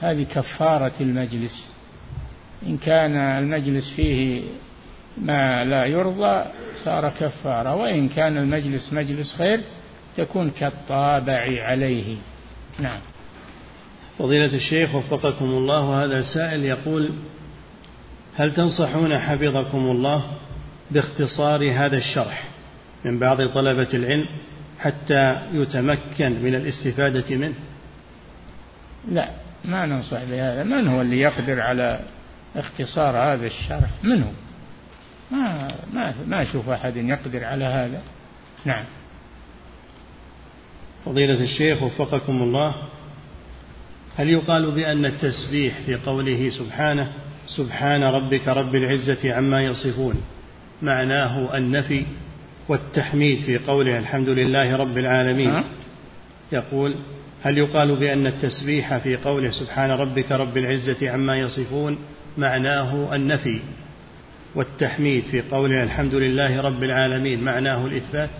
هذه 0.00 0.22
كفارة 0.22 0.92
المجلس. 1.00 1.77
إن 2.66 2.76
كان 2.78 3.16
المجلس 3.16 3.94
فيه 3.96 4.42
ما 5.18 5.64
لا 5.64 5.84
يرضى 5.84 6.44
صار 6.84 7.08
كفارة 7.08 7.74
وإن 7.74 8.08
كان 8.08 8.36
المجلس 8.36 8.92
مجلس 8.92 9.34
خير 9.34 9.60
تكون 10.16 10.50
كالطابع 10.50 11.64
عليه. 11.64 12.16
نعم. 12.78 13.00
فضيلة 14.18 14.54
الشيخ 14.54 14.94
وفقكم 14.94 15.44
الله 15.44 16.04
هذا 16.04 16.22
سائل 16.22 16.64
يقول 16.64 17.14
هل 18.36 18.54
تنصحون 18.54 19.18
حفظكم 19.18 19.78
الله 19.78 20.24
باختصار 20.90 21.70
هذا 21.72 21.96
الشرح 21.96 22.44
من 23.04 23.18
بعض 23.18 23.48
طلبة 23.48 23.88
العلم 23.94 24.26
حتى 24.78 25.36
يتمكن 25.52 26.42
من 26.42 26.54
الاستفادة 26.54 27.36
منه؟ 27.36 27.54
لا 29.10 29.28
ما 29.64 29.86
ننصح 29.86 30.24
بهذا. 30.24 30.64
من 30.64 30.88
هو 30.88 31.00
اللي 31.00 31.20
يقدر 31.20 31.60
على 31.60 32.00
اختصار 32.56 33.16
هذا 33.16 33.46
الشرح 33.46 33.90
من 34.02 34.22
هو 34.22 34.30
ما 35.30 35.68
ما 35.94 36.14
ما 36.26 36.42
أشوف 36.42 36.68
أحد 36.68 36.96
يقدر 36.96 37.44
على 37.44 37.64
هذا. 37.64 38.02
نعم. 38.64 38.84
فضيلة 41.04 41.42
الشيخ 41.42 41.82
وفقكم 41.82 42.42
الله 42.42 42.74
هل 44.16 44.28
يقال 44.28 44.74
بأن 44.74 45.04
التسبيح 45.04 45.80
في 45.86 45.94
قوله 45.94 46.50
سبحانه 46.50 47.12
سبحان 47.56 48.02
ربك 48.02 48.48
رب 48.48 48.74
العزة 48.74 49.34
عما 49.34 49.62
يصفون 49.62 50.22
معناه 50.82 51.56
النفي 51.56 52.04
والتحميد 52.68 53.40
في 53.40 53.58
قوله 53.58 53.98
الحمد 53.98 54.28
لله 54.28 54.76
رب 54.76 54.98
العالمين؟ 54.98 55.62
يقول 56.52 56.94
هل 57.42 57.58
يقال 57.58 57.96
بأن 57.96 58.26
التسبيح 58.26 58.98
في 58.98 59.16
قوله 59.16 59.50
سبحان 59.50 59.90
ربك 59.90 60.32
رب 60.32 60.56
العزة 60.56 61.10
عما 61.10 61.38
يصفون 61.38 61.98
معناه 62.38 63.14
النفي 63.14 63.60
والتحميد 64.54 65.24
في 65.24 65.40
قوله 65.40 65.82
الحمد 65.82 66.14
لله 66.14 66.60
رب 66.60 66.82
العالمين 66.82 67.44
معناه 67.44 67.86
الإثبات. 67.86 68.30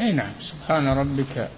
أي 0.00 0.12
نعم 0.12 0.30
سبحان 0.40 0.88
ربك. 0.88 1.48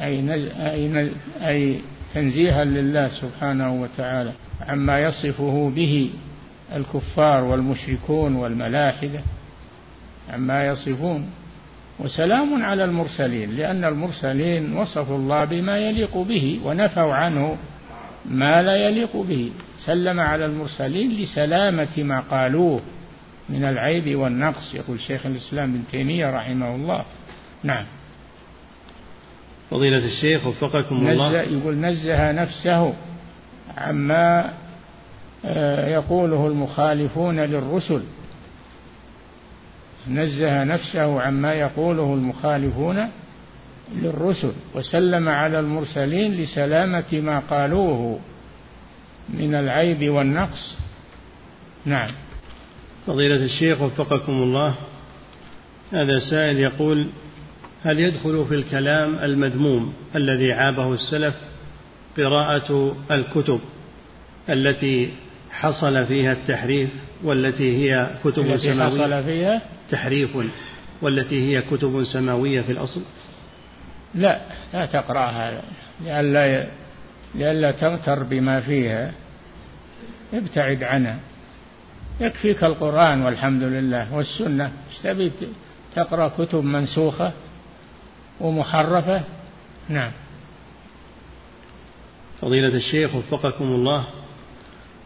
أي, 0.00 0.34
أي, 0.70 1.10
أي 1.48 1.80
تنزيها 2.14 2.64
لله 2.64 3.08
سبحانه 3.08 3.82
وتعالى. 3.82 4.32
عما 4.68 5.00
يصفه 5.00 5.72
به 5.76 6.10
الكفار 6.76 7.44
والمشركون 7.44 8.36
والملاحدة. 8.36 9.20
عما 10.32 10.66
يصفون. 10.66 11.30
وسلام 11.98 12.62
على 12.62 12.84
المرسلين 12.84 13.56
لأن 13.56 13.84
المرسلين 13.84 14.76
وصفوا 14.76 15.16
الله 15.16 15.44
بما 15.44 15.78
يليق 15.78 16.16
به 16.16 16.60
ونفوا 16.64 17.14
عنه 17.14 17.56
ما 18.24 18.62
لا 18.62 18.76
يليق 18.76 19.16
به. 19.16 19.52
سلم 19.86 20.20
على 20.20 20.46
المرسلين 20.46 21.10
لسلامة 21.10 22.02
ما 22.02 22.20
قالوه 22.20 22.80
من 23.48 23.64
العيب 23.64 24.18
والنقص. 24.18 24.74
يقول 24.74 25.00
شيخ 25.00 25.26
الإسلام 25.26 25.70
ابن 25.70 25.82
تيمية 25.90 26.30
رحمه 26.30 26.74
الله. 26.74 27.04
نعم. 27.62 27.84
فضيلة 29.70 30.04
الشيخ 30.04 30.46
وفقكم 30.46 31.08
الله. 31.08 31.42
يقول 31.42 31.74
نزه 31.74 32.32
نفسه 32.32 32.94
عما 33.78 34.52
آه، 35.44 35.88
يقوله 35.88 36.46
المخالفون 36.46 37.40
للرسل. 37.40 38.02
نزه 40.08 40.64
نفسه 40.64 41.22
عما 41.22 41.54
يقوله 41.54 42.14
المخالفون 42.14 43.08
للرسل 44.02 44.52
وسلم 44.74 45.28
على 45.28 45.60
المرسلين 45.60 46.32
لسلامة 46.32 47.04
ما 47.12 47.38
قالوه 47.38 48.18
من 49.28 49.54
العيب 49.54 50.10
والنقص. 50.10 50.76
نعم. 51.84 52.10
فضيلة 53.06 53.44
الشيخ 53.44 53.80
وفقكم 53.80 54.32
الله 54.32 54.74
هذا 55.92 56.18
سائل 56.30 56.58
يقول 56.58 57.06
هل 57.82 58.00
يدخل 58.00 58.44
في 58.48 58.54
الكلام 58.54 59.18
المذموم 59.18 59.92
الذي 60.16 60.52
عابه 60.52 60.94
السلف 60.94 61.34
قراءة 62.16 62.96
الكتب 63.10 63.60
التي 64.50 65.10
حصل 65.50 66.06
فيها 66.06 66.32
التحريف 66.32 66.90
والتي 67.24 67.76
هي 67.76 68.10
كتب 68.24 68.42
التي 68.42 68.72
سماوية؟ 68.72 69.04
حصل 69.04 69.24
فيها؟ 69.24 69.62
تحريف 69.90 70.30
والتي 71.02 71.48
هي 71.48 71.62
كتب 71.62 72.04
سماوية 72.04 72.60
في 72.60 72.72
الأصل. 72.72 73.02
لا 74.14 74.40
لا 74.74 74.86
تقرأ 74.86 75.26
هذا 75.26 75.62
لئلا 76.04 76.66
لئلا 77.34 77.70
تغتر 77.70 78.22
بما 78.22 78.60
فيها. 78.60 79.12
ابتعد 80.34 80.82
عنها. 80.82 81.18
يكفيك 82.20 82.64
القرآن 82.64 83.22
والحمد 83.22 83.62
لله 83.62 84.14
والسنة. 84.14 84.64
إيش 84.64 84.98
تبي 85.02 85.32
تقرأ 85.94 86.28
كتب 86.28 86.64
منسوخة 86.64 87.32
ومحرفة؟ 88.40 89.22
نعم. 89.88 90.10
فضيلة 92.40 92.74
الشيخ 92.74 93.14
وفقكم 93.14 93.64
الله 93.64 94.06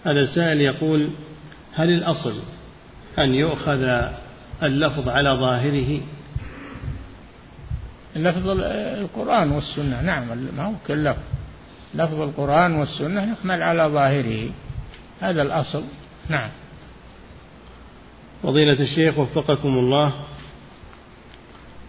هذا 0.04 0.26
سائل 0.26 0.60
يقول 0.60 1.10
هل 1.74 1.88
الأصل 1.88 2.34
أن 3.18 3.34
يؤخذ 3.34 4.10
اللفظ 4.62 5.08
على 5.08 5.30
ظاهره 5.30 6.00
لفظ 8.16 8.48
القرآن 8.48 9.52
والسنة. 9.52 10.02
نعم 10.02 10.28
ما 10.56 10.64
هو 10.64 10.72
كل 10.86 11.04
لفظ. 11.04 11.22
لفظ 11.94 12.20
القرآن 12.20 12.74
والسنة 12.74 13.32
يحمل 13.32 13.62
على 13.62 13.82
ظاهره. 13.82 14.50
هذا 15.20 15.42
الأصل. 15.42 15.84
نعم. 16.28 16.50
فضيلة 18.42 18.82
الشيخ 18.82 19.18
وفقكم 19.18 19.78
الله. 19.78 20.12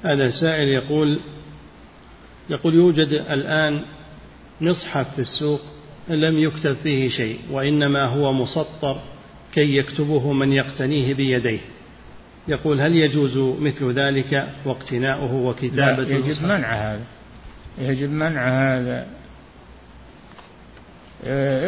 هذا 0.03 0.29
سائل 0.29 0.67
يقول 0.67 1.19
يقول 2.49 2.73
يوجد 2.75 3.07
الآن 3.07 3.81
مصحف 4.61 5.15
في 5.15 5.21
السوق 5.21 5.61
لم 6.07 6.39
يكتب 6.39 6.75
فيه 6.83 7.09
شيء 7.09 7.39
وإنما 7.51 8.05
هو 8.05 8.33
مسطر 8.33 9.01
كي 9.53 9.77
يكتبه 9.77 10.33
من 10.33 10.53
يقتنيه 10.53 11.13
بيديه. 11.13 11.59
يقول 12.47 12.81
هل 12.81 12.95
يجوز 12.95 13.37
مثل 13.61 13.91
ذلك 13.91 14.47
واقتناؤه 14.65 15.33
وكتابة 15.33 16.03
لا 16.03 16.17
يجب 16.17 16.43
منع 16.43 16.73
هذا. 16.73 17.03
يجب 17.77 18.09
منع 18.09 18.47
هذا. 18.47 19.07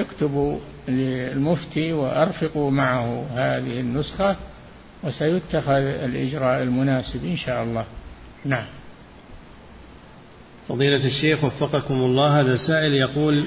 اكتبوا 0.02 0.60
للمفتي 0.88 1.94
وأرفقوا 1.94 2.72
معه 2.72 3.26
هذه 3.34 3.80
النسخة 3.80 4.36
وسيتخذ 5.04 5.82
الإجراء 5.82 6.64
المناسب 6.64 7.26
إن 7.26 7.38
شاء 7.38 7.64
الله. 7.64 7.86
نعم. 8.46 8.66
فضيلة 10.68 11.06
الشيخ 11.06 11.44
وفقكم 11.44 11.94
الله 11.94 12.40
هذا 12.40 12.56
سائل 12.56 12.94
يقول 12.94 13.46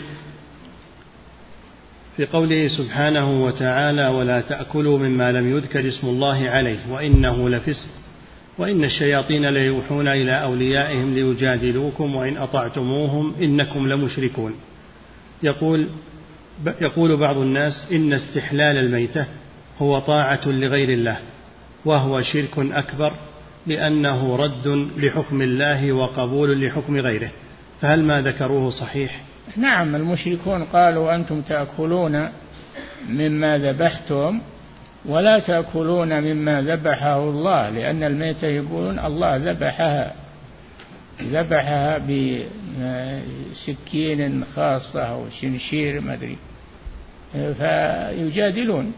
في 2.16 2.26
قوله 2.26 2.68
سبحانه 2.68 3.44
وتعالى 3.44 4.08
ولا 4.08 4.40
تأكلوا 4.40 4.98
مما 4.98 5.32
لم 5.32 5.56
يذكر 5.56 5.88
اسم 5.88 6.06
الله 6.06 6.50
عليه 6.50 6.78
وإنه 6.90 7.48
لفسق 7.48 7.88
وإن 8.58 8.84
الشياطين 8.84 9.54
ليوحون 9.54 10.08
إلى 10.08 10.42
أوليائهم 10.42 11.14
ليجادلوكم 11.14 12.16
وإن 12.16 12.36
أطعتموهم 12.36 13.34
إنكم 13.42 13.88
لمشركون. 13.88 14.54
يقول 15.42 15.86
يقول 16.80 17.16
بعض 17.16 17.36
الناس 17.36 17.72
إن 17.92 18.12
استحلال 18.12 18.76
الميتة 18.76 19.26
هو 19.78 19.98
طاعة 19.98 20.40
لغير 20.46 20.88
الله 20.88 21.18
وهو 21.84 22.22
شرك 22.22 22.58
أكبر 22.58 23.12
لأنه 23.66 24.36
رد 24.36 24.88
لحكم 24.96 25.42
الله 25.42 25.92
وقبول 25.92 26.66
لحكم 26.66 26.96
غيره 26.96 27.30
فهل 27.80 28.04
ما 28.04 28.22
ذكروه 28.22 28.70
صحيح؟ 28.70 29.20
نعم 29.56 29.96
المشركون 29.96 30.64
قالوا 30.64 31.14
أنتم 31.14 31.40
تأكلون 31.40 32.28
مما 33.08 33.58
ذبحتم 33.58 34.40
ولا 35.06 35.38
تأكلون 35.38 36.20
مما 36.20 36.62
ذبحه 36.62 37.18
الله 37.18 37.70
لأن 37.70 38.02
الميتة 38.02 38.46
يقولون 38.46 38.98
الله 38.98 39.36
ذبحها 39.36 40.12
ذبحها 41.22 41.98
بسكين 43.52 44.44
خاصة 44.44 45.02
أو 45.02 45.24
شنشير 45.40 46.00
ما 46.00 46.14
أدري. 46.14 46.38
فيجادلون 47.32 48.92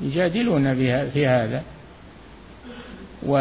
يجادلون 0.00 0.74
بها 0.74 1.06
في 1.06 1.26
هذا. 1.26 1.62
و 3.26 3.32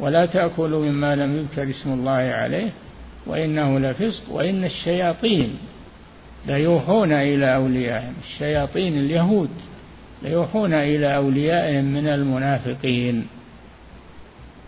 ولا 0.00 0.26
تأكلوا 0.26 0.86
مما 0.86 1.14
لم 1.14 1.36
يذكر 1.36 1.70
اسم 1.70 1.92
الله 1.92 2.12
عليه. 2.12 2.70
وإنه 3.26 3.78
لفسق 3.78 4.22
وإن 4.30 4.64
الشياطين 4.64 5.58
ليوحون 6.46 7.12
إلى 7.12 7.54
أوليائهم 7.54 8.14
الشياطين 8.24 8.98
اليهود 8.98 9.50
ليوحون 10.22 10.74
إلى 10.74 11.16
أوليائهم 11.16 11.84
من 11.84 12.08
المنافقين. 12.08 13.26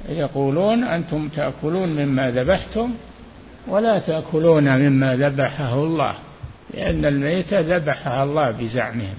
يقولون 0.08 0.84
أنتم 0.84 1.28
تأكلون 1.28 1.88
مما 1.88 2.30
ذبحتم 2.30 2.94
ولا 3.68 3.98
تأكلون 3.98 4.78
مما 4.78 5.16
ذبحه 5.16 5.74
الله 5.74 6.14
لأن 6.74 7.04
الميت 7.04 7.54
ذبحها 7.54 8.24
الله 8.24 8.50
بزعمهم. 8.50 9.16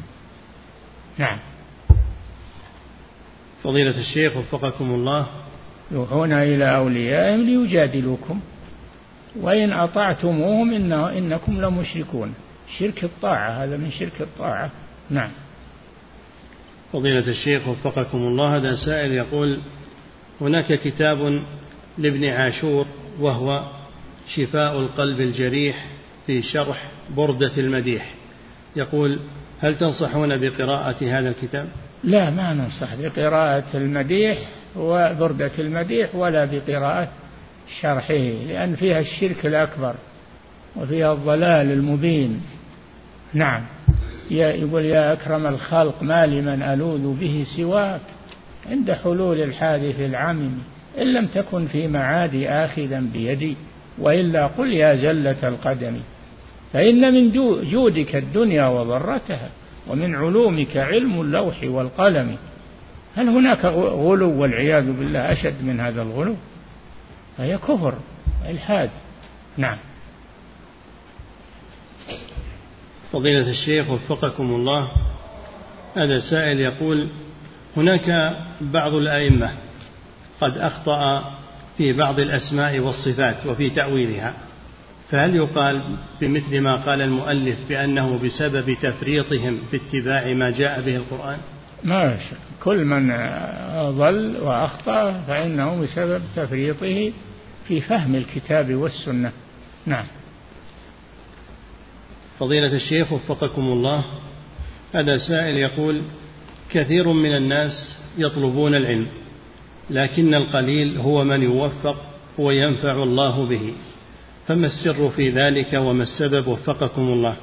نعم. 1.17 1.37
فضيلة 3.63 3.99
الشيخ 3.99 4.37
وفقكم 4.37 4.85
الله. 4.85 5.27
يوحون 5.91 6.31
إلى 6.33 6.75
أوليائهم 6.75 7.41
ليجادلوكم. 7.41 8.39
وإن 9.36 9.73
أطعتموهم 9.73 10.73
إنه 10.73 11.17
إنكم 11.17 11.61
لمشركون. 11.61 12.34
شرك 12.80 13.03
الطاعة 13.03 13.49
هذا 13.49 13.77
من 13.77 13.91
شرك 13.91 14.21
الطاعة. 14.21 14.71
نعم. 15.09 15.30
فضيلة 16.93 17.27
الشيخ 17.27 17.67
وفقكم 17.67 18.17
الله 18.17 18.55
هذا 18.55 18.75
سائل 18.75 19.11
يقول 19.11 19.61
هناك 20.41 20.73
كتاب 20.73 21.43
لابن 21.97 22.25
عاشور 22.25 22.86
وهو 23.19 23.63
شفاء 24.36 24.80
القلب 24.80 25.19
الجريح 25.19 25.86
في 26.27 26.41
شرح 26.41 26.91
بردة 27.17 27.51
المديح. 27.57 28.13
يقول 28.75 29.19
هل 29.59 29.77
تنصحون 29.77 30.38
بقراءة 30.38 31.19
هذا 31.19 31.30
الكتاب؟ 31.30 31.67
لا 32.03 32.30
ما 32.30 32.53
ننصح 32.53 32.95
بقراءة 32.95 33.77
المديح 33.77 34.38
وبردة 34.75 35.51
المديح 35.59 36.15
ولا 36.15 36.45
بقراءة 36.45 37.11
شرحه 37.82 38.13
لأن 38.47 38.76
فيها 38.76 38.99
الشرك 38.99 39.45
الأكبر 39.45 39.95
وفيها 40.76 41.13
الضلال 41.13 41.72
المبين. 41.72 42.41
نعم. 43.34 43.61
يقول 44.32 44.86
يا 44.86 45.13
أكرم 45.13 45.47
الخلق 45.47 46.03
ما 46.03 46.26
لمن 46.26 46.61
ألوذ 46.61 47.20
به 47.20 47.45
سواك؟ 47.57 48.01
عند 48.70 48.91
حلول 48.91 49.41
الحادث 49.41 49.99
العمم 49.99 50.51
إن 50.97 51.13
لم 51.13 51.26
تكن 51.26 51.67
في 51.67 51.88
معادي 51.88 52.49
آخذا 52.49 52.99
بيدي 53.13 53.55
وإلا 53.97 54.47
قل 54.47 54.74
يا 54.74 54.95
زلة 54.95 55.47
القدم 55.47 55.99
فإن 56.74 57.13
من 57.13 57.32
جودك 57.72 58.15
الدنيا 58.15 58.67
وضرتها 58.67 59.49
ومن 59.88 60.15
علومك 60.15 60.78
علم 60.78 61.22
اللوح 61.22 61.55
والقلم. 61.63 62.36
هل 63.15 63.30
هناك 63.30 63.65
غلو 63.65 64.41
والعياذ 64.41 64.91
بالله 64.91 65.20
أشد 65.32 65.63
من 65.63 65.80
هذا 65.80 66.01
الغلو؟ 66.01 66.36
فهي 67.39 67.57
كفر 67.57 67.93
إلحاد. 68.49 68.89
نعم. 69.57 69.77
فضيلة 73.11 73.51
الشيخ 73.51 73.89
وفقكم 73.89 74.43
الله 74.43 74.91
هذا 75.95 76.19
سائل 76.19 76.59
يقول 76.59 77.09
هناك 77.77 78.37
بعض 78.61 78.93
الأئمة 78.93 79.51
قد 80.41 80.57
أخطأ 80.57 81.31
في 81.77 81.93
بعض 81.93 82.19
الأسماء 82.19 82.79
والصفات 82.79 83.45
وفي 83.45 83.69
تأويلها 83.69 84.33
فهل 85.11 85.35
يقال 85.35 85.81
بمثل 86.21 86.59
ما 86.59 86.75
قال 86.75 87.01
المؤلف 87.01 87.57
بأنه 87.69 88.19
بسبب 88.23 88.77
تفريطهم 88.81 89.59
في 89.71 89.77
اتباع 89.77 90.33
ما 90.33 90.49
جاء 90.49 90.81
به 90.81 90.95
القرآن؟ 90.95 91.37
ما 91.83 92.17
شك. 92.17 92.37
كل 92.63 92.85
من 92.85 93.07
ضل 93.97 94.37
وأخطأ 94.41 95.21
فإنه 95.27 95.81
بسبب 95.81 96.21
تفريطه 96.35 97.11
في 97.70 97.82
فهم 97.82 98.15
الكتاب 98.15 98.76
والسنة. 98.76 99.32
نعم. 99.86 100.05
فضيلة 102.39 102.76
الشيخ 102.76 103.11
وفقكم 103.11 103.61
الله 103.61 104.05
هذا 104.93 105.17
سائل 105.17 105.57
يقول 105.57 106.01
كثير 106.72 107.13
من 107.13 107.36
الناس 107.36 107.72
يطلبون 108.17 108.76
العلم 108.76 109.07
لكن 109.89 110.34
القليل 110.34 110.97
هو 110.97 111.24
من 111.24 111.43
يوفق 111.43 112.01
وينفع 112.38 113.03
الله 113.03 113.45
به. 113.45 113.74
فما 114.47 114.67
السر 114.67 115.09
في 115.09 115.30
ذلك 115.30 115.74
وما 115.74 116.03
السبب؟ 116.03 116.47
وفقكم 116.47 117.01
الله. 117.01 117.36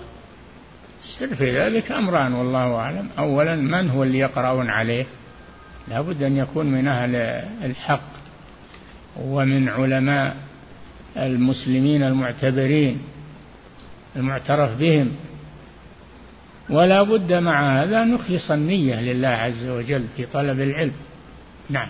السر 1.05 1.35
في 1.35 1.59
ذلك 1.59 1.93
أمران 1.93 2.33
والله 2.35 2.75
أعلم. 2.75 3.09
أولا 3.19 3.57
من 3.57 3.91
هو 3.91 4.03
اللي 4.03 4.19
يقرأون 4.19 4.71
عليه؟ 4.71 5.07
لا 5.89 6.01
بد 6.01 6.23
أن 6.23 6.37
يكون 6.37 6.67
من 6.67 6.89
أهل 6.89 7.15
الحق. 7.65 8.16
ومن 9.21 9.69
علماء 9.69 10.37
المسلمين 11.17 12.03
المعتبرين 12.03 12.99
المعترف 14.17 14.77
بهم. 14.77 15.13
ولا 16.71 17.03
بد 17.03 17.33
مع 17.33 17.83
هذا 17.83 18.05
نخلص 18.05 18.51
النية 18.51 19.01
لله 19.01 19.29
عز 19.29 19.69
وجل 19.69 20.05
في 20.17 20.27
طلب 20.27 20.61
العلم. 20.61 20.93
نعم. 21.71 21.89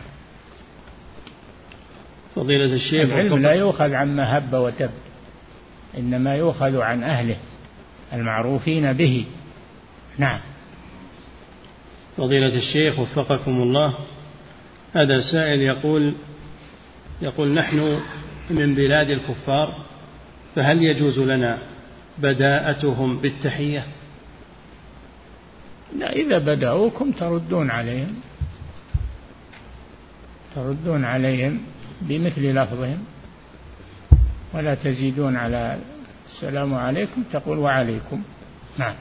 فضيلة 2.34 2.74
الشيخ 2.74 3.10
العلم 3.10 3.38
لا 3.38 3.52
يؤخذ 3.52 3.94
عما 3.94 4.38
هب 4.38 4.54
وتب 4.54 4.90
إنما 5.98 6.34
يؤخذ 6.34 6.80
عن 6.80 7.02
أهله 7.02 7.36
المعروفين 8.12 8.92
به. 8.92 9.24
نعم. 10.18 10.40
فضيلة 12.16 12.54
الشيخ 12.58 12.98
وفقكم 12.98 13.62
الله. 13.62 13.94
هذا 14.94 15.20
سائل 15.20 15.62
يقول 15.62 16.14
يقول 17.22 17.54
نحن 17.54 18.00
من 18.50 18.74
بلاد 18.74 19.10
الكفار 19.10 19.86
فهل 20.54 20.82
يجوز 20.82 21.18
لنا 21.18 21.58
بداءتهم 22.18 23.16
بالتحية؟ 23.16 23.86
لا 25.98 26.12
إذا 26.12 26.38
بدأوكم 26.38 27.12
تردون 27.12 27.70
عليهم. 27.70 28.14
تردون 30.54 31.04
عليهم 31.04 31.60
بمثل 32.00 32.54
لفظهم. 32.54 32.98
ولا 34.54 34.74
تزيدون 34.74 35.36
على 35.36 35.78
السلام 36.26 36.74
عليكم 36.74 37.22
تقول 37.32 37.58
وعليكم. 37.58 38.22
نعم. 38.78 38.94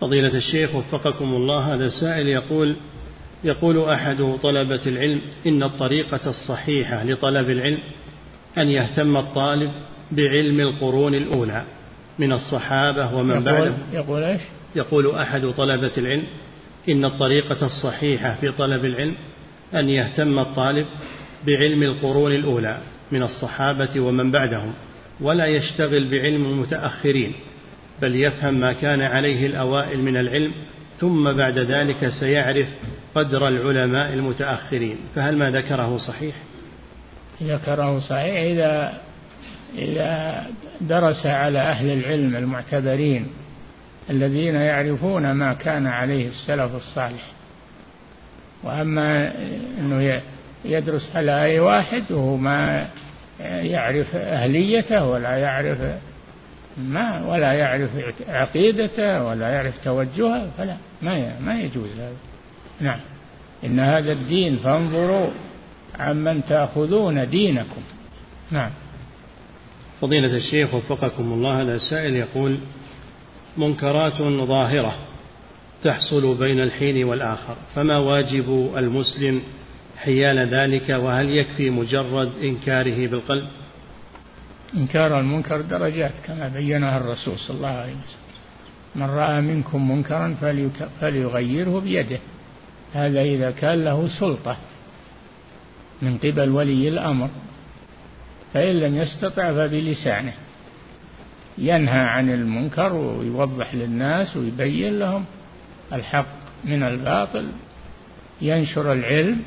فضيلة 0.00 0.36
الشيخ 0.36 0.74
وفقكم 0.74 1.24
الله 1.24 1.74
هذا 1.74 1.88
سائل 1.88 2.28
يقول 2.28 2.76
يقول 3.44 3.88
أحد 3.88 4.36
طلبة 4.42 4.86
العلم 4.86 5.20
إن 5.46 5.62
الطريقة 5.62 6.20
الصحيحة 6.26 7.04
لطلب 7.04 7.50
العلم 7.50 7.78
أن 8.58 8.68
يهتم 8.68 9.16
الطالب 9.16 9.70
بعلم 10.12 10.60
القرون 10.60 11.14
الأولى 11.14 11.64
من 12.18 12.32
الصحابة 12.32 13.14
ومن 13.14 13.30
يقول 13.30 13.44
بعدهم. 13.44 13.78
يقول 13.92 14.22
إيش؟ 14.22 14.40
يقول 14.76 15.14
أحد 15.14 15.46
طلبة 15.46 15.92
العلم 15.98 16.24
إن 16.88 17.04
الطريقة 17.04 17.66
الصحيحة 17.66 18.34
في 18.40 18.52
طلب 18.52 18.84
العلم 18.84 19.16
أن 19.74 19.88
يهتم 19.88 20.38
الطالب 20.38 20.86
بعلم 21.46 21.82
القرون 21.82 22.32
الأولى 22.32 22.78
من 23.12 23.22
الصحابة 23.22 24.00
ومن 24.00 24.30
بعدهم 24.30 24.72
ولا 25.20 25.46
يشتغل 25.46 26.10
بعلم 26.10 26.44
المتأخرين 26.46 27.32
بل 28.02 28.16
يفهم 28.16 28.54
ما 28.54 28.72
كان 28.72 29.00
عليه 29.00 29.46
الأوائل 29.46 30.02
من 30.02 30.16
العلم 30.16 30.52
ثم 31.00 31.32
بعد 31.32 31.58
ذلك 31.58 32.08
سيعرف 32.20 32.66
قدر 33.14 33.48
العلماء 33.48 34.12
المتأخرين 34.12 34.96
فهل 35.14 35.36
ما 35.36 35.50
ذكره 35.50 35.98
صحيح؟ 35.98 36.34
ذكره 37.42 37.98
صحيح 37.98 38.42
إذا 38.42 39.00
إذا 39.78 40.44
درس 40.80 41.26
على 41.26 41.58
أهل 41.58 41.92
العلم 41.92 42.36
المعتبرين 42.36 43.26
الذين 44.10 44.54
يعرفون 44.54 45.32
ما 45.32 45.52
كان 45.52 45.86
عليه 45.86 46.28
السلف 46.28 46.74
الصالح. 46.76 47.32
وأما 48.62 49.32
أنه 49.78 50.22
يدرس 50.64 51.16
على 51.16 51.44
أي 51.44 51.60
واحد 51.60 52.02
وهو 52.10 52.36
ما 52.36 52.88
يعرف 53.40 54.16
أهليته 54.16 55.06
ولا 55.06 55.36
يعرف 55.36 55.78
ما 56.78 57.26
ولا 57.26 57.52
يعرف 57.52 57.90
عقيدته 58.28 59.24
ولا 59.24 59.48
يعرف 59.48 59.84
توجهه 59.84 60.48
فلا 60.58 60.76
ما 61.02 61.40
ما 61.40 61.60
يجوز 61.60 61.90
هذا. 61.98 62.33
نعم. 62.80 63.00
إن 63.64 63.80
هذا 63.80 64.12
الدين 64.12 64.56
فانظروا 64.56 65.30
عمن 65.98 66.44
تأخذون 66.44 67.30
دينكم. 67.30 67.82
نعم. 68.50 68.70
فضيلة 70.00 70.36
الشيخ 70.36 70.74
وفقكم 70.74 71.32
الله 71.32 71.62
هذا 71.62 71.78
سائل 71.78 72.16
يقول 72.16 72.58
منكرات 73.56 74.22
ظاهرة 74.22 74.94
تحصل 75.84 76.34
بين 76.34 76.60
الحين 76.60 77.04
والآخر 77.04 77.56
فما 77.74 77.98
واجب 77.98 78.72
المسلم 78.76 79.42
حيال 79.96 80.38
ذلك؟ 80.38 80.90
وهل 80.90 81.30
يكفي 81.30 81.70
مجرد 81.70 82.32
إنكاره 82.42 83.06
بالقلب؟ 83.06 83.48
إنكار 84.76 85.20
المنكر 85.20 85.60
درجات 85.60 86.12
كما 86.26 86.48
بينها 86.48 86.96
الرسول 86.96 87.38
صلى 87.38 87.56
الله 87.56 87.68
عليه 87.68 87.92
وسلم. 87.92 88.24
من 88.94 89.10
رأى 89.10 89.40
منكم 89.40 89.90
منكرا 89.90 90.36
فليغيره 91.00 91.80
بيده. 91.80 92.18
هذا 92.94 93.22
إذا 93.22 93.50
كان 93.50 93.84
له 93.84 94.08
سلطة 94.08 94.56
من 96.02 96.18
قبل 96.18 96.48
ولي 96.50 96.88
الأمر 96.88 97.28
فإن 98.54 98.80
لم 98.80 98.96
يستطع 98.96 99.52
فبلسانه. 99.52 100.32
ينهى 101.58 102.00
عن 102.00 102.30
المنكر 102.30 102.92
ويوضح 102.92 103.74
للناس 103.74 104.36
ويبين 104.36 104.98
لهم 104.98 105.24
الحق 105.92 106.26
من 106.64 106.82
الباطل 106.82 107.46
ينشر 108.40 108.92
العلم. 108.92 109.42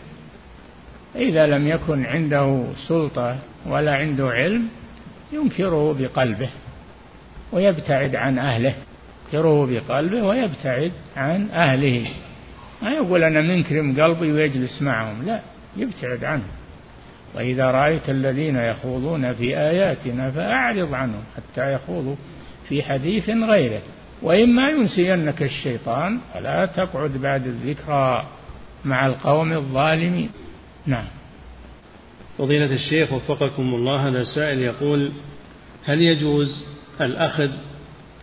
إذا 1.16 1.48
لم 1.48 1.68
يكن 1.68 2.06
عنده 2.06 2.66
سلطة 2.88 3.40
ولا 3.66 3.96
عنده 3.96 4.30
علم 4.30 4.68
ينكره 5.34 5.94
بقلبه 6.00 6.50
ويبتعد 7.52 8.16
عن 8.16 8.40
أهله. 8.40 8.76
ينكره 9.34 9.66
بقلبه 9.66 10.24
ويبتعد 10.24 10.92
عن 11.16 11.50
أهله. 11.50 12.08
ما 12.82 12.92
يقول 12.92 13.24
أنا 13.24 13.42
منكرم 13.42 14.02
قلبي 14.02 14.32
ويجلس 14.32 14.82
معهم. 14.82 15.26
لا 15.26 15.42
يبتعد 15.78 16.24
عنهم. 16.24 16.48
وإذا 17.36 17.72
رأيت 17.72 18.10
الذين 18.10 18.56
يخوضون 18.56 19.34
في 19.34 19.58
آياتنا 19.58 20.32
فأعرض 20.32 20.94
عنهم 20.94 21.24
حتى 21.36 21.74
يخوضوا 21.74 22.16
في 22.70 22.84
حديث 22.84 23.30
غيره. 23.30 23.82
وإما 24.22 24.70
ينسينك 24.70 25.44
الشيطان 25.44 26.20
فلا 26.34 26.66
تقعد 26.66 27.12
بعد 27.12 27.48
الذكرى 27.48 28.28
مع 28.86 29.06
القوم 29.06 29.54
الظالمين. 29.54 30.30
نعم. 30.86 31.06
فضيلة 32.38 32.74
الشيخ 32.74 33.14
وفقكم 33.14 33.74
الله 33.74 34.08
هذا 34.08 34.24
سائل 34.24 34.60
يقول 34.60 35.12
هل 35.86 36.02
يجوز 36.02 36.66
الأخذ 37.02 37.50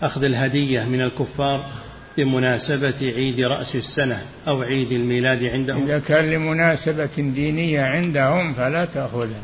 أخذ 0.02 0.24
الهدية 0.24 0.84
من 0.84 1.00
الكفار 1.00 1.70
بمناسبة 2.16 2.94
عيد 3.02 3.40
رأس 3.40 3.76
السنة 3.76 4.22
أو 4.48 4.62
عيد 4.62 4.92
الميلاد 4.92 5.44
عندهم. 5.44 5.82
إذا 5.82 5.98
كان 5.98 6.30
لمناسبة 6.30 7.16
دينية 7.16 7.82
عندهم 7.82 8.54
فلا 8.54 8.84
تأخذها 8.84 9.42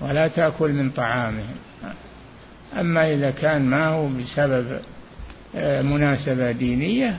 ولا 0.00 0.28
تأكل 0.28 0.72
من 0.72 0.90
طعامهم. 0.90 1.56
أما 2.80 3.12
إذا 3.12 3.30
كان 3.30 3.62
ما 3.62 3.86
هو 3.86 4.08
بسبب 4.08 4.80
آه، 5.56 5.82
مناسبة 5.82 6.52
دينية 6.52 7.16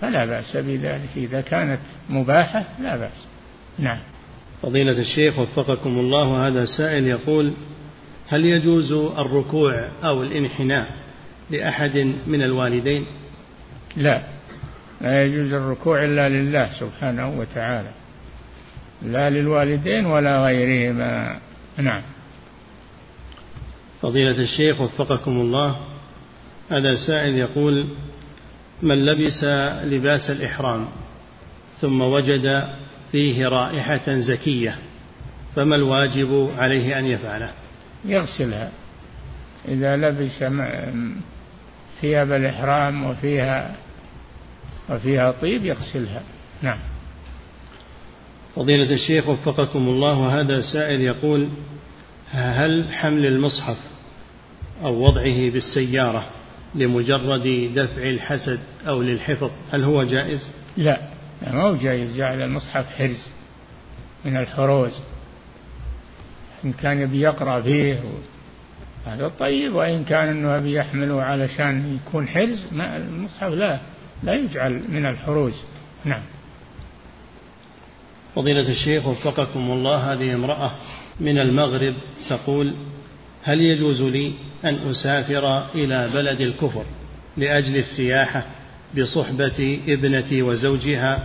فلا 0.00 0.26
بأس 0.26 0.56
بذلك. 0.56 1.08
إذا 1.16 1.40
كانت 1.40 1.80
مباحة 2.10 2.64
لا 2.82 2.96
بأس. 2.96 3.24
نعم. 3.78 3.98
فضيلة 4.62 4.98
الشيخ 4.98 5.38
وفقكم 5.38 5.98
الله 5.98 6.48
هذا 6.48 6.64
سائل 6.64 7.06
يقول 7.06 7.52
هل 8.28 8.44
يجوز 8.44 8.92
الركوع 8.92 9.88
أو 10.04 10.22
الانحناء 10.22 10.86
لأحد 11.50 12.12
من 12.26 12.42
الوالدين؟ 12.42 13.06
لا. 13.96 14.22
لا 15.00 15.24
يجوز 15.24 15.52
الركوع 15.52 16.04
إلا 16.04 16.28
لله 16.28 16.70
سبحانه 16.80 17.38
وتعالى. 17.38 17.90
لا 19.02 19.30
للوالدين 19.30 20.06
ولا 20.06 20.44
غيرهما. 20.44 21.38
نعم. 21.76 22.02
فضيلة 24.02 24.42
الشيخ 24.42 24.80
وفقكم 24.80 25.30
الله 25.30 25.76
هذا 26.70 26.94
سائل 27.06 27.38
يقول 27.38 27.88
من 28.82 29.04
لبس 29.04 29.44
لباس 29.84 30.30
الإحرام 30.30 30.88
ثم 31.80 32.00
وجد 32.00 32.64
فيه 33.12 33.48
رائحة 33.48 34.18
زكية 34.18 34.78
فما 35.56 35.76
الواجب 35.76 36.50
عليه 36.58 36.98
أن 36.98 37.06
يفعله؟ 37.06 37.50
يغسلها. 38.04 38.70
إذا 39.68 39.96
لبس 39.96 40.44
ثياب 42.00 42.32
الإحرام 42.32 43.04
وفيها 43.04 43.74
وفيها 44.90 45.32
طيب 45.32 45.64
يغسلها. 45.64 46.22
نعم. 46.62 46.78
فضيلة 48.56 48.94
الشيخ 48.94 49.28
وفقكم 49.28 49.88
الله 49.88 50.40
هذا 50.40 50.60
سائل 50.60 51.00
يقول 51.00 51.48
هل 52.30 52.94
حمل 52.94 53.26
المصحف 53.26 53.76
أو 54.82 55.04
وضعه 55.04 55.50
بالسيارة 55.50 56.26
لمجرد 56.74 57.72
دفع 57.74 58.02
الحسد 58.02 58.60
أو 58.88 59.02
للحفظ 59.02 59.50
هل 59.72 59.84
هو 59.84 60.02
جائز؟ 60.04 60.48
لا 60.76 61.00
ما 61.42 61.62
هو 61.62 61.76
جائز. 61.76 62.16
جعل 62.16 62.42
المصحف 62.42 62.86
حرز 62.86 63.30
من 64.24 64.36
الحروز. 64.36 64.92
إن 66.64 66.72
كان 66.72 67.00
يبي 67.00 67.20
يقرأ 67.20 67.60
فيه 67.60 68.00
هذا 69.06 69.28
طيب 69.28 69.74
وإن 69.74 70.04
كان 70.04 70.28
أنه 70.28 70.56
يبي 70.56 70.74
يحمله 70.74 71.22
علشان 71.22 71.94
يكون 71.96 72.28
حرز 72.28 72.66
ما 72.72 72.96
المصحف 72.96 73.52
لا. 73.52 73.80
لا 74.22 74.34
يجعل 74.34 74.82
من 74.88 75.06
الحروز 75.06 75.54
نعم. 76.04 76.22
فضيلة 78.34 78.68
الشيخ 78.68 79.06
وفقكم 79.06 79.70
الله 79.70 80.12
هذه 80.12 80.34
امرأة 80.34 80.72
من 81.20 81.38
المغرب 81.38 81.94
تقول 82.28 82.74
هل 83.42 83.60
يجوز 83.60 84.02
لي 84.02 84.32
أن 84.64 84.90
أسافر 84.90 85.74
إلى 85.74 86.10
بلد 86.14 86.40
الكفر 86.40 86.84
لأجل 87.36 87.76
السياحة 87.76 88.46
بصحبة 88.98 89.80
ابنتي 89.88 90.42
وزوجها 90.42 91.22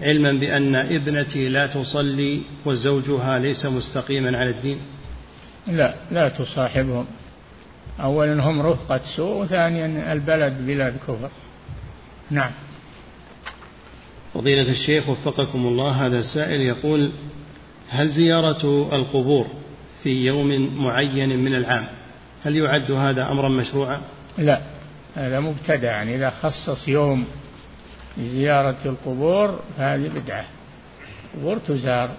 علما 0.00 0.40
بأن 0.40 0.76
ابنتي 0.76 1.48
لا 1.48 1.66
تصلي 1.66 2.42
وزوجها 2.66 3.38
ليس 3.38 3.66
مستقيما 3.66 4.38
على 4.38 4.50
الدين؟ 4.50 4.78
لا 5.66 5.94
لا 6.10 6.28
تصاحبهم. 6.28 7.06
أولا 8.00 8.44
هم 8.44 8.62
رفقة 8.62 9.00
سوء 9.16 9.42
وثانيا 9.42 10.12
البلد 10.12 10.66
بلاد 10.66 10.96
كفر. 10.96 11.30
نعم. 12.34 12.50
فضيلة 14.34 14.70
الشيخ 14.70 15.08
وفقكم 15.08 15.66
الله 15.66 16.06
هذا 16.06 16.22
سائل 16.22 16.60
يقول 16.60 17.12
هل 17.88 18.08
زيارة 18.08 18.94
القبور 18.96 19.46
في 20.02 20.10
يوم 20.10 20.78
معين 20.84 21.38
من 21.38 21.54
العام 21.54 21.86
هل 22.44 22.56
يعد 22.56 22.90
هذا 22.90 23.30
أمرا 23.30 23.48
مشروعا؟ 23.48 24.00
لا 24.38 24.60
هذا 25.14 25.40
مبتدع 25.40 25.90
يعني 25.90 26.16
إذا 26.16 26.30
خصص 26.30 26.88
يوم 26.88 27.26
لزيارة 28.18 28.76
القبور 28.86 29.60
فهذه 29.76 30.08
بدعة. 30.08 30.44
القبور 31.34 31.58
تزار 31.58 32.10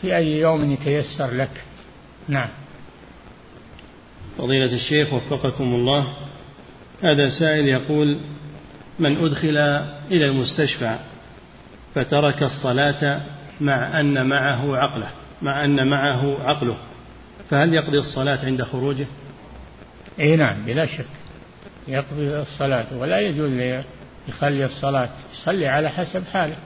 في 0.00 0.16
أي 0.16 0.40
يوم 0.40 0.70
يتيسر 0.70 1.34
لك. 1.34 1.64
نعم. 2.28 2.48
فضيلة 4.38 4.74
الشيخ 4.74 5.12
وفقكم 5.12 5.64
الله 5.64 6.12
هذا 7.02 7.28
سائل 7.38 7.68
يقول 7.68 8.18
من 8.98 9.24
أدخل 9.24 9.58
إلى 10.10 10.24
المستشفى 10.24 10.96
فترك 11.94 12.42
الصلاة 12.42 13.20
مع 13.60 14.00
أن 14.00 14.26
معه 14.26 14.76
عقله 14.76 15.10
مع 15.42 15.64
أن 15.64 15.86
معه 15.86 16.36
عقله. 16.44 16.76
فهل 17.50 17.74
يقضي 17.74 17.98
الصلاة 17.98 18.38
عند 18.44 18.62
خروجه؟ 18.62 19.06
إي 20.20 20.36
نعم 20.36 20.64
بلا 20.66 20.86
شك 20.86 21.04
يقضي 21.88 22.36
الصلاة 22.36 22.86
ولا 22.96 23.20
يجوز 23.20 23.52
يخلي 24.28 24.64
الصلاة. 24.64 25.08
يصلي 25.32 25.68
على 25.68 25.88
حسب 25.88 26.24
حاله. 26.32 26.56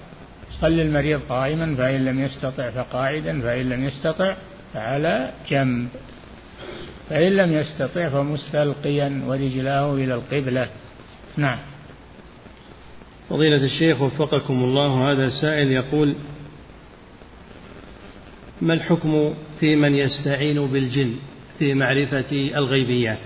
يصلي 0.50 0.82
المريض 0.82 1.20
قائما 1.28 1.74
فإن 1.76 2.04
لم 2.04 2.20
يستطع 2.20 2.70
فقاعدا 2.70 3.40
فإن 3.40 3.68
لم 3.68 3.84
يستطع 3.84 4.34
فعلى 4.74 5.30
جنب. 5.50 5.88
فإن 7.10 7.32
لم 7.36 7.52
يستطع 7.52 8.08
فمستلقيا 8.08 9.22
ورجلاه 9.26 9.94
إلى 9.94 10.14
القبلة. 10.14 10.68
نعم. 11.36 11.58
فضيلة 13.30 13.64
الشيخ 13.64 14.00
وفقكم 14.00 14.64
الله 14.64 15.12
هذا 15.12 15.28
سائل 15.28 15.72
يقول 15.72 16.16
ما 18.62 18.74
الحكم 18.74 19.34
في 19.60 19.76
من 19.76 19.94
يستعين 19.94 20.66
بالجن 20.66 21.14
في 21.58 21.74
معرفة 21.74 22.50
الغيبيات؟ 22.56 23.18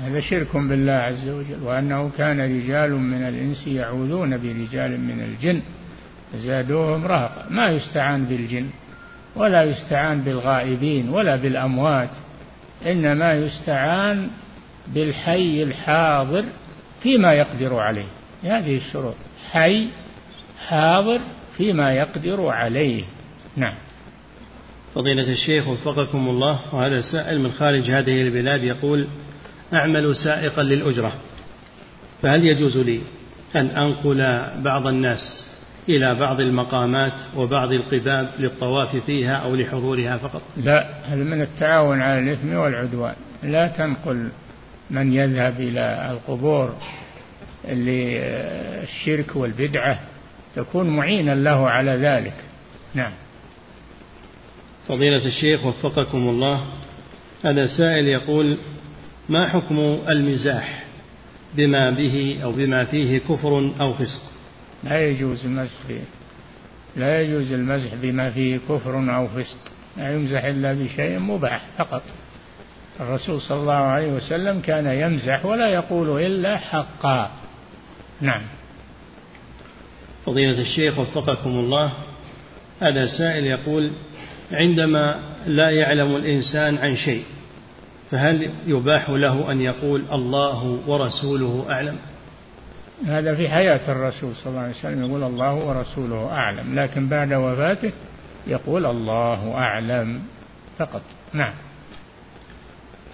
هذا 0.00 0.20
شرك 0.20 0.56
بالله 0.56 0.92
عز 0.92 1.28
وجل 1.28 1.62
وأنه 1.62 2.10
كان 2.18 2.40
رجال 2.40 2.94
من 2.94 3.22
الإنس 3.22 3.66
يعوذون 3.66 4.30
برجال 4.30 5.00
من 5.00 5.20
الجن 5.20 5.60
زادوهم 6.34 7.04
رهقا. 7.04 7.46
ما 7.50 7.68
يستعان 7.68 8.24
بالجن 8.24 8.66
ولا 9.36 9.62
يستعان 9.62 10.20
بالغائبين 10.20 11.08
ولا 11.08 11.36
بالأموات 11.36 12.10
إنما 12.86 13.34
يستعان 13.34 14.30
بالحي 14.94 15.62
الحاضر 15.62 16.44
فيما 17.02 17.32
يقدر 17.32 17.76
عليه. 17.76 18.17
هذه 18.42 18.76
الشروط. 18.76 19.14
حي 19.50 19.88
حاضر 20.68 21.20
فيما 21.56 21.92
يقدر 21.92 22.46
عليه. 22.46 23.04
نعم. 23.56 23.74
فضيلة 24.94 25.32
الشيخ 25.32 25.68
وفقكم 25.68 26.28
الله 26.28 26.60
وهذا 26.72 27.00
سائل 27.00 27.40
من 27.40 27.52
خارج 27.52 27.90
هذه 27.90 28.22
البلاد 28.22 28.64
يقول 28.64 29.06
أعمل 29.74 30.16
سائقا 30.16 30.62
للأجرة 30.62 31.12
فهل 32.22 32.44
يجوز 32.44 32.76
لي 32.76 33.00
أن 33.56 33.66
أنقل 33.66 34.42
بعض 34.62 34.86
الناس 34.86 35.48
إلى 35.88 36.14
بعض 36.14 36.40
المقامات 36.40 37.12
وبعض 37.36 37.72
القباب 37.72 38.28
للطواف 38.38 38.96
فيها 38.96 39.36
أو 39.36 39.54
لحضورها 39.54 40.16
فقط؟ 40.16 40.42
لا 40.56 40.86
هذا 41.04 41.24
من 41.24 41.42
التعاون 41.42 42.00
على 42.00 42.18
الإثم 42.18 42.54
والعدوان. 42.54 43.14
لا 43.42 43.68
تنقل 43.68 44.28
من 44.90 45.12
يذهب 45.12 45.60
إلى 45.60 46.10
القبور 46.10 46.74
للشرك 47.64 49.36
والبدعة 49.36 50.00
تكون 50.54 50.96
معينا 50.96 51.34
له 51.34 51.70
على 51.70 51.90
ذلك. 51.90 52.34
نعم. 52.94 53.12
فضيلة 54.88 55.26
الشيخ 55.26 55.64
وفقكم 55.64 56.28
الله. 56.28 56.64
هذا 57.44 57.66
سائل 57.66 58.08
يقول 58.08 58.58
ما 59.28 59.48
حكم 59.48 59.98
المزاح؟ 60.08 60.84
بما 61.54 61.90
به 61.90 62.38
أو 62.42 62.52
بما 62.52 62.84
فيه 62.84 63.18
كفر 63.18 63.72
أو 63.80 63.94
فسق. 63.94 64.22
لا 64.84 65.08
يجوز 65.08 65.44
المزح 65.44 65.76
فيه 65.88 66.00
لا 66.96 67.20
يجوز 67.20 67.52
المزح 67.52 67.94
بما 68.02 68.30
فيه 68.30 68.58
كفر 68.68 69.16
أو 69.16 69.28
فسق. 69.28 69.58
لا 69.96 70.14
يمزح 70.14 70.44
إلا 70.44 70.72
بشيء 70.72 71.18
مباح 71.18 71.66
فقط. 71.78 72.02
الرسول 73.00 73.40
صلى 73.40 73.60
الله 73.60 73.72
عليه 73.72 74.12
وسلم 74.12 74.60
كان 74.60 74.86
يمزح 74.86 75.46
ولا 75.46 75.68
يقول 75.68 76.22
إلا 76.22 76.56
حقا. 76.56 77.30
نعم. 78.20 78.42
فضيلة 80.26 80.60
الشيخ 80.60 80.98
وفقكم 80.98 81.50
الله 81.50 81.92
هذا 82.80 83.06
سائل 83.06 83.46
يقول 83.46 83.90
عندما 84.52 85.20
لا 85.46 85.70
يعلم 85.70 86.16
الإنسان 86.16 86.78
عن 86.78 86.96
شيء 86.96 87.24
فهل 88.10 88.50
يباح 88.66 89.10
له 89.10 89.52
أن 89.52 89.60
يقول 89.60 90.04
الله 90.12 90.80
ورسوله 90.86 91.66
أعلم؟ 91.70 91.96
هذا 93.06 93.34
في 93.34 93.48
حياة 93.48 93.92
الرسول 93.92 94.34
صلى 94.34 94.50
الله 94.50 94.60
عليه 94.60 94.74
وسلم 94.74 95.04
يقول 95.04 95.22
الله 95.22 95.54
ورسوله 95.54 96.32
أعلم 96.32 96.78
لكن 96.78 97.08
بعد 97.08 97.32
وفاته 97.32 97.92
يقول 98.46 98.86
الله 98.86 99.54
أعلم 99.54 100.22
فقط. 100.78 101.02
نعم. 101.32 101.52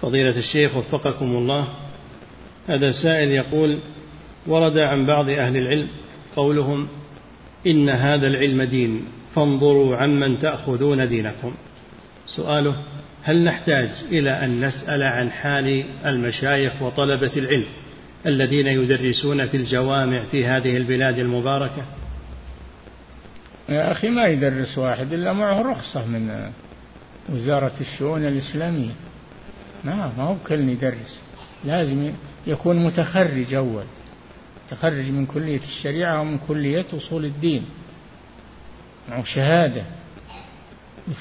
فضيلة 0.01 0.37
الشيخ 0.37 0.75
وفقكم 0.75 1.25
الله 1.25 1.67
هذا 2.67 2.91
سائل 2.91 3.31
يقول 3.31 3.79
ورد 4.47 4.77
عن 4.77 5.05
بعض 5.05 5.29
أهل 5.29 5.57
العلم 5.57 5.87
قولهم 6.35 6.87
إن 7.67 7.89
هذا 7.89 8.27
العلم 8.27 8.63
دين 8.63 9.05
فانظروا 9.35 9.97
عمن 9.97 10.39
تأخذون 10.39 11.09
دينكم. 11.09 11.53
سؤاله 12.27 12.75
هل 13.23 13.43
نحتاج 13.43 13.89
إلى 14.11 14.45
أن 14.45 14.65
نسأل 14.65 15.03
عن 15.03 15.31
حال 15.31 15.83
المشايخ 16.05 16.81
وطلبة 16.81 17.31
العلم 17.37 17.65
الذين 18.25 18.67
يدرسون 18.67 19.45
في 19.45 19.57
الجوامع 19.57 20.19
في 20.31 20.45
هذه 20.45 20.77
البلاد 20.77 21.19
المباركة؟ 21.19 21.85
يا 23.69 23.91
أخي 23.91 24.09
ما 24.09 24.27
يدرس 24.27 24.77
واحد 24.77 25.13
إلا 25.13 25.33
معه 25.33 25.61
رخصة 25.61 26.05
من 26.05 26.51
وزارة 27.29 27.73
الشؤون 27.81 28.25
الإسلامية. 28.25 28.91
ما 29.83 30.11
ما 30.17 30.23
هو 30.23 30.35
كل 30.47 30.69
يدرس 30.69 31.21
لازم 31.65 32.11
يكون 32.47 32.85
متخرج 32.85 33.53
أول. 33.53 33.83
تخرج 34.69 35.09
من 35.11 35.25
كلية 35.25 35.59
الشريعة 35.59 36.21
ومن 36.21 36.37
كلية 36.37 36.85
أصول 36.93 37.25
الدين. 37.25 37.65
معه 39.09 39.23
شهادة. 39.23 39.83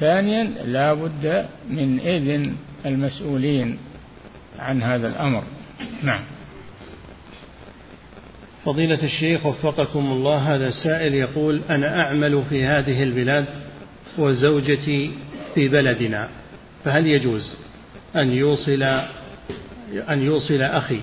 ثانيا 0.01 0.45
لا 0.45 0.95
بد 0.95 1.47
من 1.71 2.01
إذن 2.01 2.57
المسؤولين 2.87 3.79
عن 4.59 4.83
هذا 4.83 5.09
الأمر. 5.09 5.45
نعم. 6.03 6.21
فضيلة 8.65 9.05
الشيخ 9.05 9.47
وفقكم 9.47 10.12
الله 10.12 10.55
هذا 10.55 10.71
سائل 10.71 11.15
يقول 11.15 11.62
أنا 11.71 12.01
أعمل 12.01 12.43
في 12.49 12.65
هذه 12.65 13.03
البلاد 13.03 13.45
وزوجتي 14.19 15.11
في 15.55 15.69
بلدنا 15.69 16.29
فهل 16.85 17.07
يجوز 17.07 17.57
أن 18.16 18.33
يوصل 18.33 18.83
أن 20.09 20.23
يوصل 20.23 20.62
أخي 20.62 21.01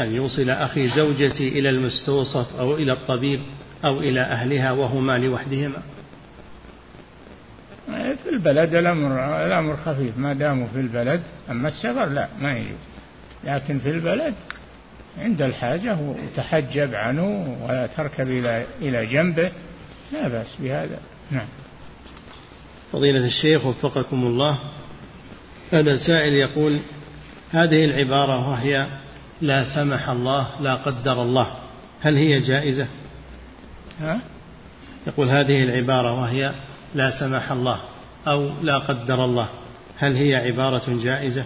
أن 0.00 0.14
يوصل 0.14 0.50
أخي 0.50 0.88
زوجتي 0.88 1.48
إلى 1.48 1.70
المستوصف 1.70 2.56
أو 2.58 2.76
إلى 2.76 2.92
الطبيب 2.92 3.40
أو 3.84 4.00
إلى 4.00 4.20
أهلها 4.20 4.72
وهما 4.72 5.18
لوحدهما. 5.18 5.82
في 8.24 8.30
البلد 8.32 8.74
الأمر 8.74 9.46
الأمر 9.46 9.76
خفيف. 9.76 10.18
ما 10.18 10.32
داموا 10.32 10.66
في 10.66 10.80
البلد 10.80 11.22
أما 11.50 11.68
السفر 11.68 12.06
لا 12.06 12.28
ما 12.40 12.52
يجوز. 12.56 12.78
لكن 13.44 13.78
في 13.78 13.90
البلد 13.90 14.34
عند 15.18 15.42
الحاجة 15.42 15.98
وتحجب 16.00 16.94
عنه 16.94 17.58
ولا 17.62 17.86
تركب 17.86 18.30
إلى 18.30 18.66
إلى 18.82 19.06
جنبه 19.06 19.50
لا 20.12 20.28
بأس 20.28 20.56
بهذا. 20.60 20.98
نعم. 21.30 21.46
فضيلة 22.92 23.26
الشيخ 23.26 23.66
وفقكم 23.66 24.26
الله 24.26 24.58
هذا 25.72 25.96
سائل 25.96 26.34
يقول 26.34 26.80
هذه 27.50 27.84
العبارة 27.84 28.50
وهي 28.50 28.86
لا 29.42 29.74
سمح 29.74 30.08
الله 30.08 30.48
لا 30.60 30.74
قدر 30.74 31.22
الله 31.22 31.52
هل 32.00 32.16
هي 32.16 32.40
جائزة؟ 32.40 32.86
ها؟ 34.00 34.20
يقول 35.06 35.28
هذه 35.28 35.62
العبارة 35.62 36.20
وهي 36.20 36.52
لا 36.94 37.10
سمح 37.20 37.52
الله 37.52 37.80
أو 38.26 38.50
لا 38.62 38.78
قدر 38.78 39.24
الله 39.24 39.48
هل 39.98 40.16
هي 40.16 40.34
عبارة 40.34 40.82
جائزة؟ 41.02 41.44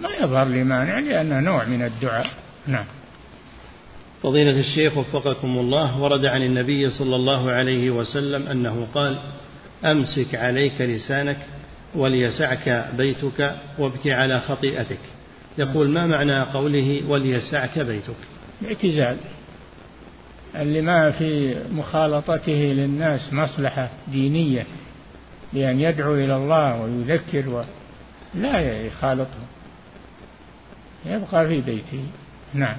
ما 0.00 0.08
يظهر 0.20 0.44
لي 0.44 0.64
مانع 0.64 0.98
لأنها 0.98 1.40
نوع 1.40 1.64
من 1.64 1.82
الدعاء 1.82 2.26
نعم 2.66 2.84
فضيلة 4.22 4.60
الشيخ 4.60 4.96
وفقكم 4.96 5.58
الله 5.58 6.00
ورد 6.00 6.26
عن 6.26 6.42
النبي 6.42 6.90
صلى 6.90 7.16
الله 7.16 7.50
عليه 7.50 7.90
وسلم 7.90 8.46
أنه 8.46 8.86
قال 8.94 9.18
أمسك 9.84 10.34
عليك 10.34 10.80
لسانك 10.80 11.36
وليسعك 11.94 12.88
بيتك 12.96 13.56
وابك 13.78 14.06
على 14.06 14.40
خطيئتك 14.40 15.13
يقول 15.58 15.88
ما 15.88 16.06
معنى 16.06 16.42
قوله 16.42 17.02
وليسعك 17.08 17.78
بيتك؟ 17.78 18.14
الاعتزال. 18.62 19.16
اللي 20.56 20.80
ما 20.80 21.10
في 21.10 21.56
مخالطته 21.72 22.52
للناس 22.52 23.32
مصلحة 23.32 23.90
دينية 24.08 24.66
بأن 25.52 25.80
يدعو 25.80 26.14
إلى 26.14 26.36
الله 26.36 26.80
ويذكر 26.82 27.48
و... 27.48 27.64
لا 28.34 28.86
يخالطهم 28.86 29.46
يبقى 31.06 31.48
في 31.48 31.60
بيته. 31.60 32.04
نعم. 32.54 32.76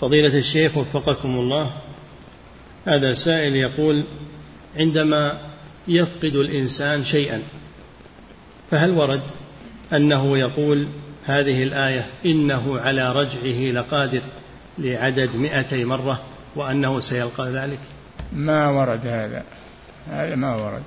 فضيلة 0.00 0.38
الشيخ 0.38 0.76
وفقكم 0.76 1.28
الله 1.28 1.70
هذا 2.88 3.12
سائل 3.24 3.56
يقول 3.56 4.06
عندما 4.76 5.50
يفقد 5.88 6.34
الإنسان 6.34 7.04
شيئا 7.04 7.42
فهل 8.70 8.90
ورد 8.90 9.22
أنه 9.92 10.38
يقول 10.38 10.88
هذه 11.24 11.62
الآية 11.62 12.06
إنه 12.26 12.80
على 12.80 13.12
رجعه 13.12 13.72
لقادر 13.72 14.20
لعدد 14.78 15.36
مئتي 15.36 15.84
مرة 15.84 16.22
وأنه 16.56 17.00
سيلقى 17.00 17.52
ذلك. 17.52 17.80
ما 18.32 18.68
ورد 18.68 19.06
هذا. 19.06 19.44
هذا 20.10 20.34
ما 20.34 20.56
ورد. 20.56 20.82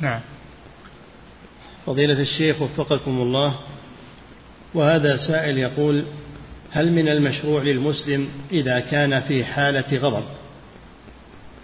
نعم. 0.00 0.20
فضيلة 1.86 2.20
الشيخ 2.20 2.62
وفقكم 2.62 3.20
الله. 3.20 3.58
وهذا 4.74 5.16
سائل 5.16 5.58
يقول 5.58 6.04
هل 6.70 6.92
من 6.92 7.08
المشروع 7.08 7.62
للمسلم 7.62 8.28
إذا 8.52 8.80
كان 8.80 9.20
في 9.20 9.44
حالة 9.44 9.98
غضب 9.98 10.24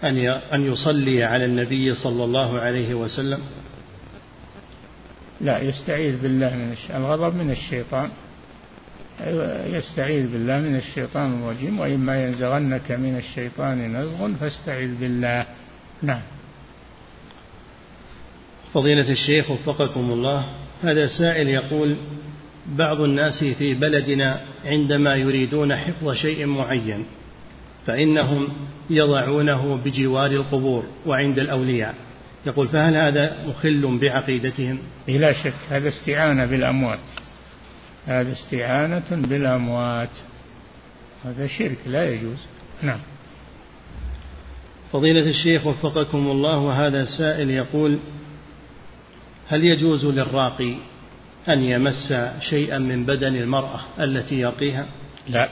أن 0.03 0.17
أن 0.27 0.71
يصلي 0.71 1.23
على 1.23 1.45
النبي 1.45 1.95
صلى 1.95 2.23
الله 2.23 2.59
عليه 2.59 2.93
وسلم؟ 2.93 3.39
لا 5.43 5.59
يستعيذ 5.59 6.21
بالله 6.21 6.55
من 6.55 6.75
الغضب 6.95 7.35
من 7.35 7.51
الشيطان. 7.51 8.09
يستعيذ 9.65 10.31
بالله 10.31 10.59
من 10.59 10.75
الشيطان 10.75 11.33
الرجيم. 11.33 11.79
وإما 11.79 12.25
ينزغنك 12.25 12.91
من 12.91 13.17
الشيطان 13.17 13.93
نزغ 13.93 14.33
فاستعذ 14.39 14.95
بالله. 14.99 15.45
نعم. 16.01 16.21
فضيلة 18.73 19.09
الشيخ 19.09 19.51
وفقكم 19.51 20.11
الله 20.11 20.45
هذا 20.83 21.07
سائل 21.07 21.49
يقول 21.49 21.97
بعض 22.67 23.01
الناس 23.01 23.43
في 23.43 23.73
بلدنا 23.73 24.41
عندما 24.65 25.15
يريدون 25.15 25.75
حفظ 25.75 26.13
شيء 26.13 26.45
معين 26.45 27.05
فإنهم 27.85 28.47
يضعونه 28.89 29.79
بجوار 29.85 30.31
القبور 30.31 30.83
وعند 31.05 31.39
الأولياء. 31.39 31.95
يقول 32.45 32.67
فهل 32.67 32.95
هذا 32.95 33.37
مخل 33.47 33.99
بعقيدتهم؟ 34.01 34.79
بلا 35.07 35.33
شك 35.43 35.53
هذا 35.69 35.89
استعانة 35.89 36.45
بالأموات. 36.45 36.99
هذا 38.07 38.31
استعانة 38.31 39.27
بالأموات. 39.27 40.09
هذا 41.25 41.47
شرك 41.47 41.77
لا 41.85 42.09
يجوز. 42.09 42.37
نعم. 42.81 42.99
فضيلة 44.91 45.29
الشيخ 45.29 45.65
وفقكم 45.65 46.17
الله 46.17 46.59
وهذا 46.59 47.03
سائل 47.17 47.49
يقول 47.49 47.99
هل 49.47 49.63
يجوز 49.63 50.05
للراقي 50.05 50.75
أن 51.49 51.63
يمس 51.63 52.13
شيئا 52.49 52.77
من 52.77 53.05
بدن 53.05 53.35
المرأة 53.35 53.79
التي 53.99 54.35
يرقيها؟ 54.35 54.85
لا. 55.27 55.49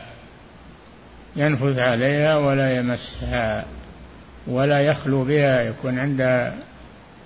ينفذ 1.35 1.79
عليها 1.79 2.37
ولا 2.37 2.77
يمسها 2.77 3.65
ولا 4.47 4.81
يخلو 4.81 5.23
بها 5.23 5.61
يكون 5.61 5.99
عند 5.99 6.51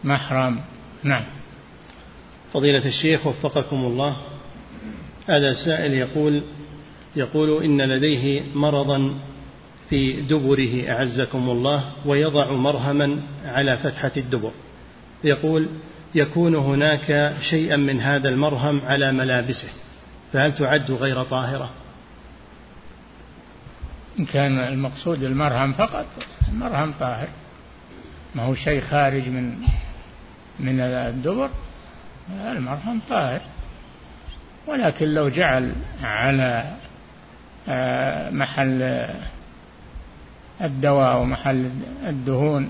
محرم. 0.04 0.60
نعم. 1.04 1.24
فضيلة 2.54 2.86
الشيخ 2.86 3.28
وفقكم 3.28 3.76
الله. 3.76 4.18
هذا 5.28 5.54
سائل 5.66 5.94
يقول 5.94 6.44
يقول 7.16 7.64
إن 7.64 7.82
لديه 7.82 8.42
مرضا 8.56 9.16
في 9.90 10.22
دبره 10.22 10.90
أعزكم 10.90 11.50
الله 11.50 11.92
ويضع 12.06 12.52
مرهما 12.52 13.22
على 13.46 13.78
فتحة 13.78 14.12
الدبر. 14.18 14.52
يقول 15.24 15.70
يكون 16.16 16.56
هناك 16.56 17.36
شيئا 17.50 17.78
من 17.78 18.02
هذا 18.02 18.30
المرهم 18.30 18.82
على 18.82 19.12
ملابسه 19.12 19.70
فهل 20.34 20.56
تعد 20.56 20.92
غير 20.92 21.24
طاهرة؟ 21.24 21.70
إن 24.20 24.26
كان 24.26 24.60
المقصود 24.60 25.24
المرهم 25.24 25.74
فقط 25.74 26.06
المرهم 26.50 26.94
طاهر. 27.00 27.28
ما 28.36 28.44
هو 28.44 28.56
شيء 28.56 28.82
خارج 28.82 29.30
من 29.30 29.56
من 30.60 30.80
الدبر 30.80 31.50
المرهم 32.30 33.02
طاهر. 33.10 33.42
ولكن 34.68 35.06
لو 35.06 35.30
جعل 35.30 35.76
على 36.04 36.76
آه، 37.70 38.30
محل 38.30 39.08
الدواء 40.62 41.18
ومحل 41.18 41.70
الدهون 42.08 42.70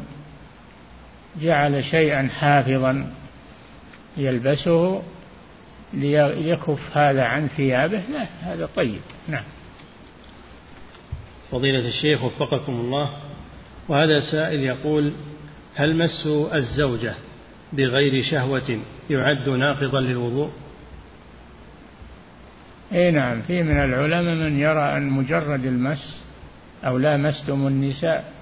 جعل 1.41 1.83
شيئا 1.83 2.27
حافظا 2.27 3.11
يلبسه 4.17 5.01
ليكف 5.93 6.97
هذا 6.97 7.23
عن 7.23 7.47
ثيابه 7.47 7.97
لا 7.97 8.27
هذا 8.41 8.69
طيب. 8.75 9.01
نعم. 9.27 9.43
فضيلة 11.51 11.87
الشيخ 11.87 12.23
وفقكم 12.23 12.73
الله 12.73 13.09
وهذا 13.87 14.31
سائل 14.31 14.59
يقول 14.59 15.13
هل 15.75 15.97
مس 15.97 16.27
الزوجة؟ 16.53 17.13
بغير 17.77 18.23
شهوة 18.23 18.79
يعد 19.09 19.49
ناقضا 19.49 20.01
للوضوء؟ 20.01 20.51
اي 22.93 23.11
نعم 23.11 23.41
في 23.41 23.63
من 23.63 23.77
العلماء 23.77 24.35
من 24.35 24.59
يرى 24.59 24.97
أن 24.97 25.09
مجرد 25.09 25.65
المس 25.65 26.23
أو 26.85 26.97
لا 26.97 27.17
مستم 27.17 27.67
النساء 27.67 28.33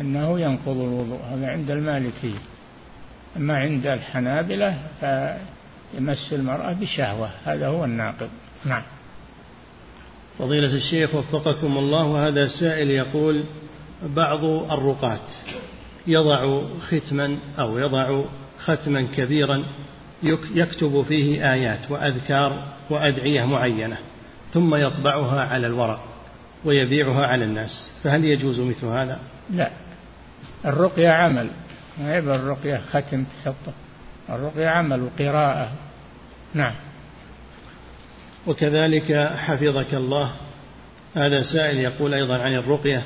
أنه 0.00 0.40
ينقض 0.40 0.76
الوضوء 0.76 1.20
هذا 1.32 1.50
عند 1.50 1.70
المالكية. 1.70 2.38
أما 3.36 3.58
عند 3.58 3.86
الحنابلة 3.86 4.78
فيمس 5.00 6.32
المرأة 6.32 6.72
بشهوة 6.72 7.30
هذا 7.44 7.66
هو 7.66 7.84
الناقض. 7.84 8.28
نعم. 8.64 8.82
فضيلة 10.38 10.74
الشيخ 10.74 11.14
وفقكم 11.14 11.78
الله 11.78 12.06
وهذا 12.06 12.46
سائل 12.60 12.90
يقول 12.90 13.44
بعض 14.02 14.44
الرقاة 14.44 15.28
يضع 16.06 16.62
ختما 16.80 17.36
أو 17.58 17.78
يضع 17.78 18.22
ختما 18.64 19.02
كبيرا 19.02 19.64
يكتب 20.54 21.02
فيه 21.08 21.52
آيات 21.52 21.90
وأذكار 21.90 22.62
وأدعية 22.90 23.44
معينة 23.44 23.96
ثم 24.52 24.74
يطبعها 24.74 25.40
على 25.40 25.66
الورق 25.66 26.04
ويبيعها 26.64 27.26
على 27.26 27.44
الناس. 27.44 27.70
فهل 28.02 28.24
يجوز 28.24 28.60
مثل 28.60 28.86
هذا؟ 28.86 29.18
لا. 29.50 29.70
الرقية 30.64 31.08
عمل. 31.08 31.50
ما 31.98 32.16
يبقى 32.16 32.36
الرقية 32.36 32.76
ختم 32.76 33.24
تحطه. 33.24 33.72
الرقية 34.30 34.68
عمل 34.68 35.02
وقراءة. 35.02 35.72
نعم. 36.54 36.74
وكذلك 38.46 39.12
حفظك 39.36 39.94
الله. 39.94 40.32
هذا 41.14 41.42
سائل 41.42 41.78
يقول 41.78 42.14
أيضا 42.14 42.38
عن 42.38 42.54
الرقية. 42.54 43.02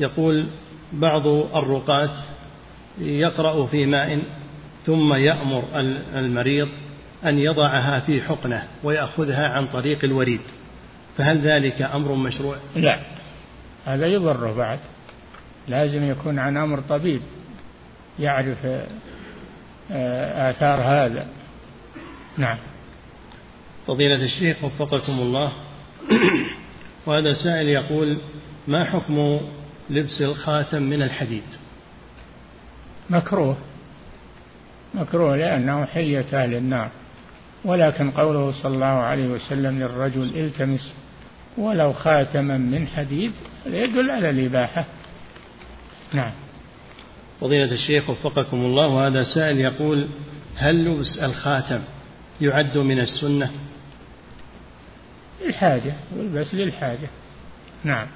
يقول 0.00 0.48
بعض 0.92 1.26
الرقاة 1.26 2.10
يقرأ 2.98 3.66
في 3.66 3.86
ماء 3.86 4.22
ثم 4.88 5.14
يأمر 5.14 5.64
المريض 6.14 6.68
أن 7.24 7.38
يضعها 7.38 8.00
في 8.00 8.22
حقنة 8.22 8.68
ويأخذها 8.82 9.48
عن 9.48 9.66
طريق 9.66 10.04
الوريد. 10.04 10.40
فهل 11.16 11.38
ذلك 11.38 11.82
أمر 11.82 12.14
مشروع؟ 12.14 12.56
لا 12.76 12.98
هذا 13.84 14.06
يضره 14.06 14.52
بعد. 14.52 14.78
لازم 15.68 16.10
يكون 16.10 16.38
عن 16.38 16.56
أمر 16.56 16.80
طبيب 16.80 17.20
يعرف 18.18 18.66
آه، 19.92 20.50
آثار 20.50 20.80
هذا. 20.80 21.26
نعم. 22.36 22.58
فضيلة 23.86 24.24
الشيخ 24.24 24.64
وفقكم 24.64 25.12
الله. 25.12 25.52
وهذا 27.06 27.32
سائل 27.32 27.68
يقول 27.68 28.20
ما 28.68 28.84
حكم 28.84 29.40
لبس 29.90 30.22
الخاتم 30.22 30.82
من 30.82 31.02
الحديد؟ 31.02 31.44
مكروه. 33.10 33.56
مكروه 34.94 35.36
لأنه 35.36 35.84
حلية 35.84 36.26
أهل 36.32 36.54
النار 36.54 36.90
ولكن 37.64 38.10
قوله 38.10 38.52
صلى 38.62 38.74
الله 38.74 38.86
عليه 38.86 39.26
وسلم 39.26 39.78
للرجل 39.78 40.36
التمس 40.36 40.94
ولو 41.58 41.92
خاتما 41.92 42.58
من 42.58 42.86
حديد 42.86 43.32
يدل 43.66 44.10
على 44.10 44.30
الإباحة. 44.30 44.84
نعم. 46.12 46.32
فضيلة 47.40 47.72
الشيخ 47.72 48.10
وفقكم 48.10 48.56
الله 48.56 48.88
وهذا 48.88 49.22
سائل 49.22 49.60
يقول 49.60 50.08
هل 50.56 50.84
لبس 50.84 51.18
الخاتم 51.18 51.80
يعد 52.40 52.78
من 52.78 52.98
السنة؟ 52.98 53.50
للحاجة 55.42 55.94
يلبس 56.16 56.54
للحاجة. 56.54 57.08
نعم. 57.84 58.06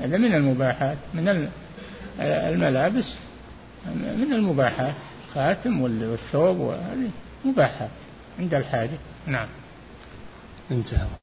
هذا 0.00 0.16
من 0.16 0.34
المباحات 0.34 0.98
من 1.14 1.48
الملابس 2.20 3.18
من 3.94 4.32
المباحات. 4.32 4.94
الخاتم 5.28 5.82
والثوب 5.82 6.58
وهذه 6.58 7.10
مباحات 7.44 7.90
عند 8.38 8.54
الحاجة. 8.54 8.98
نعم. 9.26 9.48
انتهى. 10.70 11.18